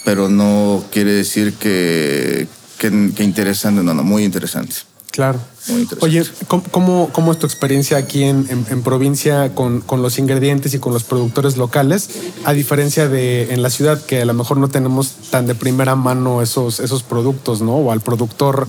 Pero 0.04 0.30
no 0.30 0.84
quiere 0.92 1.12
decir 1.14 1.54
que, 1.54 2.48
que, 2.78 3.12
que 3.16 3.24
interesante, 3.24 3.84
no, 3.84 3.94
no, 3.94 4.04
muy 4.04 4.24
interesante. 4.24 4.76
Claro. 5.12 5.40
Muy 5.68 5.82
interesante. 5.82 6.06
Oye, 6.06 6.24
¿cómo, 6.72 7.10
cómo, 7.12 7.32
es 7.34 7.38
tu 7.40 7.46
experiencia 7.46 7.98
aquí 7.98 8.24
en, 8.24 8.48
en- 8.50 8.66
en 8.70 8.82
provincia 8.82 9.54
con, 9.54 9.82
con 9.82 10.02
los 10.02 10.18
ingredientes 10.18 10.74
y 10.74 10.80
con 10.80 10.94
los 10.94 11.04
productores 11.04 11.58
locales? 11.58 12.10
A 12.46 12.54
diferencia 12.54 13.10
de 13.10 13.54
en 13.54 13.62
la 13.62 13.70
ciudad, 13.70 14.02
que 14.06 14.22
a 14.22 14.26
lo 14.26 14.34
mejor 14.34 14.56
no 14.58 14.70
tenemos 14.70 15.12
tan 15.30 15.48
de 15.48 15.54
primera 15.56 15.96
mano 15.98 16.42
esos, 16.42 16.80
esos 16.80 17.04
productos, 17.04 17.62
¿no? 17.62 17.76
O 17.76 17.92
al 17.92 18.00
productor. 18.00 18.68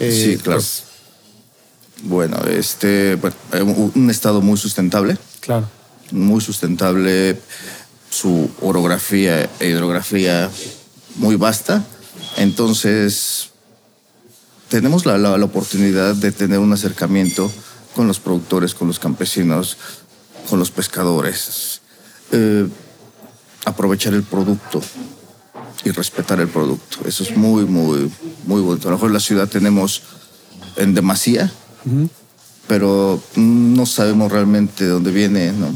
eh, 0.00 0.10
sí, 0.10 0.36
claro. 0.42 0.58
pues, 0.60 0.82
Bueno, 2.02 2.36
este, 2.50 3.14
bueno, 3.14 3.36
eh, 3.52 3.62
un 3.62 4.10
estado 4.10 4.40
muy 4.42 4.58
sustentable, 4.58 5.16
claro. 5.40 5.66
muy 6.10 6.40
sustentable, 6.40 7.40
su 8.16 8.50
orografía 8.62 9.48
e 9.60 9.68
hidrografía 9.68 10.50
muy 11.16 11.36
vasta. 11.36 11.84
Entonces, 12.38 13.50
tenemos 14.68 15.04
la, 15.06 15.18
la- 15.18 15.36
la 15.38 15.44
oportunidad 15.44 16.14
de 16.14 16.32
tener 16.32 16.58
un 16.58 16.72
acercamiento 16.72 17.50
con 17.94 18.06
los 18.06 18.18
productores, 18.20 18.74
con 18.74 18.88
los 18.88 18.98
campesinos, 18.98 19.76
con 20.48 20.58
los 20.58 20.70
pescadores. 20.70 21.80
Eh, 22.32 22.66
aprovechar 23.64 24.14
el 24.14 24.22
producto 24.22 24.80
y 25.84 25.90
respetar 25.90 26.40
el 26.40 26.48
producto. 26.48 26.98
Eso 27.06 27.22
es 27.22 27.36
muy, 27.36 27.64
muy, 27.64 28.10
muy 28.46 28.60
bonito. 28.62 28.88
A 28.88 28.90
lo 28.92 28.96
mejor 28.96 29.08
en 29.10 29.14
la 29.14 29.20
ciudad 29.20 29.48
tenemos 29.48 30.02
en 30.76 30.94
demasía, 30.94 31.52
pero 32.68 33.20
no 33.36 33.86
sabemos 33.86 34.30
realmente 34.32 34.84
de 34.84 34.90
dónde 34.90 35.10
viene, 35.10 35.52
¿no? 35.52 35.68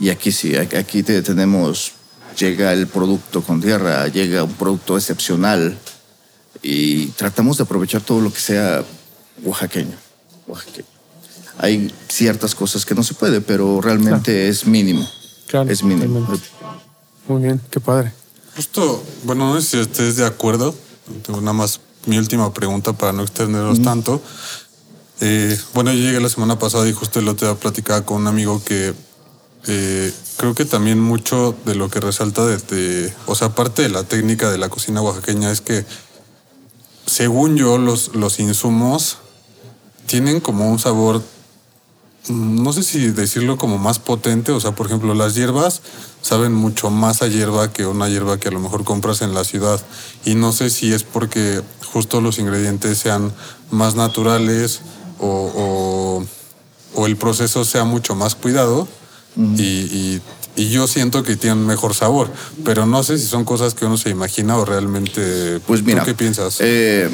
Y 0.00 0.10
aquí 0.10 0.32
sí, 0.32 0.54
aquí- 0.56 1.02
te- 1.02 1.22
tenemos, 1.22 1.92
llega 2.38 2.72
el 2.72 2.86
producto 2.86 3.42
con 3.42 3.60
tierra, 3.60 4.06
llega 4.08 4.44
un 4.44 4.54
producto 4.54 4.96
excepcional 4.96 5.76
y 6.62 7.06
tratamos 7.08 7.56
de 7.58 7.64
aprovechar 7.64 8.00
todo 8.02 8.20
lo 8.20 8.32
que 8.32 8.40
sea 8.40 8.84
oaxaqueño. 9.44 9.96
oaxaqueño. 10.46 10.86
Hay 11.58 11.92
ciertas 12.08 12.54
cosas 12.54 12.84
que 12.86 12.94
no 12.94 13.02
se 13.02 13.14
puede, 13.14 13.40
pero 13.40 13.80
realmente 13.80 14.48
es 14.48 14.66
mínimo. 14.66 15.06
Claro, 15.46 15.70
es 15.70 15.82
mínimo. 15.82 16.26
Muy 17.28 17.42
bien, 17.42 17.60
qué 17.70 17.78
padre. 17.80 18.12
Justo, 18.56 19.02
bueno, 19.24 19.52
no 19.54 19.60
sé 19.60 19.66
si 19.68 19.78
estés 19.80 20.16
de 20.16 20.26
acuerdo. 20.26 20.74
Tengo 21.26 21.40
nada 21.40 21.52
más 21.52 21.80
mi 22.06 22.18
última 22.18 22.52
pregunta 22.52 22.92
para 22.94 23.12
no 23.12 23.22
extendernos 23.22 23.82
tanto. 23.82 24.22
Eh, 25.20 25.58
bueno, 25.74 25.92
yo 25.92 25.98
llegué 26.00 26.20
la 26.20 26.28
semana 26.28 26.58
pasada 26.58 26.88
y 26.88 26.92
justo 26.92 27.20
el 27.20 27.28
otro 27.28 27.48
día 27.48 27.58
platicaba 27.60 28.04
con 28.04 28.22
un 28.22 28.26
amigo 28.26 28.62
que 28.64 28.92
eh, 29.66 30.12
creo 30.36 30.54
que 30.54 30.64
también 30.64 31.00
mucho 31.00 31.54
de 31.64 31.74
lo 31.74 31.88
que 31.88 32.00
resalta 32.00 32.44
desde, 32.46 33.14
o 33.26 33.34
sea, 33.34 33.48
aparte 33.48 33.82
de 33.82 33.88
la 33.88 34.04
técnica 34.04 34.50
de 34.50 34.58
la 34.58 34.68
cocina 34.68 35.02
oaxaqueña 35.02 35.50
es 35.50 35.60
que, 35.60 35.84
según 37.06 37.56
yo, 37.56 37.78
los, 37.78 38.14
los 38.14 38.38
insumos 38.40 39.18
tienen 40.06 40.40
como 40.40 40.70
un 40.70 40.78
sabor 40.78 41.22
no 42.28 42.72
sé 42.72 42.84
si 42.84 43.08
decirlo 43.08 43.58
como 43.58 43.78
más 43.78 43.98
potente, 43.98 44.52
o 44.52 44.60
sea, 44.60 44.70
por 44.72 44.86
ejemplo, 44.86 45.12
las 45.12 45.34
hierbas 45.34 45.82
saben 46.20 46.52
mucho 46.54 46.88
más 46.88 47.20
a 47.20 47.26
hierba 47.26 47.72
que 47.72 47.84
una 47.84 48.08
hierba 48.08 48.38
que 48.38 48.46
a 48.46 48.52
lo 48.52 48.60
mejor 48.60 48.84
compras 48.84 49.22
en 49.22 49.34
la 49.34 49.42
ciudad. 49.42 49.80
Y 50.24 50.36
no 50.36 50.52
sé 50.52 50.70
si 50.70 50.92
es 50.92 51.02
porque 51.02 51.62
justo 51.92 52.20
los 52.20 52.38
ingredientes 52.38 52.98
sean 52.98 53.32
más 53.72 53.96
naturales 53.96 54.82
o- 55.18 56.24
o 56.94 57.06
el 57.08 57.16
proceso 57.16 57.64
sea 57.64 57.82
mucho 57.82 58.14
más 58.14 58.36
cuidado 58.36 58.86
y, 59.36 59.62
y- 59.62 60.22
y 60.54 60.68
yo 60.68 60.86
siento 60.86 61.22
que 61.22 61.34
tienen 61.36 61.64
mejor 61.66 61.94
sabor, 61.94 62.30
pero 62.62 62.84
no 62.84 63.02
sé 63.02 63.18
si 63.18 63.26
son 63.26 63.44
cosas 63.46 63.72
que 63.72 63.86
uno 63.86 63.96
se 63.96 64.10
imagina 64.10 64.58
o 64.58 64.66
realmente... 64.66 65.60
Pues 65.66 65.82
mira, 65.82 66.00
¿Tú 66.00 66.06
qué 66.06 66.14
piensas? 66.14 66.58
eh, 66.60 67.08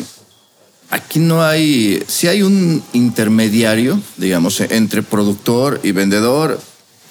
aquí 0.91 1.21
no 1.21 1.43
hay, 1.45 2.03
sí 2.09 2.27
hay 2.27 2.43
un 2.43 2.83
intermediario, 2.95 4.01
digamos, 4.16 4.61
entre 4.61 5.03
productor 5.05 5.79
y 5.85 5.93
vendedor, 5.93 6.61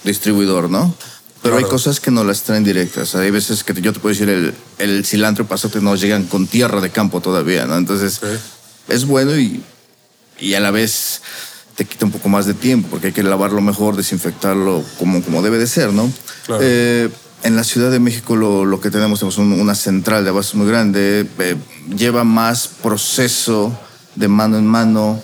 distribuidor, 0.04 0.70
¿no? 0.70 0.94
Pero 1.44 1.56
hay 1.58 1.64
cosas 1.64 2.02
que 2.02 2.12
no 2.12 2.26
las 2.26 2.42
traen 2.44 2.66
directas. 2.66 3.16
Hay 3.16 3.32
veces 3.32 3.64
que 3.64 3.74
yo 3.82 3.94
te 3.94 4.00
puedo 4.02 4.12
decir, 4.14 4.28
el, 4.28 4.54
el 4.80 5.06
cilantro 5.06 5.46
y 5.46 5.48
pasote 5.48 5.80
no 5.80 5.96
llegan 5.96 6.26
con 6.26 6.46
tierra 6.48 6.82
de 6.82 6.90
campo 6.90 7.22
todavía, 7.22 7.66
¿no? 7.66 7.78
Entonces, 7.78 8.20
es 8.90 9.06
bueno 9.06 9.38
y, 9.40 9.62
y 10.40 10.56
a 10.56 10.60
la 10.60 10.72
vez 10.72 11.22
te 11.78 11.86
quita 11.86 12.06
un 12.06 12.12
poco 12.12 12.28
más 12.28 12.46
de 12.48 12.54
tiempo 12.56 12.90
porque 12.90 13.08
hay 13.08 13.14
que 13.14 13.24
lavarlo 13.24 13.62
mejor, 13.62 13.96
desinfectarlo 13.96 14.84
como, 15.00 15.22
como 15.22 15.42
debe 15.42 15.58
de 15.60 15.68
ser, 15.68 15.94
¿no? 15.94 16.12
Claro. 16.46 16.62
Eh, 16.66 17.10
en 17.44 17.56
la 17.56 17.64
Ciudad 17.64 17.92
de 17.92 18.00
México 18.00 18.36
lo, 18.36 18.66
lo 18.66 18.82
que 18.82 18.90
tenemos, 18.90 19.20
tenemos 19.20 19.38
un- 19.38 19.54
una 19.62 19.76
central 19.76 20.24
de 20.24 20.32
abastos 20.32 20.56
muy 20.56 20.68
grande, 20.68 21.28
eh, 21.38 21.56
lleva 21.96 22.24
más 22.24 22.68
proceso 22.68 23.78
de 24.16 24.28
mano 24.28 24.58
en 24.58 24.66
mano, 24.66 25.22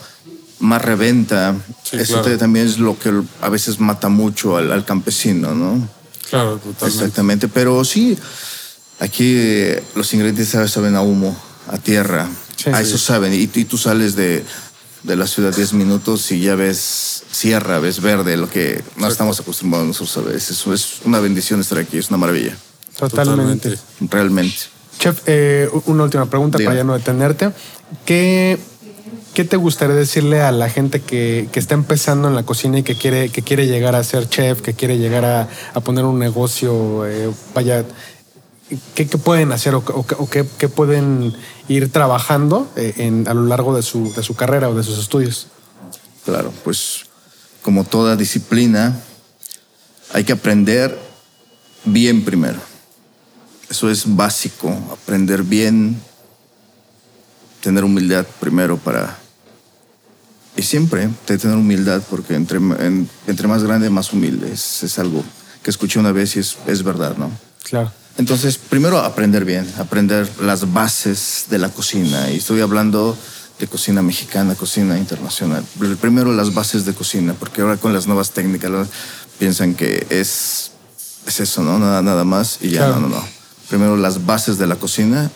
más 0.60 0.82
reventa. 0.82 1.56
Sí, 1.84 1.97
Eso 1.97 2.22
claro. 2.22 2.38
también 2.38 2.68
es 2.68 2.78
lo 2.78 2.97
que 2.99 3.12
a 3.41 3.49
veces 3.49 3.80
mata 3.80 4.08
mucho 4.10 4.56
al, 4.56 4.72
al 4.72 4.86
campesino, 4.86 5.56
¿no? 5.56 5.89
Claro, 6.30 6.58
totalmente. 6.58 6.86
Exactamente, 6.86 7.47
pero 7.47 7.84
sí, 7.84 8.16
aquí 8.99 9.34
eh, 9.36 9.84
los 9.95 10.14
ingredientes 10.14 10.49
saben 10.72 10.95
a 10.95 11.01
humo, 11.01 11.36
a 11.68 11.78
tierra, 11.80 12.30
Sí, 12.56 12.70
a 12.70 12.78
sí. 12.78 12.84
eso 12.84 12.97
saben. 12.99 13.34
Y, 13.34 13.49
y 13.54 13.66
tú 13.66 13.78
sales 13.78 14.16
de, 14.16 14.45
de 15.04 15.16
la 15.16 15.28
ciudad 15.28 15.54
10 15.54 15.74
minutos 15.74 16.32
y 16.32 16.39
ya 16.39 16.56
ves 16.56 17.24
sierra, 17.32 17.80
ves 17.80 18.01
verde, 18.01 18.38
lo 18.38 18.49
que 18.49 18.82
no 18.97 19.08
estamos 19.08 19.39
acostumbrados 19.39 19.88
nosotros 19.88 20.18
a 20.18 20.22
veces. 20.32 20.51
Eso 20.51 20.74
es 20.74 21.01
una 21.06 21.20
bendición 21.20 21.60
estar 21.60 21.78
aquí, 21.78 21.97
es 21.97 22.10
una 22.10 22.18
maravilla, 22.18 22.56
Totalmente. 22.97 23.78
Realmente. 24.10 24.58
Chef, 24.99 25.22
eh, 25.26 25.70
una 25.86 26.04
última 26.04 26.28
pregunta 26.28 26.58
para 26.60 26.76
ya 26.76 26.84
no 26.84 26.93
detenerte. 26.93 27.51
¿Qué, 28.06 28.58
¿Qué 29.34 29.43
te 29.43 29.58
gustaría 29.58 29.95
decirle 29.95 30.41
a 30.41 30.51
la 30.51 30.70
gente 30.70 31.01
que, 31.01 31.49
que 31.51 31.60
está 31.60 31.74
empezando 31.74 32.28
en 32.28 32.36
la 32.36 32.43
cocina 32.43 32.80
y 32.80 32.84
que 32.84 32.95
quiere, 32.95 33.30
que 33.30 33.41
quiere 33.41 33.66
llegar 33.68 33.95
a 33.95 34.04
ser 34.04 34.30
chef, 34.30 34.62
que 34.62 34.74
quiere 34.74 34.99
llegar 34.99 35.26
a, 35.26 35.49
a 35.74 35.80
poner 35.82 36.06
un 36.06 36.20
negocio? 36.20 37.06
eh, 37.08 37.32
vaya, 37.56 37.84
¿qué, 38.95 39.07
qué 39.07 39.18
pueden 39.18 39.51
hacer 39.51 39.76
o, 39.76 39.80
o 39.86 40.05
qué- 40.05 40.16
o 40.18 40.30
qué, 40.30 40.45
qué 40.57 40.70
pueden 40.70 41.34
ir 41.68 41.91
trabajando 41.91 42.72
eh, 42.76 42.93
en, 42.97 43.28
a 43.28 43.34
lo 43.34 43.45
largo 43.45 43.76
de 43.76 43.82
su, 43.82 44.14
de 44.14 44.24
su 44.24 44.36
carrera 44.36 44.70
o 44.70 44.76
de 44.76 44.84
sus 44.84 44.97
estudios? 44.99 45.47
Claro, 46.26 46.51
pues 46.64 47.05
como 47.61 47.84
toda 47.84 48.16
disciplina, 48.16 48.99
hay 50.14 50.24
que 50.24 50.34
aprender 50.34 50.97
bien 51.86 52.24
primero. 52.26 52.59
Eso 53.70 53.89
es 53.89 54.03
básico, 54.16 54.70
aprender 54.91 55.43
bien, 55.43 55.99
tener 57.61 57.84
humildad 57.84 58.26
primero 58.39 58.78
para... 58.78 59.18
Y 60.55 60.61
siempre 60.61 61.09
te- 61.26 61.38
tener 61.39 61.57
humildad, 61.57 62.03
porque 62.09 62.36
entre, 62.36 62.57
en- 62.59 63.09
entre 63.26 63.47
más 63.47 63.64
grande, 63.64 63.89
más 63.89 64.14
humilde. 64.14 64.51
Es, 64.53 64.84
es 64.84 64.99
algo 64.99 65.24
que 65.64 65.72
escuché 65.72 65.97
una 65.99 66.11
vez 66.11 66.36
y 66.36 66.39
es, 66.39 66.57
es 66.68 66.84
verdad, 66.84 67.16
¿no? 67.18 67.32
Claro. 67.64 67.91
Entonces, 68.18 68.57
primero 68.57 68.99
aprender 68.99 69.43
bien, 69.43 69.68
aprender 69.78 70.30
las 70.41 70.72
bases 70.72 71.45
de 71.49 71.57
la 71.57 71.70
cocina. 71.70 72.30
Y 72.32 72.38
estoy 72.38 72.61
hablando 72.61 73.18
de 73.59 73.68
cocina 73.68 74.01
mexicana, 74.01 74.55
cocina 74.55 74.97
internacional. 74.97 75.64
Primero 75.99 76.32
las 76.34 76.53
bases 76.53 76.86
de 76.86 76.93
cocina, 76.93 77.34
porque 77.34 77.61
ahora 77.61 77.78
con 77.78 77.93
las 77.93 78.05
nuevas 78.07 78.32
técnicas 78.32 78.72
piensan 79.39 79.74
que 79.74 80.05
es, 80.09 80.72
es 81.26 81.39
eso, 81.39 81.64
¿no? 81.64 81.80
Nada, 81.80 82.01
nada 82.01 82.24
más. 82.24 82.59
Y 82.61 82.70
ya 82.70 82.80
Claro. 82.86 82.99
no, 83.01 83.09
no, 83.09 83.16
no. 83.18 83.24
Primero 83.70 83.97
las 83.97 84.26
bases 84.26 84.57
de 84.59 84.68
la 84.68 84.76
cocina 84.76 85.32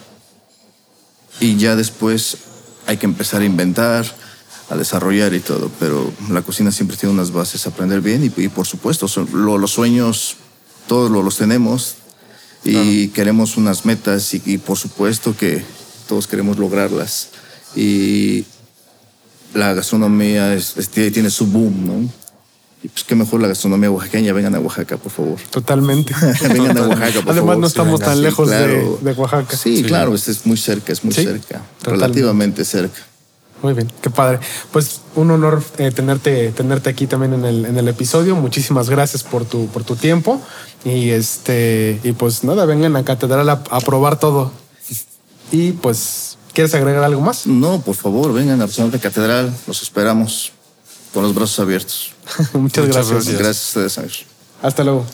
y 1.39 1.57
ya 1.57 1.75
después 1.75 2.37
hay 2.85 2.97
que 2.97 3.05
empezar 3.07 3.41
a 3.41 3.45
inventar, 3.45 4.05
a 4.69 4.75
desarrollar 4.75 5.33
y 5.33 5.39
todo. 5.39 5.71
Pero 5.79 6.11
la 6.29 6.43
cocina 6.43 6.71
siempre 6.71 6.95
tiene 6.97 7.13
unas 7.13 7.31
bases, 7.31 7.65
aprender 7.65 8.01
bien 8.01 8.23
y, 8.23 8.41
y 8.41 8.49
por 8.49 8.67
supuesto, 8.67 9.07
son- 9.07 9.27
lo- 9.33 9.57
los 9.57 9.71
sueños 9.71 10.35
todos 10.87 11.09
lo- 11.09 11.23
los 11.23 11.37
tenemos 11.37 11.95
y 12.63 13.07
queremos 13.09 13.57
unas 13.57 13.85
metas 13.85 14.33
y, 14.33 14.41
y 14.45 14.57
por 14.57 14.77
supuesto 14.77 15.35
que 15.37 15.63
todos 16.07 16.27
queremos 16.27 16.57
lograrlas. 16.57 17.29
Y 17.75 18.45
la 19.53 19.73
gastronomía 19.73 20.53
es- 20.53 20.75
es- 20.77 20.89
tiene 20.89 21.29
su 21.29 21.47
boom, 21.47 21.85
¿no? 21.85 22.09
Y 22.83 22.89
pues 22.89 23.03
qué 23.03 23.15
mejor 23.15 23.41
la 23.41 23.47
gastronomía 23.47 23.89
oaxaqueña. 23.89 24.33
Vengan 24.33 24.53
a 24.55 24.59
Oaxaca, 24.59 24.97
por 24.97 25.11
favor. 25.11 25.39
Totalmente. 25.49 26.13
Vengan 26.53 26.77
a 26.77 26.87
Oaxaca, 26.87 27.21
por 27.21 27.31
Además, 27.31 27.35
favor. 27.35 27.57
no 27.57 27.67
Sí, 27.67 27.71
estamos 27.71 27.99
vengan, 27.99 28.07
tan 28.09 28.17
sí, 28.17 28.23
lejos 28.23 28.49
de- 28.49 28.57
claro. 28.57 28.99
de, 29.01 29.11
Oaxaca. 29.13 29.57
Sí, 29.57 29.83
claro, 29.83 30.13
es, 30.15 30.27
es 30.27 30.45
muy 30.45 30.57
cerca, 30.57 30.93
es 30.93 31.03
muy 31.03 31.13
Sí, 31.13 31.23
cerca. 31.23 31.61
totalmente. 31.79 31.89
Relativamente 31.89 32.65
cerca. 32.65 32.99
Muy 33.61 33.73
bien, 33.73 33.91
qué 34.01 34.09
padre. 34.09 34.39
Pues 34.71 35.01
un 35.15 35.31
honor 35.31 35.63
eh, 35.77 35.91
tenerte, 35.91 36.51
tenerte 36.51 36.89
aquí 36.89 37.07
también 37.07 37.33
en 37.33 37.45
el, 37.45 37.65
en 37.65 37.77
el 37.77 37.87
episodio. 37.87 38.35
Muchísimas 38.35 38.89
gracias 38.89 39.23
por 39.23 39.45
tu, 39.45 39.67
por 39.67 39.83
tu 39.83 39.95
tiempo. 39.95 40.41
Y 40.85 41.09
este, 41.09 41.99
y 42.03 42.11
pues 42.11 42.43
nada, 42.43 42.65
vengan 42.65 42.95
a 42.95 43.03
Catedral 43.03 43.49
a, 43.49 43.63
a 43.69 43.79
probar 43.81 44.19
todo. 44.19 44.51
Y 45.51 45.71
pues, 45.71 46.37
¿quieres 46.53 46.73
agregar 46.75 47.03
algo 47.03 47.21
más? 47.21 47.47
No, 47.47 47.81
por 47.81 47.95
favor, 47.95 48.33
vengan 48.33 48.61
a 48.61 48.65
Restaurante 48.67 48.99
Catedral. 48.99 49.53
Los 49.65 49.81
esperamos 49.81 50.51
con 51.13 51.23
los 51.23 51.33
brazos 51.33 51.59
abiertos. 51.59 52.11
Muchas, 52.53 52.85
Muchas 52.85 52.87
gracias. 52.87 53.09
gracias. 53.09 53.37
Gracias 53.39 53.77
a 53.77 53.79
ustedes. 53.87 54.25
Hasta 54.61 54.83
luego. 54.83 55.05